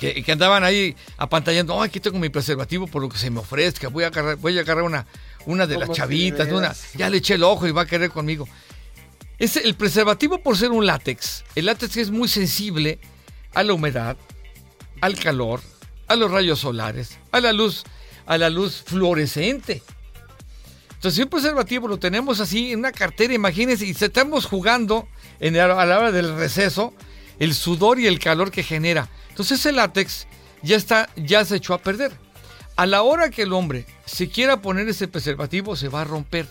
que, 0.00 0.22
que 0.24 0.32
andaban 0.32 0.64
ahí 0.64 0.96
apantallando, 1.16 1.74
"Oh, 1.76 1.82
aquí 1.82 2.00
tengo 2.00 2.18
mi 2.18 2.28
preservativo 2.28 2.86
por 2.88 3.02
lo 3.02 3.08
que 3.08 3.18
se 3.18 3.30
me 3.30 3.40
ofrezca, 3.40 3.88
voy 3.88 4.04
a 4.04 4.08
agarrar, 4.08 4.36
voy 4.36 4.58
a 4.58 4.62
agarrar 4.62 4.84
una, 4.84 5.06
una 5.46 5.66
de 5.66 5.78
las 5.78 5.90
chavitas, 5.92 6.48
de 6.48 6.54
una, 6.54 6.74
ya 6.94 7.08
le 7.08 7.18
eché 7.18 7.34
el 7.34 7.44
ojo 7.44 7.66
y 7.66 7.70
va 7.70 7.82
a 7.82 7.86
querer 7.86 8.10
conmigo. 8.10 8.48
Es 9.42 9.56
el 9.56 9.74
preservativo 9.74 10.38
por 10.38 10.56
ser 10.56 10.70
un 10.70 10.86
látex. 10.86 11.42
El 11.56 11.66
látex 11.66 11.96
es 11.96 12.12
muy 12.12 12.28
sensible 12.28 13.00
a 13.54 13.64
la 13.64 13.72
humedad, 13.72 14.16
al 15.00 15.18
calor, 15.18 15.60
a 16.06 16.14
los 16.14 16.30
rayos 16.30 16.60
solares, 16.60 17.18
a 17.32 17.40
la 17.40 17.52
luz, 17.52 17.82
a 18.24 18.38
la 18.38 18.50
luz 18.50 18.84
fluorescente. 18.86 19.82
Entonces, 20.94 21.16
si 21.16 21.22
un 21.22 21.28
preservativo 21.28 21.88
lo 21.88 21.98
tenemos 21.98 22.38
así 22.38 22.70
en 22.70 22.78
una 22.78 22.92
cartera, 22.92 23.34
imagínense, 23.34 23.84
y 23.84 23.90
estamos 23.90 24.46
jugando 24.46 25.08
en 25.40 25.58
a 25.58 25.66
la 25.66 25.98
hora 25.98 26.12
del 26.12 26.36
receso, 26.36 26.94
el 27.40 27.52
sudor 27.52 27.98
y 27.98 28.06
el 28.06 28.20
calor 28.20 28.52
que 28.52 28.62
genera. 28.62 29.08
Entonces, 29.30 29.58
ese 29.58 29.72
látex 29.72 30.28
ya 30.62 30.76
está, 30.76 31.10
ya 31.16 31.44
se 31.44 31.56
echó 31.56 31.74
a 31.74 31.82
perder. 31.82 32.12
A 32.76 32.86
la 32.86 33.02
hora 33.02 33.28
que 33.28 33.42
el 33.42 33.52
hombre 33.52 33.86
se 34.06 34.28
quiera 34.28 34.62
poner 34.62 34.88
ese 34.88 35.08
preservativo, 35.08 35.74
se 35.74 35.88
va 35.88 36.02
a 36.02 36.04
romper. 36.04 36.46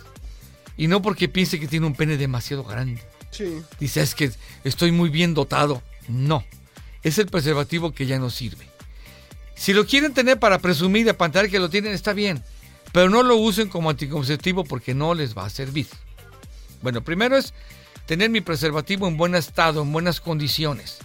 Y 0.81 0.87
no 0.87 0.99
porque 1.03 1.29
piense 1.29 1.59
que 1.59 1.67
tiene 1.67 1.85
un 1.85 1.93
pene 1.93 2.17
demasiado 2.17 2.63
grande. 2.63 3.03
Sí. 3.29 3.61
Dice, 3.79 4.01
es 4.01 4.15
que 4.15 4.31
estoy 4.63 4.91
muy 4.91 5.11
bien 5.11 5.35
dotado. 5.35 5.83
No, 6.07 6.43
es 7.03 7.19
el 7.19 7.27
preservativo 7.27 7.91
que 7.91 8.07
ya 8.07 8.17
no 8.17 8.31
sirve. 8.31 8.67
Si 9.53 9.73
lo 9.73 9.85
quieren 9.85 10.15
tener 10.15 10.39
para 10.39 10.57
presumir 10.57 11.05
y 11.05 11.09
apantar 11.09 11.51
que 11.51 11.59
lo 11.59 11.69
tienen, 11.69 11.93
está 11.93 12.13
bien. 12.13 12.43
Pero 12.93 13.11
no 13.11 13.21
lo 13.21 13.35
usen 13.35 13.69
como 13.69 13.91
anticonceptivo 13.91 14.63
porque 14.63 14.95
no 14.95 15.13
les 15.13 15.37
va 15.37 15.45
a 15.45 15.51
servir. 15.51 15.85
Bueno, 16.81 17.03
primero 17.03 17.37
es 17.37 17.53
tener 18.07 18.31
mi 18.31 18.41
preservativo 18.41 19.07
en 19.07 19.17
buen 19.17 19.35
estado, 19.35 19.83
en 19.83 19.91
buenas 19.91 20.19
condiciones. 20.19 20.97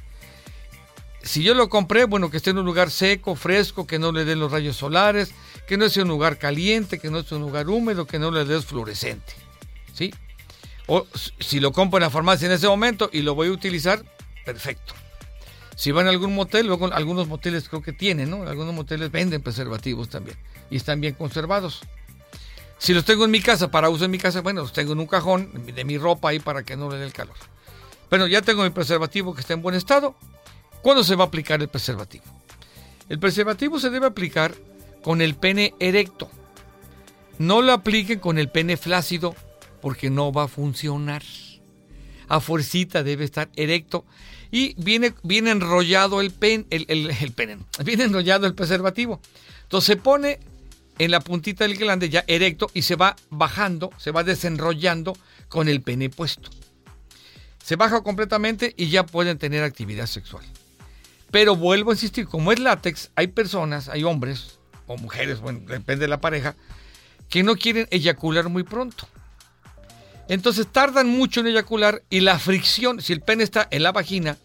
Si 1.23 1.43
yo 1.43 1.53
lo 1.53 1.69
compré, 1.69 2.07
bueno, 2.07 2.31
que 2.31 2.39
esté 2.39 2.49
en 2.49 2.59
un 2.59 2.65
lugar 2.65 2.91
seco, 2.91 3.37
fresco, 3.37 3.87
que 3.87 3.99
no 3.99 4.11
le 4.11 4.25
den 4.25 4.41
los 4.41 4.51
rayos 4.51 4.77
solares, 4.77 5.33
que 5.69 5.77
no 5.77 5.91
sea 5.91 6.05
un 6.05 6.09
lugar 6.09 6.39
caliente, 6.39 6.99
que 6.99 7.11
no 7.11 7.23
sea 7.23 7.37
un 7.37 7.45
lugar 7.45 7.69
húmedo, 7.69 8.07
que 8.07 8.19
no 8.19 8.31
le 8.31 8.47
dé 8.47 8.63
fluorescente. 8.63 9.35
¿Sí? 9.97 10.13
O 10.87 11.07
si 11.41 11.59
lo 11.59 11.73
compro 11.73 11.99
en 11.99 12.03
la 12.03 12.11
farmacia 12.11 12.47
en 12.47 12.53
ese 12.53 12.69
momento 12.69 13.09
y 13.13 13.23
lo 13.23 13.35
voy 13.35 13.49
a 13.49 13.53
utilizar, 13.53 14.05
perfecto. 14.45 14.95
Si 15.75 15.91
van 15.91 16.07
a 16.07 16.11
algún 16.11 16.35
motel, 16.35 16.67
luego 16.67 16.93
algunos 16.93 17.29
moteles 17.29 17.69
creo 17.69 17.83
que 17.83 17.93
tienen, 17.93 18.31
¿no? 18.31 18.43
Algunos 18.43 18.75
moteles 18.75 19.11
venden 19.11 19.43
preservativos 19.43 20.09
también 20.09 20.37
y 20.71 20.77
están 20.77 21.01
bien 21.01 21.15
conservados. 21.15 21.81
Si 22.79 22.93
los 22.93 23.05
tengo 23.05 23.25
en 23.25 23.31
mi 23.31 23.41
casa, 23.41 23.71
para 23.71 23.89
uso 23.89 24.05
en 24.05 24.11
mi 24.11 24.19
casa, 24.19 24.43
bueno, 24.43 24.61
los 24.63 24.73
tengo 24.73 24.93
en 24.93 25.01
un 25.01 25.07
cajón 25.07 25.51
de 25.67 25.85
mi 25.85 25.99
ropa 25.99 26.29
ahí 26.29 26.39
para 26.39 26.63
que 26.63 26.77
no 26.77 26.91
le 26.91 26.99
dé 26.99 27.07
el 27.07 27.13
calor. 27.13 27.37
Bueno, 28.11 28.27
ya 28.27 28.43
tengo 28.43 28.63
mi 28.63 28.71
preservativo 28.71 29.35
que 29.35 29.41
está 29.41 29.55
en 29.55 29.63
buen 29.63 29.75
estado. 29.75 30.15
¿Cuándo 30.83 31.03
se 31.03 31.17
va 31.17 31.25
a 31.25 31.27
aplicar 31.29 31.61
el 31.61 31.69
preservativo? 31.69 32.25
El 33.09 33.19
preservativo 33.19 33.81
se 33.81 33.91
debe 33.91 34.07
aplicar 34.07 34.55
con 35.03 35.21
el 35.21 35.35
pene 35.35 35.75
erecto. 35.81 36.31
No 37.39 37.63
lo 37.63 37.73
apliquen 37.73 38.19
con 38.19 38.39
el 38.39 38.49
pene 38.49 38.77
flácido 38.77 39.35
porque 39.87 40.11
no 40.11 40.33
va 40.33 40.43
a 40.43 40.49
funcionar. 40.49 41.23
A 42.27 42.41
fuercita 42.41 43.05
debe 43.05 43.25
estar 43.25 43.51
erecto 43.55 44.05
y 44.51 44.75
viene, 44.83 45.15
viene 45.23 45.53
enrollado 45.53 46.21
el 46.21 46.33
pen, 46.33 46.67
el, 46.71 46.87
el, 46.89 47.09
el 47.09 47.31
pene, 47.31 47.59
viene 47.85 48.03
enrollado 48.03 48.49
el 48.49 48.55
preservativo. 48.57 49.21
Entonces 49.63 49.87
se 49.87 49.97
pone 49.97 50.41
en 50.99 51.13
la 51.13 51.21
puntita 51.21 51.63
del 51.63 51.77
glande 51.77 52.09
ya 52.09 52.25
erecto 52.27 52.69
y 52.75 52.83
se 52.83 52.97
va 52.97 53.15
bajando, 53.31 53.93
se 53.97 54.11
va 54.11 54.25
desenrollando 54.25 55.17
con 55.49 55.69
el 55.69 55.81
pene 55.83 56.11
puesto. 56.11 56.51
Se 57.63 57.77
baja 57.77 58.01
completamente 58.01 58.75
y 58.77 58.89
ya 58.89 59.07
pueden 59.07 59.39
tener 59.39 59.63
actividad 59.63 60.07
sexual. 60.07 60.45
Pero 61.31 61.55
vuelvo 61.55 61.93
a 61.93 61.95
insistir, 61.95 62.27
como 62.27 62.51
es 62.51 62.59
látex, 62.59 63.13
hay 63.15 63.29
personas, 63.29 63.89
hay 63.89 64.03
hombres 64.03 64.59
o 64.89 64.97
mujeres, 64.97 65.39
bueno, 65.39 65.61
depende 65.61 66.07
de 66.07 66.09
la 66.09 66.21
pareja, 66.21 66.57
que 67.29 67.45
no 67.45 67.55
quieren 67.55 67.87
eyacular 67.93 68.49
muy 68.49 68.65
pronto. 68.65 69.07
Entonces 70.29 70.67
tardan 70.71 71.09
mucho 71.09 71.41
en 71.41 71.47
eyacular 71.49 72.03
y 72.11 72.21
la 72.21 72.39
fricción, 72.39 73.01
si 73.01 73.13
el 73.13 73.21
pene 73.21 73.45
está 73.45 73.69
en 73.71 73.83
la 73.83 73.93
vagina, 73.93 74.37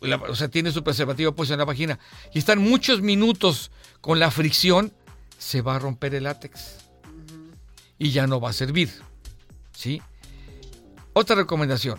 la- 0.00 0.16
o 0.16 0.34
sea, 0.36 0.48
tiene 0.48 0.70
su 0.70 0.84
preservativo 0.84 1.32
puesto 1.32 1.54
en 1.54 1.58
la 1.58 1.64
vagina, 1.64 1.98
y 2.32 2.38
están 2.38 2.58
muchos 2.60 3.00
minutos 3.02 3.70
con 4.00 4.18
la 4.20 4.30
fricción, 4.30 4.92
se 5.38 5.60
va 5.62 5.76
a 5.76 5.78
romper 5.78 6.14
el 6.14 6.24
látex. 6.24 6.76
Y 7.98 8.10
ya 8.10 8.26
no 8.26 8.40
va 8.40 8.50
a 8.50 8.52
servir. 8.52 8.90
¿Sí? 9.72 10.00
Otra 11.14 11.34
recomendación. 11.36 11.98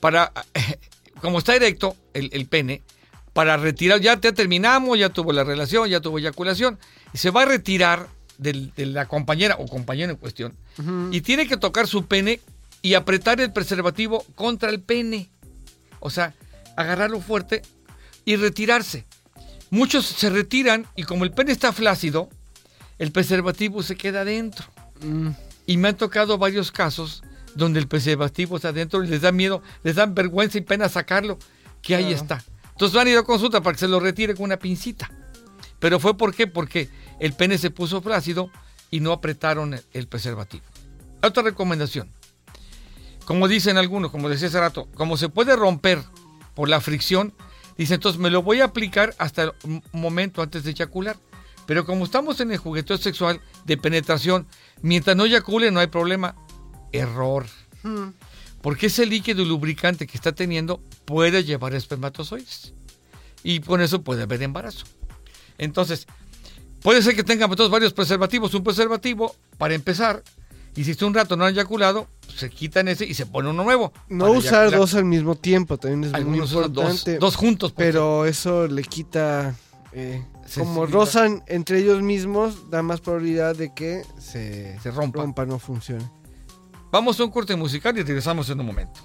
Para, 0.00 0.32
como 1.20 1.38
está 1.38 1.54
erecto 1.54 1.96
el, 2.14 2.30
el 2.32 2.46
pene, 2.46 2.82
para 3.32 3.56
retirar, 3.56 4.00
ya, 4.00 4.18
terminamos, 4.18 4.98
ya 4.98 5.10
tuvo 5.10 5.32
la 5.32 5.44
relación, 5.44 5.88
ya 5.88 6.00
tuvo 6.00 6.18
eyaculación, 6.18 6.78
y 7.12 7.18
se 7.18 7.30
va 7.30 7.42
a 7.42 7.46
retirar 7.46 8.08
del- 8.40 8.72
de 8.74 8.86
la 8.86 9.06
compañera 9.06 9.56
o 9.58 9.66
compañero 9.66 10.10
en 10.12 10.16
cuestión, 10.16 10.54
y 11.12 11.20
tiene 11.20 11.46
que 11.46 11.56
tocar 11.56 11.86
su 11.86 12.06
pene 12.06 12.40
y 12.82 12.94
apretar 12.94 13.40
el 13.40 13.52
preservativo 13.52 14.24
contra 14.34 14.70
el 14.70 14.80
pene. 14.80 15.28
O 16.00 16.08
sea, 16.10 16.34
agarrarlo 16.76 17.20
fuerte 17.20 17.62
y 18.24 18.36
retirarse. 18.36 19.04
Muchos 19.70 20.06
se 20.06 20.30
retiran 20.30 20.86
y 20.96 21.02
como 21.04 21.24
el 21.24 21.32
pene 21.32 21.52
está 21.52 21.72
flácido, 21.72 22.28
el 22.98 23.12
preservativo 23.12 23.82
se 23.82 23.96
queda 23.96 24.22
adentro. 24.22 24.66
Mm, 25.02 25.28
Y 25.66 25.76
me 25.76 25.88
han 25.88 25.96
tocado 25.96 26.36
varios 26.38 26.72
casos 26.72 27.22
donde 27.54 27.78
el 27.78 27.86
preservativo 27.86 28.56
está 28.56 28.70
adentro 28.70 29.04
y 29.04 29.08
les 29.08 29.20
da 29.20 29.30
miedo, 29.30 29.62
les 29.84 29.94
dan 29.96 30.14
vergüenza 30.14 30.58
y 30.58 30.62
pena 30.62 30.88
sacarlo, 30.88 31.38
que 31.82 31.94
ahí 31.94 32.12
está. 32.12 32.42
Entonces 32.72 32.96
van 32.96 33.06
a 33.06 33.10
ir 33.10 33.18
a 33.18 33.22
consulta 33.22 33.60
para 33.60 33.74
que 33.74 33.80
se 33.80 33.86
lo 33.88 34.00
retire 34.00 34.34
con 34.34 34.44
una 34.44 34.58
pincita. 34.58 35.10
Pero 35.78 36.00
fue 36.00 36.16
por 36.16 36.34
qué? 36.34 36.46
Porque 36.46 36.88
el 37.20 37.32
pene 37.34 37.58
se 37.58 37.70
puso 37.70 38.02
flácido 38.02 38.50
y 38.90 39.00
no 39.00 39.12
apretaron 39.12 39.78
el, 39.92 40.08
preservativo. 40.08 40.64
Otra 41.22 41.42
recomendación. 41.44 42.10
Como 43.24 43.46
dicen 43.46 43.76
algunos, 43.78 44.10
como 44.10 44.28
decía 44.28 44.48
hace 44.48 44.58
rato, 44.58 44.88
como 44.94 45.16
se 45.16 45.28
puede 45.28 45.54
romper 45.54 46.02
por 46.54 46.68
la 46.68 46.80
fricción, 46.80 47.32
dice 47.78 47.94
entonces 47.94 48.20
me 48.20 48.30
lo 48.30 48.42
voy 48.42 48.60
a 48.60 48.64
aplicar 48.64 49.14
hasta 49.18 49.44
el 49.44 49.52
m- 49.62 49.82
momento 49.92 50.42
antes 50.42 50.64
de 50.64 50.70
eyacular. 50.72 51.16
Pero 51.66 51.86
como 51.86 52.04
estamos 52.04 52.40
en 52.40 52.50
el 52.50 52.58
jugueteo 52.58 52.96
sexual 52.98 53.40
de 53.64 53.76
penetración, 53.76 54.48
mientras 54.82 55.16
no 55.16 55.26
eyacule 55.26 55.70
no 55.70 55.78
hay 55.78 55.86
problema. 55.86 56.34
Error. 56.92 57.46
mm. 57.84 58.08
Porque 58.62 58.86
ese 58.86 59.06
líquido 59.06 59.44
lubricante 59.44 60.06
que 60.06 60.16
está 60.18 60.32
teniendo 60.32 60.82
puede 61.04 61.44
llevar 61.44 61.74
espermatozoides. 61.74 62.74
Y 63.42 63.60
con 63.60 63.80
eso 63.80 64.02
puede 64.02 64.24
haber 64.24 64.42
embarazo. 64.42 64.84
Entonces, 65.56 66.06
puede 66.82 67.02
ser 67.02 67.14
que 67.16 67.24
tengan 67.24 67.50
todos 67.54 67.70
varios 67.70 67.92
preservativos. 67.92 68.52
Un 68.54 68.64
preservativo, 68.64 69.34
para 69.58 69.74
empezar, 69.74 70.22
y 70.76 70.84
si 70.84 70.92
está 70.92 71.06
un 71.06 71.14
rato 71.14 71.36
no 71.36 71.44
han 71.44 71.52
eyaculado, 71.52 72.06
se 72.34 72.48
quitan 72.50 72.88
ese 72.88 73.04
y 73.04 73.14
se 73.14 73.26
pone 73.26 73.50
uno 73.50 73.64
nuevo. 73.64 73.92
No 74.08 74.30
usar 74.30 74.62
eyacular. 74.64 74.80
dos 74.80 74.94
al 74.94 75.04
mismo 75.04 75.34
tiempo 75.34 75.78
también 75.78 76.04
es 76.04 76.10
muy 76.12 76.20
Algunos 76.20 76.52
importante. 76.52 77.18
dos 77.18 77.36
juntos. 77.36 77.72
pero 77.76 78.24
eso 78.26 78.66
le 78.68 78.82
quita. 78.84 79.54
eh, 79.92 80.24
como 80.56 80.86
rozan 80.86 81.42
entre 81.46 81.78
ellos 81.80 82.02
mismos, 82.02 82.70
da 82.70 82.82
más 82.82 83.00
probabilidad 83.00 83.54
de 83.56 83.72
que 83.74 84.02
se, 84.18 84.78
Se 84.80 84.90
rompa. 84.90 85.20
rompa, 85.22 85.46
no 85.46 85.58
funcione. 85.58 86.04
Vamos 86.92 87.18
a 87.20 87.24
un 87.24 87.30
corte 87.30 87.54
musical 87.56 87.96
y 87.98 88.02
regresamos 88.02 88.48
en 88.50 88.58
un 88.60 88.66
momento. 88.66 89.00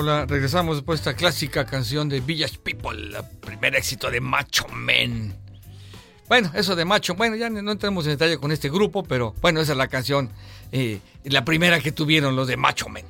Hola, 0.00 0.26
regresamos 0.26 0.76
después 0.76 1.00
de 1.00 1.10
esta 1.10 1.18
clásica 1.18 1.66
canción 1.66 2.08
de 2.08 2.20
Village 2.20 2.58
People, 2.58 3.16
el 3.16 3.24
primer 3.40 3.74
éxito 3.74 4.08
de 4.12 4.20
Macho 4.20 4.68
Man. 4.68 5.36
Bueno, 6.28 6.52
eso 6.54 6.76
de 6.76 6.84
Macho, 6.84 7.16
bueno, 7.16 7.34
ya 7.34 7.50
no 7.50 7.72
entremos 7.72 8.04
en 8.04 8.12
detalle 8.12 8.38
con 8.38 8.52
este 8.52 8.70
grupo, 8.70 9.02
pero 9.02 9.34
bueno, 9.40 9.60
esa 9.60 9.72
es 9.72 9.78
la 9.78 9.88
canción, 9.88 10.30
eh, 10.70 11.00
la 11.24 11.44
primera 11.44 11.80
que 11.80 11.90
tuvieron 11.90 12.36
los 12.36 12.46
de 12.46 12.56
Macho 12.56 12.88
Man. 12.88 13.02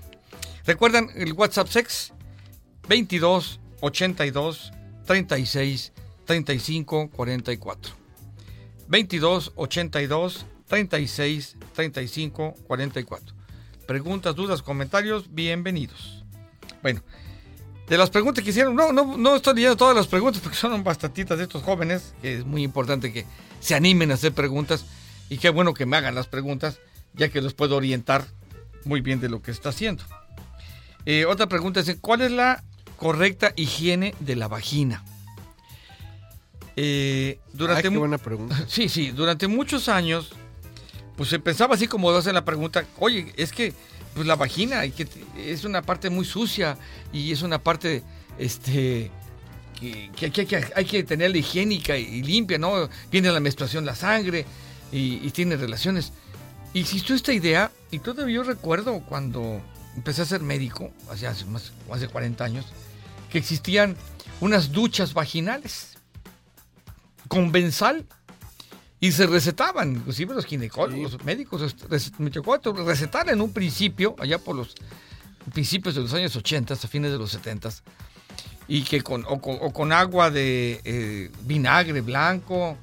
¿Recuerdan 0.64 1.10
el 1.14 1.34
WhatsApp 1.34 1.68
Sex? 1.68 2.14
22 2.88 3.60
82 3.82 4.72
36 5.04 5.92
35 6.24 7.10
44. 7.10 7.94
22 8.88 9.52
82 9.56 10.46
36 10.66 11.56
35 11.74 12.54
44. 12.66 13.36
Preguntas, 13.86 14.34
dudas, 14.34 14.62
comentarios, 14.62 15.34
bienvenidos. 15.34 16.24
Bueno, 16.82 17.02
de 17.88 17.98
las 17.98 18.10
preguntas 18.10 18.44
que 18.44 18.50
hicieron, 18.50 18.74
no, 18.74 18.92
no, 18.92 19.16
no 19.16 19.36
estoy 19.36 19.54
leyendo 19.54 19.76
todas 19.76 19.96
las 19.96 20.06
preguntas 20.06 20.42
porque 20.42 20.56
son 20.56 20.84
bastantitas 20.84 21.38
de 21.38 21.44
estos 21.44 21.62
jóvenes, 21.62 22.14
que 22.20 22.38
es 22.38 22.44
muy 22.44 22.62
importante 22.62 23.12
que 23.12 23.24
se 23.60 23.74
animen 23.74 24.10
a 24.10 24.14
hacer 24.14 24.32
preguntas 24.32 24.84
y 25.28 25.38
qué 25.38 25.50
bueno 25.50 25.74
que 25.74 25.86
me 25.86 25.96
hagan 25.96 26.14
las 26.14 26.26
preguntas, 26.26 26.80
ya 27.14 27.28
que 27.28 27.40
los 27.40 27.54
puedo 27.54 27.76
orientar 27.76 28.26
muy 28.84 29.00
bien 29.00 29.20
de 29.20 29.28
lo 29.28 29.42
que 29.42 29.50
está 29.50 29.70
haciendo. 29.70 30.04
Eh, 31.06 31.24
otra 31.24 31.46
pregunta 31.46 31.80
es, 31.80 31.96
¿cuál 32.00 32.20
es 32.22 32.30
la 32.30 32.62
correcta 32.96 33.52
higiene 33.56 34.14
de 34.20 34.36
la 34.36 34.48
vagina? 34.48 35.04
Eh, 36.76 37.40
durante 37.52 37.88
Ay, 37.88 37.92
qué 37.92 37.98
buena 37.98 38.18
pregunta. 38.18 38.64
Sí, 38.68 38.88
sí, 38.88 39.10
durante 39.10 39.48
muchos 39.48 39.88
años, 39.88 40.30
pues 41.16 41.28
se 41.28 41.38
pensaba 41.38 41.74
así 41.74 41.88
como 41.88 42.10
hacen 42.10 42.34
la 42.34 42.44
pregunta, 42.44 42.84
oye, 42.98 43.32
es 43.36 43.52
que 43.52 43.72
pues 44.14 44.26
la 44.26 44.36
vagina 44.36 44.88
que 44.88 45.06
es 45.36 45.64
una 45.64 45.82
parte 45.82 46.10
muy 46.10 46.24
sucia 46.24 46.76
y 47.12 47.32
es 47.32 47.42
una 47.42 47.62
parte 47.62 48.02
este 48.38 49.10
que, 49.78 50.68
hay 50.74 50.84
que 50.84 51.04
tenerla 51.04 51.38
higiénica 51.38 51.96
y 51.96 52.22
limpia, 52.22 52.58
¿no? 52.58 52.88
Viene 53.10 53.30
la 53.30 53.40
menstruación, 53.40 53.84
la 53.84 53.94
sangre 53.94 54.44
y, 54.90 55.30
tiene 55.30 55.56
relaciones. 55.56 56.12
Y 56.74 56.80
Existió 56.80 57.14
esta 57.14 57.32
idea 57.32 57.70
y 57.90 58.00
todavía 58.00 58.36
yo 58.36 58.42
recuerdo 58.42 59.00
cuando 59.00 59.60
empecé 59.96 60.22
a 60.22 60.26
ser 60.26 60.42
médico, 60.42 60.90
hace, 61.10 61.26
hace 61.26 61.44
más, 61.44 61.72
de 62.00 62.08
40 62.08 62.44
años, 62.44 62.66
que 63.30 63.38
existían 63.38 63.96
unas 64.40 64.72
duchas 64.72 65.14
vaginales 65.14 65.96
con 67.28 67.52
benzal 67.52 68.06
y 69.00 69.12
se 69.12 69.26
recetaban, 69.26 69.96
inclusive 69.96 70.34
los 70.34 70.44
ginecólogos, 70.44 71.12
los 71.12 71.24
médicos, 71.24 71.74
me 72.18 72.30
tocó 72.30 72.58
recetar 72.84 73.28
en 73.30 73.40
un 73.40 73.52
principio, 73.52 74.16
allá 74.18 74.38
por 74.38 74.56
los 74.56 74.74
principios 75.52 75.94
de 75.94 76.00
los 76.00 76.12
años 76.14 76.34
80, 76.34 76.74
a 76.74 76.76
fines 76.76 77.12
de 77.12 77.18
los 77.18 77.30
70, 77.30 77.70
y 78.66 78.82
que 78.82 79.02
con, 79.02 79.24
o, 79.28 79.40
con, 79.40 79.92
agua 79.92 80.30
de 80.30 80.80
eh, 80.84 81.30
vinagre 81.42 82.00
blanco, 82.00 82.76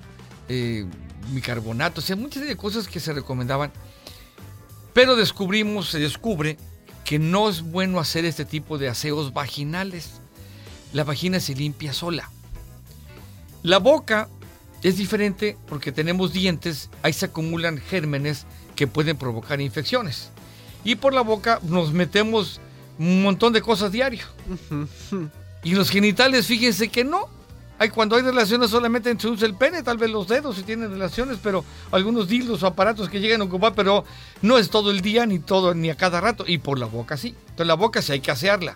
eh, 0.47 0.85
bicarbonato, 1.31 1.99
o 1.99 2.03
sea, 2.03 2.15
muchas 2.15 2.47
de 2.47 2.55
cosas 2.55 2.87
que 2.87 2.99
se 2.99 3.11
recomendaban. 3.11 3.71
Pero 4.93 5.17
descubrimos, 5.17 5.89
se 5.89 5.99
descubre 5.99 6.57
que 7.03 7.19
no 7.19 7.49
es 7.49 7.61
bueno 7.61 7.99
hacer 7.99 8.23
este 8.23 8.45
tipo 8.45 8.77
de 8.77 8.87
aseos 8.87 9.33
vaginales. 9.33 10.21
La 10.93 11.03
vagina 11.03 11.41
se 11.41 11.53
limpia 11.53 11.91
sola. 11.91 12.31
La 13.61 13.79
boca 13.79 14.29
es 14.83 14.97
diferente 14.97 15.57
porque 15.67 15.91
tenemos 15.91 16.33
dientes, 16.33 16.89
ahí 17.01 17.13
se 17.13 17.25
acumulan 17.25 17.77
gérmenes 17.77 18.45
que 18.75 18.87
pueden 18.87 19.17
provocar 19.17 19.61
infecciones. 19.61 20.29
Y 20.83 20.95
por 20.95 21.13
la 21.13 21.21
boca 21.21 21.59
nos 21.63 21.91
metemos 21.91 22.59
un 22.99 23.23
montón 23.23 23.53
de 23.53 23.61
cosas 23.61 23.91
diario. 23.91 24.25
y 25.63 25.73
los 25.73 25.89
genitales, 25.89 26.45
fíjense 26.45 26.89
que 26.89 27.03
no. 27.03 27.27
Hay, 27.77 27.89
cuando 27.89 28.15
hay 28.15 28.21
relaciones 28.21 28.69
solamente 28.69 29.13
se 29.19 29.27
usa 29.27 29.47
el 29.47 29.55
pene, 29.55 29.83
tal 29.83 29.97
vez 29.97 30.09
los 30.09 30.29
dedos 30.29 30.55
si 30.55 30.63
tienen 30.63 30.91
relaciones, 30.91 31.39
pero 31.43 31.65
algunos 31.91 32.29
dildos 32.29 32.63
o 32.63 32.67
aparatos 32.67 33.09
que 33.09 33.19
llegan 33.19 33.41
a 33.41 33.45
ocupar, 33.45 33.73
pero 33.75 34.05
no 34.41 34.57
es 34.57 34.69
todo 34.69 34.91
el 34.91 35.01
día, 35.01 35.25
ni 35.25 35.39
todo, 35.39 35.73
ni 35.73 35.89
a 35.89 35.97
cada 35.97 36.21
rato. 36.21 36.45
Y 36.47 36.59
por 36.59 36.79
la 36.79 36.85
boca 36.85 37.17
sí. 37.17 37.35
Entonces 37.41 37.67
la 37.67 37.73
boca 37.73 38.01
sí 38.01 38.13
hay 38.13 38.21
que 38.21 38.31
asearla. 38.31 38.75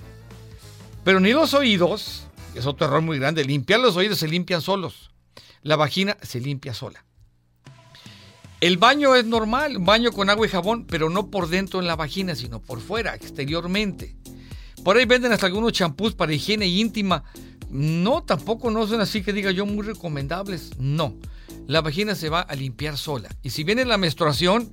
Pero 1.06 1.22
ni 1.22 1.32
los 1.32 1.54
oídos, 1.54 2.24
es 2.56 2.66
otro 2.66 2.88
error 2.88 3.02
muy 3.02 3.20
grande, 3.20 3.46
limpiar 3.46 3.80
los 3.80 3.96
oídos 3.96 4.18
se 4.18 4.28
limpian 4.28 4.62
solos 4.62 5.09
la 5.64 5.76
vagina 5.76 6.18
se 6.22 6.40
limpia 6.40 6.74
sola. 6.74 7.06
El 8.62 8.78
baño 8.78 9.16
es 9.16 9.26
normal, 9.26 9.78
baño 9.80 10.12
con 10.12 10.30
agua 10.30 10.46
y 10.46 10.50
jabón, 10.50 10.86
pero 10.86 11.10
no 11.10 11.30
por 11.30 11.48
dentro 11.48 11.80
en 11.80 11.88
la 11.88 11.96
vagina, 11.96 12.36
sino 12.36 12.62
por 12.62 12.82
fuera, 12.82 13.16
exteriormente. 13.16 14.18
Por 14.84 14.98
ahí 14.98 15.06
venden 15.06 15.32
hasta 15.32 15.46
algunos 15.46 15.72
champús 15.72 16.14
para 16.14 16.34
higiene 16.34 16.68
íntima. 16.68 17.24
No, 17.70 18.24
tampoco 18.24 18.70
no 18.70 18.86
son 18.88 19.00
así 19.00 19.24
que 19.24 19.32
diga 19.32 19.52
yo 19.52 19.66
muy 19.66 19.86
recomendables. 19.86 20.72
No, 20.78 21.16
la 21.68 21.82
vagina 21.82 22.16
se 22.16 22.30
va 22.30 22.42
a 22.42 22.56
limpiar 22.56 22.98
sola. 22.98 23.30
Y 23.44 23.52
si 23.52 23.64
viene 23.64 23.86
la 23.86 23.98
menstruación, 23.98 24.72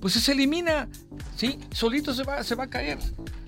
pues 0.00 0.14
se 0.14 0.32
elimina. 0.32 0.88
¿sí? 1.36 1.58
Solito 1.70 2.14
se 2.14 2.24
va, 2.24 2.42
se 2.42 2.54
va 2.54 2.64
a 2.64 2.70
caer. 2.70 2.98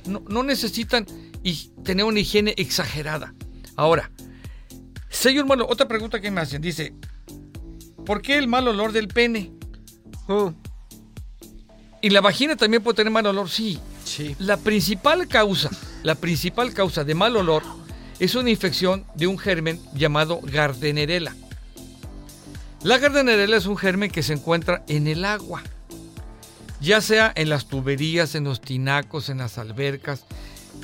No, 0.07 0.22
no 0.28 0.43
necesitan 0.43 1.07
y 1.43 1.68
tener 1.82 2.05
una 2.05 2.20
higiene 2.20 2.55
exagerada. 2.59 3.34
Ahora, 3.74 4.11
Señor 5.11 5.46
otra 5.68 5.86
pregunta 5.86 6.20
que 6.20 6.30
me 6.30 6.40
hacen. 6.40 6.62
Dice, 6.62 6.94
¿por 8.06 8.22
qué 8.22 8.38
el 8.38 8.48
mal 8.48 8.66
olor 8.68 8.92
del 8.92 9.08
pene? 9.08 9.52
Oh, 10.28 10.54
¿Y 12.00 12.11
la 12.11 12.20
vagina 12.22 12.56
también 12.56 12.82
puede 12.82 12.96
tener 12.96 13.12
mal 13.12 13.26
olor? 13.26 13.50
Sí. 13.50 13.78
Sí. 14.04 14.34
La 14.38 14.56
principal 14.56 15.28
causa, 15.28 15.70
la 16.02 16.14
principal 16.14 16.72
causa 16.72 17.04
de 17.04 17.14
mal 17.14 17.36
olor 17.36 17.62
es 18.18 18.34
una 18.34 18.50
infección 18.50 19.04
de 19.14 19.26
un 19.26 19.38
germen 19.38 19.80
llamado 19.94 20.40
Gardnerella. 20.42 21.34
La 22.82 22.98
Gardnerella 22.98 23.56
es 23.56 23.66
un 23.66 23.76
germen 23.76 24.11
que 24.11 24.22
se 24.22 24.32
encuentra 24.32 24.82
en 24.88 25.06
el 25.06 25.24
agua, 25.24 25.62
ya 26.80 27.00
sea 27.02 27.30
en 27.36 27.50
las 27.50 27.66
tuberías, 27.66 28.34
en 28.34 28.44
los 28.44 28.61
tinacos, 28.62 29.28
en 29.28 29.38
las 29.38 29.58
albercas, 29.58 30.24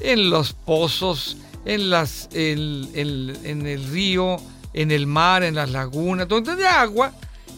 en 0.01 0.29
los 0.29 0.53
pozos, 0.53 1.39
en, 1.67 1.91
las, 1.91 2.29
el- 2.33 2.89
el- 2.95 3.39
en 3.45 3.67
el 3.67 3.85
río, 3.91 4.37
en 4.73 4.91
el 4.91 5.07
mar, 5.07 5.43
en 5.43 5.55
las 5.55 5.71
lagunas, 5.71 6.27
donde 6.29 6.53
hay 6.53 6.63
agua, 6.65 7.13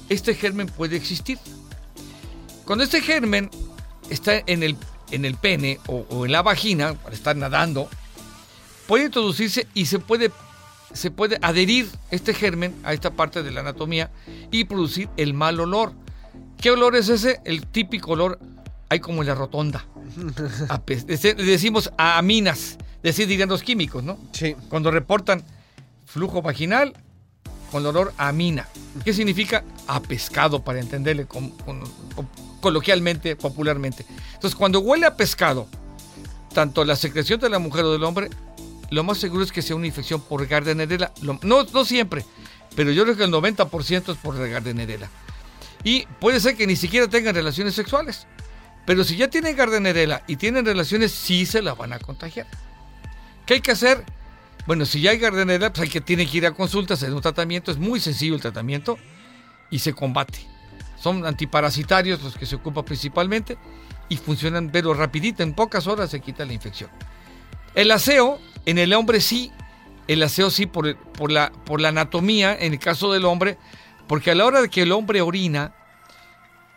este 0.08 0.34
germen 0.34 0.66
puede 0.66 0.96
existir. 0.96 1.38
Cuando 2.64 2.84
este 2.84 3.00
germen 3.00 3.50
está 4.10 4.42
en 4.46 4.62
el, 4.62 4.76
en 5.10 5.24
el 5.24 5.34
pene 5.36 5.78
o, 5.86 6.04
o 6.10 6.26
en 6.26 6.32
la 6.32 6.42
vagina, 6.42 6.94
para 6.94 7.14
estar 7.14 7.36
nadando, 7.36 7.88
puede 8.86 9.04
introducirse 9.06 9.66
y 9.74 9.86
se 9.86 9.98
puede, 9.98 10.30
se 10.92 11.10
puede 11.10 11.38
adherir 11.42 11.88
este 12.10 12.34
germen 12.34 12.74
a 12.84 12.92
esta 12.94 13.10
parte 13.10 13.42
de 13.42 13.50
la 13.50 13.60
anatomía 13.60 14.10
y 14.50 14.64
producir 14.64 15.08
el 15.16 15.34
mal 15.34 15.60
olor. 15.60 15.92
¿Qué 16.60 16.70
olor 16.70 16.96
es 16.96 17.08
ese? 17.08 17.40
El 17.44 17.66
típico 17.66 18.12
olor, 18.12 18.38
hay 18.88 19.00
como 19.00 19.22
en 19.22 19.28
la 19.28 19.34
rotonda. 19.34 19.84
Decimos 21.36 21.90
a 21.96 22.18
aminas, 22.18 22.78
decir 23.02 23.26
dirían 23.28 23.48
los 23.48 23.62
químicos, 23.62 24.02
¿no? 24.02 24.18
Sí. 24.32 24.54
Cuando 24.68 24.90
reportan 24.90 25.44
flujo 26.06 26.42
vaginal 26.42 26.94
con 27.70 27.84
olor 27.84 28.12
a 28.16 28.28
amina. 28.28 28.66
¿Qué 29.04 29.12
significa? 29.12 29.62
A 29.86 30.00
pescado, 30.00 30.62
para 30.64 30.80
entenderle 30.80 31.26
con- 31.26 31.50
con- 31.50 31.80
con- 32.14 32.28
coloquialmente, 32.60 33.36
popularmente. 33.36 34.04
Entonces, 34.34 34.54
cuando 34.56 34.80
huele 34.80 35.06
a 35.06 35.16
pescado, 35.16 35.68
tanto 36.54 36.84
la 36.84 36.96
secreción 36.96 37.38
de 37.40 37.50
la 37.50 37.58
mujer 37.58 37.84
o 37.84 37.92
del 37.92 38.04
hombre, 38.04 38.30
lo 38.90 39.04
más 39.04 39.18
seguro 39.18 39.44
es 39.44 39.52
que 39.52 39.60
sea 39.62 39.76
una 39.76 39.86
infección 39.86 40.20
por 40.22 40.46
Gardnerella. 40.46 41.12
No, 41.22 41.38
no 41.42 41.84
siempre, 41.84 42.24
pero 42.74 42.90
yo 42.90 43.04
creo 43.04 43.16
que 43.16 43.24
el 43.24 43.30
90% 43.30 44.12
es 44.12 44.18
por 44.18 44.34
la 44.36 44.46
Gardnerella. 44.46 45.10
Y 45.84 46.06
puede 46.20 46.40
ser 46.40 46.56
que 46.56 46.66
ni 46.66 46.74
siquiera 46.74 47.06
tengan 47.06 47.34
relaciones 47.34 47.74
sexuales. 47.74 48.26
Pero 48.86 49.04
si 49.04 49.16
ya 49.16 49.28
tienen 49.28 49.54
Gardnerella 49.54 50.22
y 50.26 50.36
tienen 50.36 50.64
relaciones, 50.64 51.12
sí 51.12 51.44
se 51.44 51.60
la 51.60 51.74
van 51.74 51.92
a 51.92 51.98
contagiar. 51.98 52.46
¿Qué 53.48 53.54
hay 53.54 53.60
que 53.62 53.70
hacer? 53.70 54.04
Bueno, 54.66 54.84
si 54.84 55.00
ya 55.00 55.12
hay 55.12 55.16
Gardnerella, 55.16 55.72
pues 55.72 55.84
hay 55.84 55.88
que 55.88 56.02
tiene 56.02 56.26
que 56.26 56.36
ir 56.36 56.44
a 56.44 56.50
consultas, 56.50 57.02
hacer 57.02 57.14
un 57.14 57.22
tratamiento. 57.22 57.70
Es 57.70 57.78
muy 57.78 57.98
sencillo 57.98 58.34
el 58.34 58.42
tratamiento 58.42 58.98
y 59.70 59.78
se 59.78 59.94
combate. 59.94 60.46
Son 61.00 61.24
antiparasitarios 61.24 62.22
los 62.22 62.36
que 62.36 62.44
se 62.44 62.56
ocupan 62.56 62.84
principalmente 62.84 63.56
y 64.10 64.18
funcionan, 64.18 64.68
pero 64.70 64.92
rapidito, 64.92 65.42
en 65.42 65.54
pocas 65.54 65.86
horas 65.86 66.10
se 66.10 66.20
quita 66.20 66.44
la 66.44 66.52
infección. 66.52 66.90
El 67.74 67.90
aseo, 67.90 68.38
en 68.66 68.76
el 68.76 68.92
hombre 68.92 69.22
sí, 69.22 69.50
el 70.08 70.22
aseo 70.22 70.50
sí 70.50 70.66
por, 70.66 70.98
por, 70.98 71.32
la, 71.32 71.50
por 71.50 71.80
la 71.80 71.88
anatomía, 71.88 72.54
en 72.54 72.74
el 72.74 72.78
caso 72.78 73.10
del 73.14 73.24
hombre, 73.24 73.56
porque 74.06 74.32
a 74.32 74.34
la 74.34 74.44
hora 74.44 74.60
de 74.60 74.68
que 74.68 74.82
el 74.82 74.92
hombre 74.92 75.22
orina, 75.22 75.72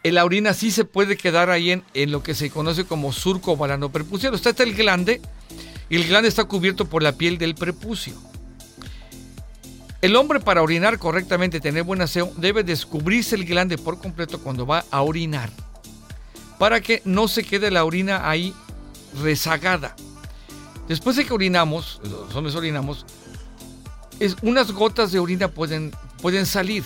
la 0.03 0.25
orina 0.25 0.53
sí 0.53 0.71
se 0.71 0.85
puede 0.85 1.15
quedar 1.15 1.49
ahí 1.49 1.71
en, 1.71 2.11
lo 2.11 2.23
que 2.23 2.33
se 2.33 2.49
conoce 2.49 2.85
como 2.85 3.13
surco 3.13 3.55
balano 3.55 3.91
prepuciano. 3.91 4.35
Está, 4.35 4.49
está 4.49 4.63
el 4.63 4.73
glande, 4.73 5.21
y 5.89 5.97
el 5.97 6.07
glande 6.07 6.29
está 6.29 6.45
cubierto 6.45 6.85
por 6.85 7.03
la 7.03 7.11
piel 7.11 7.37
del 7.37 7.53
prepucio. 7.53 8.13
El 10.01 10.15
hombre 10.15 10.39
para 10.39 10.63
orinar 10.63 10.97
correctamente, 10.97 11.59
tener 11.59 11.83
buen 11.83 12.01
aseo, 12.01 12.33
debe 12.37 12.63
descubrirse 12.63 13.35
el 13.35 13.45
glande 13.45 13.77
por 13.77 13.99
completo 13.99 14.39
cuando 14.39 14.65
va 14.65 14.83
a 14.89 15.03
orinar, 15.03 15.51
para 16.57 16.81
que 16.81 17.03
no 17.05 17.27
se 17.27 17.43
quede 17.43 17.69
la 17.69 17.85
orina 17.85 18.27
ahí 18.27 18.55
rezagada. 19.21 19.95
Después 20.87 21.15
de 21.15 21.25
que 21.25 21.33
orinamos, 21.33 22.01
los 22.03 22.35
hombres 22.35 22.55
orinamos, 22.55 23.05
es, 24.19 24.35
unas 24.41 24.71
gotas 24.71 25.11
de 25.11 25.19
orina 25.19 25.49
pueden, 25.49 25.91
pueden 26.21 26.45
salir. 26.47 26.83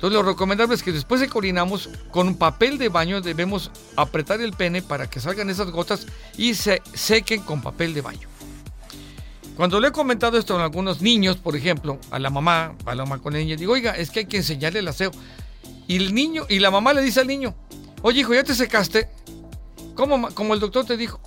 Entonces 0.00 0.16
lo 0.18 0.22
recomendable 0.22 0.74
es 0.74 0.82
que 0.82 0.92
después 0.92 1.20
de 1.20 1.28
que 1.28 1.36
orinamos, 1.36 1.90
con 2.10 2.26
un 2.26 2.34
papel 2.34 2.78
de 2.78 2.88
baño 2.88 3.20
debemos 3.20 3.70
apretar 3.96 4.40
el 4.40 4.54
pene 4.54 4.80
para 4.80 5.10
que 5.10 5.20
salgan 5.20 5.50
esas 5.50 5.70
gotas 5.70 6.06
y 6.38 6.54
se 6.54 6.80
sequen 6.94 7.42
con 7.42 7.60
papel 7.60 7.92
de 7.92 8.00
baño. 8.00 8.26
Cuando 9.58 9.78
le 9.78 9.88
he 9.88 9.92
comentado 9.92 10.38
esto 10.38 10.58
a 10.58 10.64
algunos 10.64 11.02
niños, 11.02 11.36
por 11.36 11.54
ejemplo, 11.54 11.98
a 12.10 12.18
la 12.18 12.30
mamá, 12.30 12.74
a 12.86 12.94
la 12.94 13.04
mamá 13.04 13.18
con 13.20 13.36
el 13.36 13.44
niño, 13.44 13.58
digo, 13.58 13.74
oiga, 13.74 13.92
es 13.92 14.10
que 14.10 14.20
hay 14.20 14.24
que 14.24 14.38
enseñarle 14.38 14.78
el 14.78 14.88
aseo. 14.88 15.10
Y 15.86 15.96
el 15.96 16.14
niño, 16.14 16.46
y 16.48 16.60
la 16.60 16.70
mamá 16.70 16.94
le 16.94 17.02
dice 17.02 17.20
al 17.20 17.26
niño, 17.26 17.54
oye 18.00 18.20
hijo, 18.20 18.32
¿ya 18.32 18.42
te 18.42 18.54
secaste? 18.54 19.10
¿Cómo, 19.94 20.16
ma- 20.16 20.30
como 20.30 20.54
el 20.54 20.60
doctor 20.60 20.86
te 20.86 20.96
dijo? 20.96 21.20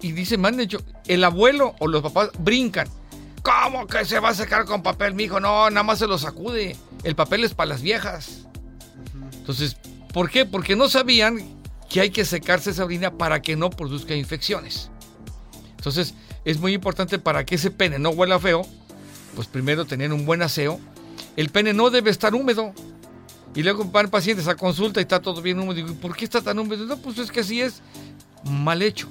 Y, 0.00 0.12
dice, 0.12 0.38
me 0.38 0.48
han 0.48 0.58
el 1.06 1.22
abuelo 1.22 1.74
o 1.80 1.86
los 1.86 2.00
papás 2.00 2.30
brincan. 2.38 2.88
¿Cómo 3.46 3.86
que 3.86 4.04
se 4.04 4.18
va 4.18 4.30
a 4.30 4.34
secar 4.34 4.64
con 4.64 4.82
papel, 4.82 5.14
mijo? 5.14 5.38
No, 5.38 5.70
nada 5.70 5.84
más 5.84 6.00
se 6.00 6.08
lo 6.08 6.18
sacude. 6.18 6.76
El 7.04 7.14
papel 7.14 7.44
es 7.44 7.54
para 7.54 7.68
las 7.68 7.80
viejas. 7.80 8.44
Entonces, 9.34 9.76
¿por 10.12 10.30
qué? 10.30 10.44
Porque 10.44 10.74
no 10.74 10.88
sabían 10.88 11.38
que 11.88 12.00
hay 12.00 12.10
que 12.10 12.24
secarse 12.24 12.70
esa 12.70 12.84
orina 12.84 13.12
para 13.12 13.42
que 13.42 13.54
no 13.54 13.70
produzca 13.70 14.16
infecciones. 14.16 14.90
Entonces, 15.76 16.14
es 16.44 16.58
muy 16.58 16.72
importante 16.72 17.20
para 17.20 17.46
que 17.46 17.54
ese 17.54 17.70
pene 17.70 18.00
no 18.00 18.10
huela 18.10 18.40
feo, 18.40 18.66
pues 19.36 19.46
primero 19.46 19.84
tener 19.84 20.12
un 20.12 20.26
buen 20.26 20.42
aseo. 20.42 20.80
El 21.36 21.50
pene 21.50 21.72
no 21.72 21.90
debe 21.90 22.10
estar 22.10 22.34
húmedo. 22.34 22.72
Y 23.54 23.62
luego 23.62 23.84
van 23.84 24.10
pacientes 24.10 24.48
a 24.48 24.56
consulta 24.56 24.98
y 24.98 25.02
está 25.02 25.22
todo 25.22 25.40
bien 25.40 25.60
húmedo. 25.60 25.74
Digo, 25.74 25.90
¿y 25.90 25.94
¿por 25.94 26.16
qué 26.16 26.24
está 26.24 26.42
tan 26.42 26.58
húmedo? 26.58 26.84
No, 26.84 26.96
pues 26.96 27.16
es 27.18 27.30
que 27.30 27.40
así 27.40 27.62
es 27.62 27.80
mal 28.42 28.82
hecho. 28.82 29.08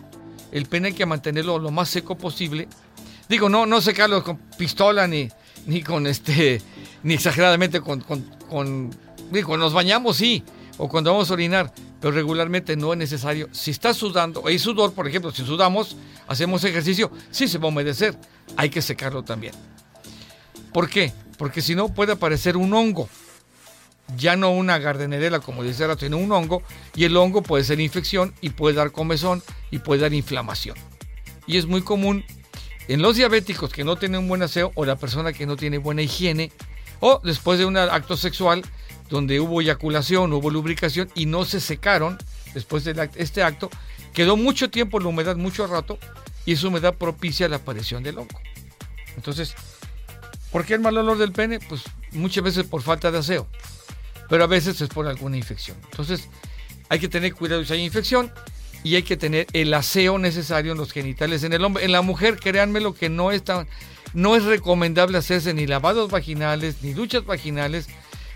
El 0.52 0.66
pene 0.66 0.90
hay 0.90 0.94
que 0.94 1.06
mantenerlo 1.06 1.58
lo 1.58 1.72
más 1.72 1.88
seco 1.88 2.18
posible. 2.18 2.68
Digo, 3.28 3.50
no, 3.50 3.66
no 3.66 3.82
secarlo 3.82 4.24
con 4.24 4.38
pistola 4.58 5.08
ni, 5.08 5.30
ni 5.66 5.82
con 5.82 6.06
este, 6.08 6.62
ni 7.04 7.16
exageradamente 7.16 7.82
con, 7.82 8.02
con, 8.02 8.96
digo, 9.32 9.58
nos 9.58 9.74
bañamos 9.74 10.18
sí, 10.18 10.44
o 10.78 10.88
cuando 10.88 11.12
vamos 11.12 11.30
a 11.32 11.34
orinar, 11.34 11.74
pero 12.00 12.14
regularmente 12.14 12.76
no 12.76 12.94
es 12.94 13.00
necesario. 13.00 13.50
Si 13.52 13.72
está 13.72 13.94
sudando, 13.94 14.46
hay 14.46 14.60
sudor, 14.60 14.94
por 14.94 15.08
ejemplo, 15.08 15.32
si 15.32 15.44
sudamos, 15.44 15.98
hacemos 16.28 16.64
ejercicio, 16.64 17.12
sí 17.32 17.48
se 17.48 17.58
va 17.58 17.66
a 17.66 17.70
humedecer, 17.70 18.18
hay 18.58 18.70
que 18.70 18.82
secarlo 18.82 19.24
también. 19.24 19.54
¿Por 20.72 20.90
qué? 20.90 21.12
Porque 21.38 21.62
si 21.62 21.74
no 21.74 21.90
puede 21.90 22.14
aparecer 22.14 22.58
un 22.58 22.74
hongo, 22.74 23.10
ya 24.18 24.36
no 24.36 24.52
una 24.52 24.78
gardenerela 24.78 25.40
como 25.40 25.64
dice 25.64 25.84
ahora, 25.84 25.98
sino 25.98 26.18
un 26.18 26.32
hongo, 26.32 26.62
y 26.96 27.06
el 27.06 27.18
hongo 27.18 27.42
puede 27.42 27.64
ser 27.64 27.80
infección 27.80 28.34
y 28.42 28.52
puede 28.52 28.76
dar 28.76 28.92
comezón 28.92 29.42
y 29.72 29.80
puede 29.80 30.02
dar 30.02 30.14
inflamación. 30.14 30.78
Y 31.48 31.58
es 31.58 31.66
muy 31.66 31.82
común 31.82 32.24
en 32.88 33.02
los 33.02 33.16
diabéticos 33.16 33.72
que 33.72 33.84
no 33.84 33.96
tienen 33.96 34.22
un 34.22 34.28
buen 34.28 34.44
aseo 34.44 34.72
o 34.76 34.86
la 34.86 34.96
persona 34.96 35.34
que 35.34 35.46
no 35.46 35.56
tiene 35.56 35.78
buena 35.78 36.02
higiene 36.02 36.52
o 37.00 37.20
después 37.24 37.60
de 37.60 37.66
un 37.66 37.78
acto 37.78 38.16
sexual 38.18 38.64
donde 39.10 39.40
hubo 39.40 39.62
eyaculación, 39.62 40.34
hubo 40.34 40.50
lubricación 40.50 41.10
y 41.16 41.26
no 41.26 41.46
se 41.46 41.60
secaron 41.60 42.18
después 42.54 42.84
de 42.84 43.10
este 43.16 43.44
acto, 43.44 43.70
quedó 44.14 44.38
mucho 44.38 44.70
tiempo 44.70 45.00
la 45.00 45.08
humedad, 45.08 45.36
mucho 45.36 45.68
rato, 45.68 46.00
y 46.46 46.54
esa 46.54 46.68
humedad 46.68 46.96
propicia 46.96 47.50
la 47.50 47.58
aparición 47.58 48.02
del 48.02 48.18
hongo. 48.18 48.40
Entonces, 49.16 49.54
¿por 50.52 50.66
qué 50.66 50.76
el 50.76 50.80
mal 50.80 50.98
olor 50.98 51.18
del 51.18 51.32
pene? 51.32 51.60
Pues 51.60 51.84
muchas 52.14 52.44
veces 52.44 52.64
por 52.66 52.82
falta 52.82 53.12
de 53.12 53.20
aseo, 53.20 53.48
pero 54.30 54.44
a 54.44 54.48
veces 54.48 54.80
es 54.80 54.90
por 54.90 55.06
alguna 55.08 55.38
infección. 55.38 55.78
Entonces, 55.92 56.30
hay 56.90 57.00
que 57.00 57.10
tener 57.10 57.34
cuidado 57.34 57.64
si 57.66 57.74
hay 57.74 57.84
infección 57.84 58.32
y 58.86 58.96
hay 58.96 59.02
que 59.02 59.18
tener 59.18 59.48
el 59.54 59.74
aseo 59.74 60.20
necesario 60.20 60.74
en 60.74 60.78
los 60.78 60.92
genitales 60.92 61.44
en 61.44 61.54
el 61.54 61.66
hombre. 61.66 61.86
En 61.86 61.92
la 61.92 62.04
mujer, 62.04 62.40
créanme 62.40 62.80
lo 62.82 62.94
que 62.94 63.10
no 63.10 63.32
es 63.32 63.44
tan, 63.44 63.68
no 64.14 64.36
es 64.36 64.44
recomendable 64.44 65.18
hacerse 65.18 65.56
ni 65.56 65.66
lavados 65.66 66.12
vaginales, 66.12 66.76
ni 66.84 66.94
duchas 66.94 67.26
vaginales, 67.26 67.88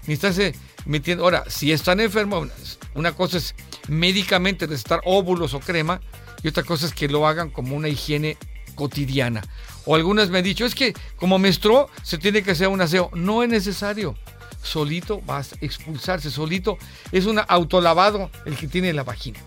ni 0.08 0.16
estarse 0.16 0.56
metiendo. 0.88 1.24
Ahora, 1.24 1.44
si 1.48 1.72
están 1.72 2.00
enfermos, 2.00 2.50
una 2.96 3.12
cosa 3.12 3.38
es 3.38 3.54
médicamente 3.88 4.66
recetar 4.66 5.02
óvulos 5.06 5.54
o 5.54 5.60
crema, 5.60 6.02
y 6.42 6.48
otra 6.48 6.64
cosa 6.64 6.88
es 6.88 6.94
que 6.94 7.08
lo 7.08 7.28
hagan 7.28 7.52
como 7.52 7.76
una 7.76 7.88
higiene 7.88 8.36
cotidiana. 8.74 9.44
O 9.86 9.94
algunas 9.94 10.32
me 10.32 10.40
han 10.40 10.44
dicho, 10.44 10.66
es 10.66 10.74
que 10.74 10.96
como 11.18 11.38
menstruó, 11.38 11.92
se 12.02 12.18
tiene 12.18 12.42
que 12.42 12.52
hacer 12.52 12.70
un 12.70 12.82
aseo. 12.82 13.12
No 13.14 13.44
es 13.44 13.50
necesario. 13.50 14.16
Solito 14.64 15.22
vas 15.22 15.54
a 15.54 15.58
expulsarse, 15.62 16.32
solito 16.32 16.80
es 17.12 17.28
un 17.28 17.40
autolavado 17.48 18.32
el 18.46 18.58
que 18.58 18.68
tiene 18.68 18.94
la 18.94 19.04
vagina. 19.04 19.40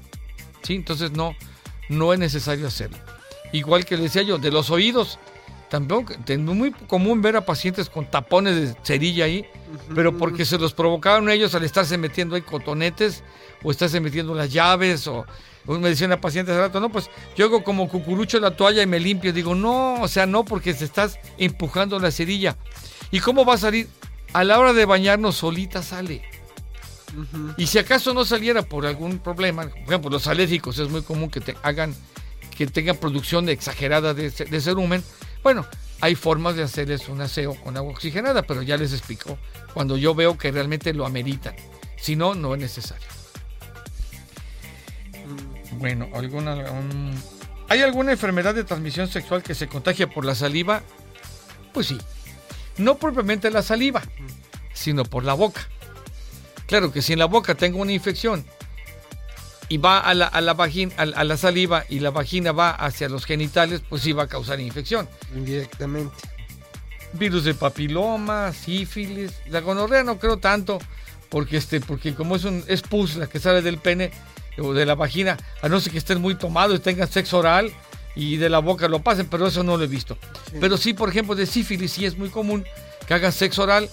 ¿Sí? 0.62 0.74
Entonces 0.74 1.12
no, 1.12 1.34
no 1.88 2.12
es 2.12 2.18
necesario 2.18 2.66
hacerlo. 2.66 2.98
Igual 3.52 3.84
que 3.84 3.96
le 3.96 4.04
decía 4.04 4.22
yo, 4.22 4.38
de 4.38 4.50
los 4.50 4.70
oídos, 4.70 5.18
también 5.68 6.06
es 6.26 6.38
muy 6.38 6.70
común 6.70 7.22
ver 7.22 7.36
a 7.36 7.46
pacientes 7.46 7.88
con 7.88 8.04
tapones 8.04 8.54
de 8.56 8.76
cerilla 8.82 9.24
ahí, 9.24 9.46
pero 9.94 10.16
porque 10.16 10.44
se 10.44 10.58
los 10.58 10.74
provocaron 10.74 11.30
ellos 11.30 11.54
al 11.54 11.64
estarse 11.64 11.96
metiendo 11.96 12.34
ahí 12.34 12.42
cotonetes 12.42 13.22
o 13.62 13.70
estarse 13.70 13.98
metiendo 14.00 14.34
las 14.34 14.52
llaves 14.52 15.06
o, 15.06 15.24
o 15.66 15.78
me 15.78 15.88
decía 15.88 16.06
una 16.06 16.20
paciente 16.20 16.52
hace 16.52 16.60
rato, 16.60 16.78
no, 16.78 16.90
pues 16.90 17.08
yo 17.36 17.46
hago 17.46 17.64
como 17.64 17.88
cucurucho 17.88 18.38
la 18.38 18.56
toalla 18.56 18.82
y 18.82 18.86
me 18.86 19.00
limpio. 19.00 19.32
Digo, 19.32 19.54
no, 19.54 19.94
o 20.02 20.08
sea, 20.08 20.26
no, 20.26 20.44
porque 20.44 20.74
se 20.74 20.84
estás 20.84 21.18
empujando 21.38 21.98
la 21.98 22.10
cerilla. 22.10 22.56
¿Y 23.10 23.20
cómo 23.20 23.44
va 23.44 23.54
a 23.54 23.58
salir? 23.58 23.88
A 24.34 24.44
la 24.44 24.58
hora 24.58 24.72
de 24.72 24.84
bañarnos 24.84 25.36
solita 25.36 25.82
sale. 25.82 26.22
Y 27.58 27.66
si 27.66 27.78
acaso 27.78 28.14
no 28.14 28.24
saliera 28.24 28.62
por 28.62 28.86
algún 28.86 29.18
problema, 29.18 29.64
por 29.68 29.78
ejemplo, 29.82 30.10
los 30.10 30.26
alérgicos 30.26 30.78
es 30.78 30.88
muy 30.88 31.02
común 31.02 31.30
que 31.30 31.40
te 31.40 31.56
hagan 31.62 31.94
que 32.56 32.66
tengan 32.66 32.96
producción 32.98 33.48
exagerada 33.48 34.12
de, 34.14 34.30
de 34.30 34.60
cerumen. 34.60 35.02
Bueno, 35.42 35.66
hay 36.00 36.14
formas 36.14 36.54
de 36.54 36.62
hacerles 36.62 37.08
un 37.08 37.20
aseo 37.20 37.54
con 37.54 37.76
agua 37.76 37.92
oxigenada, 37.92 38.42
pero 38.42 38.62
ya 38.62 38.76
les 38.76 38.92
explico 38.92 39.38
cuando 39.72 39.96
yo 39.96 40.14
veo 40.14 40.36
que 40.36 40.50
realmente 40.52 40.92
lo 40.92 41.06
ameritan. 41.06 41.54
Si 41.96 42.14
no, 42.14 42.34
no 42.34 42.54
es 42.54 42.60
necesario. 42.60 43.06
Bueno, 45.72 46.08
alguna, 46.14 46.54
un- 46.70 47.14
¿hay 47.68 47.80
alguna 47.80 48.12
enfermedad 48.12 48.54
de 48.54 48.64
transmisión 48.64 49.08
sexual 49.08 49.42
que 49.42 49.54
se 49.54 49.68
contagia 49.68 50.08
por 50.08 50.24
la 50.24 50.34
saliva? 50.34 50.82
Pues 51.72 51.86
sí. 51.86 51.98
No 52.76 52.98
propiamente 52.98 53.50
la 53.50 53.62
saliva, 53.62 54.02
sino 54.74 55.04
por 55.04 55.24
la 55.24 55.34
boca. 55.34 55.68
Claro 56.72 56.90
que 56.90 57.02
si 57.02 57.12
en 57.12 57.18
la 57.18 57.26
boca 57.26 57.54
tengo 57.54 57.82
una 57.82 57.92
infección 57.92 58.46
y 59.68 59.76
va 59.76 59.98
a 59.98 60.14
la, 60.14 60.26
a 60.26 60.40
la 60.40 60.54
vagina, 60.54 60.94
a, 60.96 61.02
a 61.02 61.22
la 61.22 61.36
saliva 61.36 61.84
y 61.90 61.98
la 61.98 62.08
vagina 62.08 62.52
va 62.52 62.70
hacia 62.70 63.10
los 63.10 63.26
genitales, 63.26 63.82
pues 63.86 64.00
sí 64.00 64.14
va 64.14 64.22
a 64.22 64.26
causar 64.26 64.58
infección. 64.58 65.06
Indirectamente. 65.36 66.16
Virus 67.12 67.44
de 67.44 67.52
papiloma, 67.52 68.54
sífilis, 68.54 69.32
la 69.50 69.60
gonorrea 69.60 70.02
no 70.02 70.18
creo 70.18 70.38
tanto, 70.38 70.78
porque 71.28 71.58
este, 71.58 71.82
porque 71.82 72.14
como 72.14 72.36
es 72.36 72.44
un 72.44 72.64
es 72.66 72.80
pus 72.80 73.16
la 73.16 73.26
que 73.26 73.38
sale 73.38 73.60
del 73.60 73.76
pene 73.76 74.10
o 74.56 74.72
de 74.72 74.86
la 74.86 74.94
vagina, 74.94 75.36
a 75.60 75.68
no 75.68 75.78
ser 75.78 75.92
que 75.92 75.98
estén 75.98 76.22
muy 76.22 76.36
tomados 76.36 76.78
y 76.78 76.78
tengan 76.78 77.06
sexo 77.06 77.36
oral 77.36 77.70
y 78.14 78.38
de 78.38 78.48
la 78.48 78.60
boca 78.60 78.88
lo 78.88 79.02
pasen, 79.02 79.26
pero 79.26 79.46
eso 79.46 79.62
no 79.62 79.76
lo 79.76 79.84
he 79.84 79.88
visto. 79.88 80.16
Pero 80.58 80.78
sí, 80.78 80.94
por 80.94 81.10
ejemplo, 81.10 81.34
de 81.34 81.44
sífilis 81.44 81.92
sí 81.92 82.06
es 82.06 82.16
muy 82.16 82.30
común 82.30 82.64
que 83.06 83.12
hagan 83.12 83.32
sexo 83.32 83.64
oral. 83.64 83.90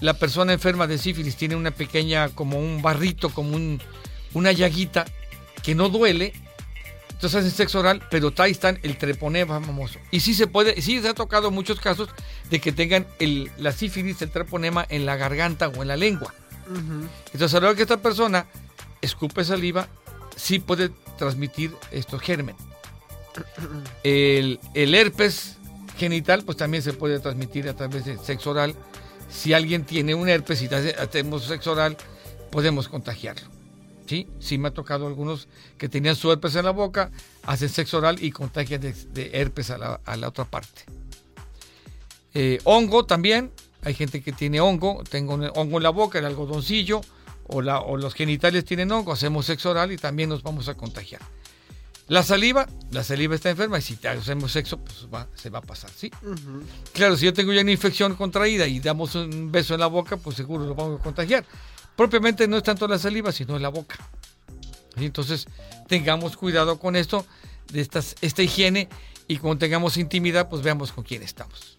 La 0.00 0.14
persona 0.14 0.52
enferma 0.52 0.86
de 0.86 0.98
sífilis 0.98 1.36
tiene 1.36 1.56
una 1.56 1.70
pequeña, 1.70 2.28
como 2.30 2.58
un 2.58 2.82
barrito, 2.82 3.30
como 3.30 3.56
un, 3.56 3.80
una 4.34 4.52
llaguita 4.52 5.06
que 5.62 5.74
no 5.74 5.88
duele. 5.88 6.32
Entonces 7.10 7.40
hacen 7.40 7.50
sexo 7.50 7.80
oral, 7.80 8.02
pero 8.10 8.32
ahí 8.38 8.50
están 8.50 8.78
el 8.82 8.98
treponema 8.98 9.58
famoso. 9.60 9.98
Y 10.10 10.20
sí 10.20 10.34
se 10.34 10.46
puede, 10.46 10.82
sí 10.82 11.00
se 11.00 11.08
ha 11.08 11.14
tocado 11.14 11.50
muchos 11.50 11.80
casos 11.80 12.10
de 12.50 12.60
que 12.60 12.72
tengan 12.72 13.06
el, 13.18 13.50
la 13.56 13.72
sífilis, 13.72 14.20
el 14.20 14.30
treponema 14.30 14.84
en 14.90 15.06
la 15.06 15.16
garganta 15.16 15.68
o 15.68 15.82
en 15.82 15.88
la 15.88 15.96
lengua. 15.96 16.34
Entonces 17.32 17.54
a 17.54 17.60
la 17.60 17.68
hora 17.68 17.76
que 17.76 17.82
esta 17.82 17.96
persona 17.96 18.46
escupe 19.00 19.44
saliva, 19.44 19.88
sí 20.36 20.58
puede 20.58 20.90
transmitir 21.16 21.72
estos 21.90 22.20
gérmenes. 22.20 22.56
El, 24.02 24.60
el 24.72 24.94
herpes 24.94 25.56
genital, 25.98 26.42
pues 26.44 26.56
también 26.56 26.82
se 26.82 26.92
puede 26.92 27.20
transmitir 27.20 27.68
a 27.68 27.74
través 27.74 28.04
de 28.04 28.18
sexo 28.18 28.50
oral. 28.50 28.74
Si 29.28 29.52
alguien 29.52 29.84
tiene 29.84 30.14
un 30.14 30.28
herpes 30.28 30.62
y 30.62 30.66
hace- 30.66 30.94
hacemos 30.94 31.44
sexo 31.44 31.72
oral, 31.72 31.96
podemos 32.50 32.88
contagiarlo. 32.88 33.48
¿Sí? 34.06 34.28
Sí 34.38 34.56
me 34.56 34.68
ha 34.68 34.70
tocado 34.70 35.06
algunos 35.08 35.48
que 35.78 35.88
tenían 35.88 36.14
su 36.14 36.30
herpes 36.30 36.54
en 36.54 36.64
la 36.64 36.70
boca, 36.70 37.10
hacen 37.42 37.68
sexo 37.68 37.98
oral 37.98 38.22
y 38.22 38.30
contagian 38.30 38.80
de, 38.80 39.30
herpes 39.32 39.70
a 39.70 39.78
la, 39.78 40.28
otra 40.28 40.44
parte. 40.44 40.84
Eh, 42.34 42.60
hongo 42.64 43.04
también, 43.04 43.50
hay 43.82 43.94
gente 43.94 44.22
que 44.22 44.30
tiene 44.32 44.60
hongo, 44.60 45.02
tengo 45.10 45.34
hongo 45.34 45.78
en 45.78 45.82
la 45.82 45.90
boca, 45.90 46.18
el 46.20 46.24
algodoncillo, 46.26 47.00
o, 47.48 47.58
o 47.58 47.96
los 47.96 48.14
genitales 48.14 48.64
tienen 48.64 48.92
hongo, 48.92 49.12
hacemos 49.12 49.46
sexo 49.46 49.70
oral 49.70 49.90
y 49.90 49.96
también 49.96 50.28
nos 50.28 50.42
vamos 50.42 50.68
a 50.68 50.74
contagiar. 50.74 51.22
La 52.08 52.22
saliva, 52.22 52.68
la 52.92 53.02
saliva 53.02 53.34
está 53.34 53.50
enferma 53.50 53.78
y 53.78 53.82
si 53.82 53.98
hacemos 54.06 54.52
sexo, 54.52 54.78
pues 54.78 55.06
va- 55.12 55.26
se 55.34 55.50
va 55.50 55.58
a 55.58 55.62
pasar, 55.62 55.90
¿sí? 55.90 56.10
Claro, 56.92 57.16
si 57.16 57.24
yo 57.24 57.32
tengo 57.32 57.52
ya 57.52 57.62
una 57.62 57.72
infección 57.72 58.14
contraída 58.14 58.66
y 58.68 58.78
damos 58.78 59.14
un 59.16 59.50
beso 59.50 59.74
en 59.74 59.80
la 59.80 59.88
boca, 59.88 60.16
pues 60.16 60.36
seguro 60.36 60.64
lo 60.66 60.74
vamos 60.76 61.00
a 61.00 61.02
contagiar. 61.02 61.44
Propiamente 61.96 62.46
no 62.46 62.56
es 62.58 62.62
tanto 62.62 62.86
la 62.86 62.98
saliva, 62.98 63.32
sino 63.32 63.58
la 63.58 63.70
boca. 63.70 63.96
Entonces, 64.96 65.46
tengamos 65.88 66.36
cuidado 66.36 66.78
con 66.78 66.94
esto, 66.94 67.26
de 67.72 67.80
estas, 67.80 68.14
esta 68.20 68.42
higiene, 68.42 68.88
y 69.26 69.38
cuando 69.38 69.58
tengamos 69.58 69.96
intimidad, 69.96 70.48
pues 70.48 70.62
veamos 70.62 70.92
con 70.92 71.02
quién 71.02 71.22
estamos. 71.22 71.78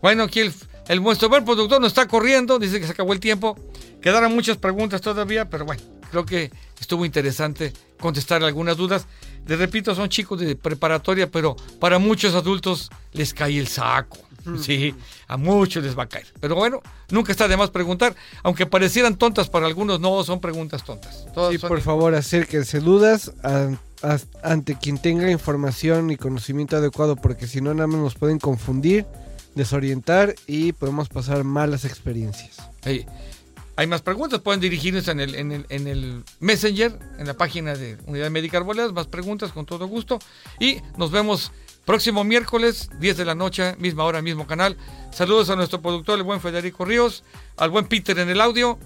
Bueno, 0.00 0.22
aquí 0.24 0.40
el, 0.40 0.52
el 0.88 1.02
nuestro 1.02 1.28
buen 1.28 1.44
productor 1.44 1.80
nos 1.80 1.88
está 1.88 2.06
corriendo, 2.06 2.58
dice 2.60 2.78
que 2.78 2.86
se 2.86 2.92
acabó 2.92 3.12
el 3.12 3.20
tiempo. 3.20 3.58
Quedaron 4.00 4.32
muchas 4.34 4.58
preguntas 4.58 5.00
todavía, 5.00 5.48
pero 5.50 5.64
bueno, 5.64 5.82
creo 6.10 6.24
que 6.24 6.50
estuvo 6.80 7.04
interesante 7.04 7.72
contestar 7.98 8.42
algunas 8.44 8.76
dudas. 8.76 9.06
Les 9.46 9.58
repito, 9.58 9.94
son 9.94 10.08
chicos 10.08 10.40
de 10.40 10.56
preparatoria, 10.56 11.30
pero 11.30 11.54
para 11.80 11.98
muchos 11.98 12.34
adultos 12.34 12.90
les 13.12 13.34
cae 13.34 13.58
el 13.58 13.68
saco. 13.68 14.18
Sí, 14.60 14.94
a 15.26 15.38
muchos 15.38 15.82
les 15.82 15.96
va 15.98 16.02
a 16.02 16.06
caer. 16.08 16.26
Pero 16.38 16.54
bueno, 16.54 16.82
nunca 17.10 17.32
está 17.32 17.48
de 17.48 17.56
más 17.56 17.70
preguntar, 17.70 18.14
aunque 18.42 18.66
parecieran 18.66 19.16
tontas 19.16 19.48
para 19.48 19.66
algunos, 19.66 20.00
no 20.00 20.22
son 20.22 20.38
preguntas 20.38 20.84
tontas. 20.84 21.24
Todas 21.32 21.52
Sí, 21.52 21.58
son- 21.58 21.68
por 21.68 21.80
favor, 21.80 22.14
acérquense 22.14 22.80
dudas 22.80 23.32
a- 23.42 23.70
a- 24.02 24.18
ante 24.42 24.76
quien 24.76 24.98
tenga 24.98 25.30
información 25.30 26.10
y 26.10 26.18
conocimiento 26.18 26.76
adecuado, 26.76 27.16
porque 27.16 27.46
si 27.46 27.62
no, 27.62 27.72
nada 27.72 27.86
más 27.86 28.00
nos 28.00 28.14
pueden 28.16 28.38
confundir, 28.38 29.06
desorientar 29.54 30.34
y 30.46 30.72
podemos 30.72 31.08
pasar 31.08 31.42
malas 31.44 31.84
experiencias. 31.86 32.56
Hey, 32.82 33.06
hay 33.76 33.86
más 33.86 34.02
preguntas, 34.02 34.40
pueden 34.40 34.60
dirigirnos 34.60 35.08
en 35.08 35.20
el, 35.20 35.34
en, 35.34 35.52
el, 35.52 35.66
en 35.68 35.86
el 35.86 36.24
Messenger, 36.40 36.98
en 37.18 37.26
la 37.26 37.34
página 37.34 37.74
de 37.74 37.98
Unidad 38.06 38.30
Médica 38.30 38.58
Arboledas, 38.58 38.92
más 38.92 39.06
preguntas 39.08 39.52
con 39.52 39.66
todo 39.66 39.86
gusto. 39.86 40.18
Y 40.60 40.78
nos 40.96 41.10
vemos 41.10 41.50
próximo 41.84 42.22
miércoles, 42.22 42.90
10 43.00 43.16
de 43.16 43.24
la 43.24 43.34
noche, 43.34 43.74
misma 43.78 44.04
hora, 44.04 44.22
mismo 44.22 44.46
canal. 44.46 44.76
Saludos 45.10 45.50
a 45.50 45.56
nuestro 45.56 45.82
productor, 45.82 46.18
el 46.18 46.22
buen 46.22 46.40
Federico 46.40 46.84
Ríos, 46.84 47.24
al 47.56 47.70
buen 47.70 47.86
Peter 47.86 48.18
en 48.18 48.28
el 48.28 48.40
audio. 48.40 48.78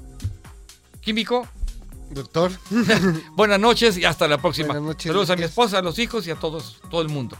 Químico, 1.02 1.46
Doctor. 2.10 2.52
buenas 3.36 3.60
noches 3.60 3.98
y 3.98 4.04
hasta 4.04 4.26
la 4.26 4.38
próxima. 4.38 4.74
Noches, 4.74 5.08
Saludos 5.08 5.30
a 5.30 5.36
mi 5.36 5.42
esposa, 5.42 5.78
a 5.78 5.82
los 5.82 5.98
hijos 5.98 6.26
y 6.26 6.30
a 6.30 6.36
todos, 6.36 6.80
todo 6.90 7.02
el 7.02 7.08
mundo. 7.08 7.36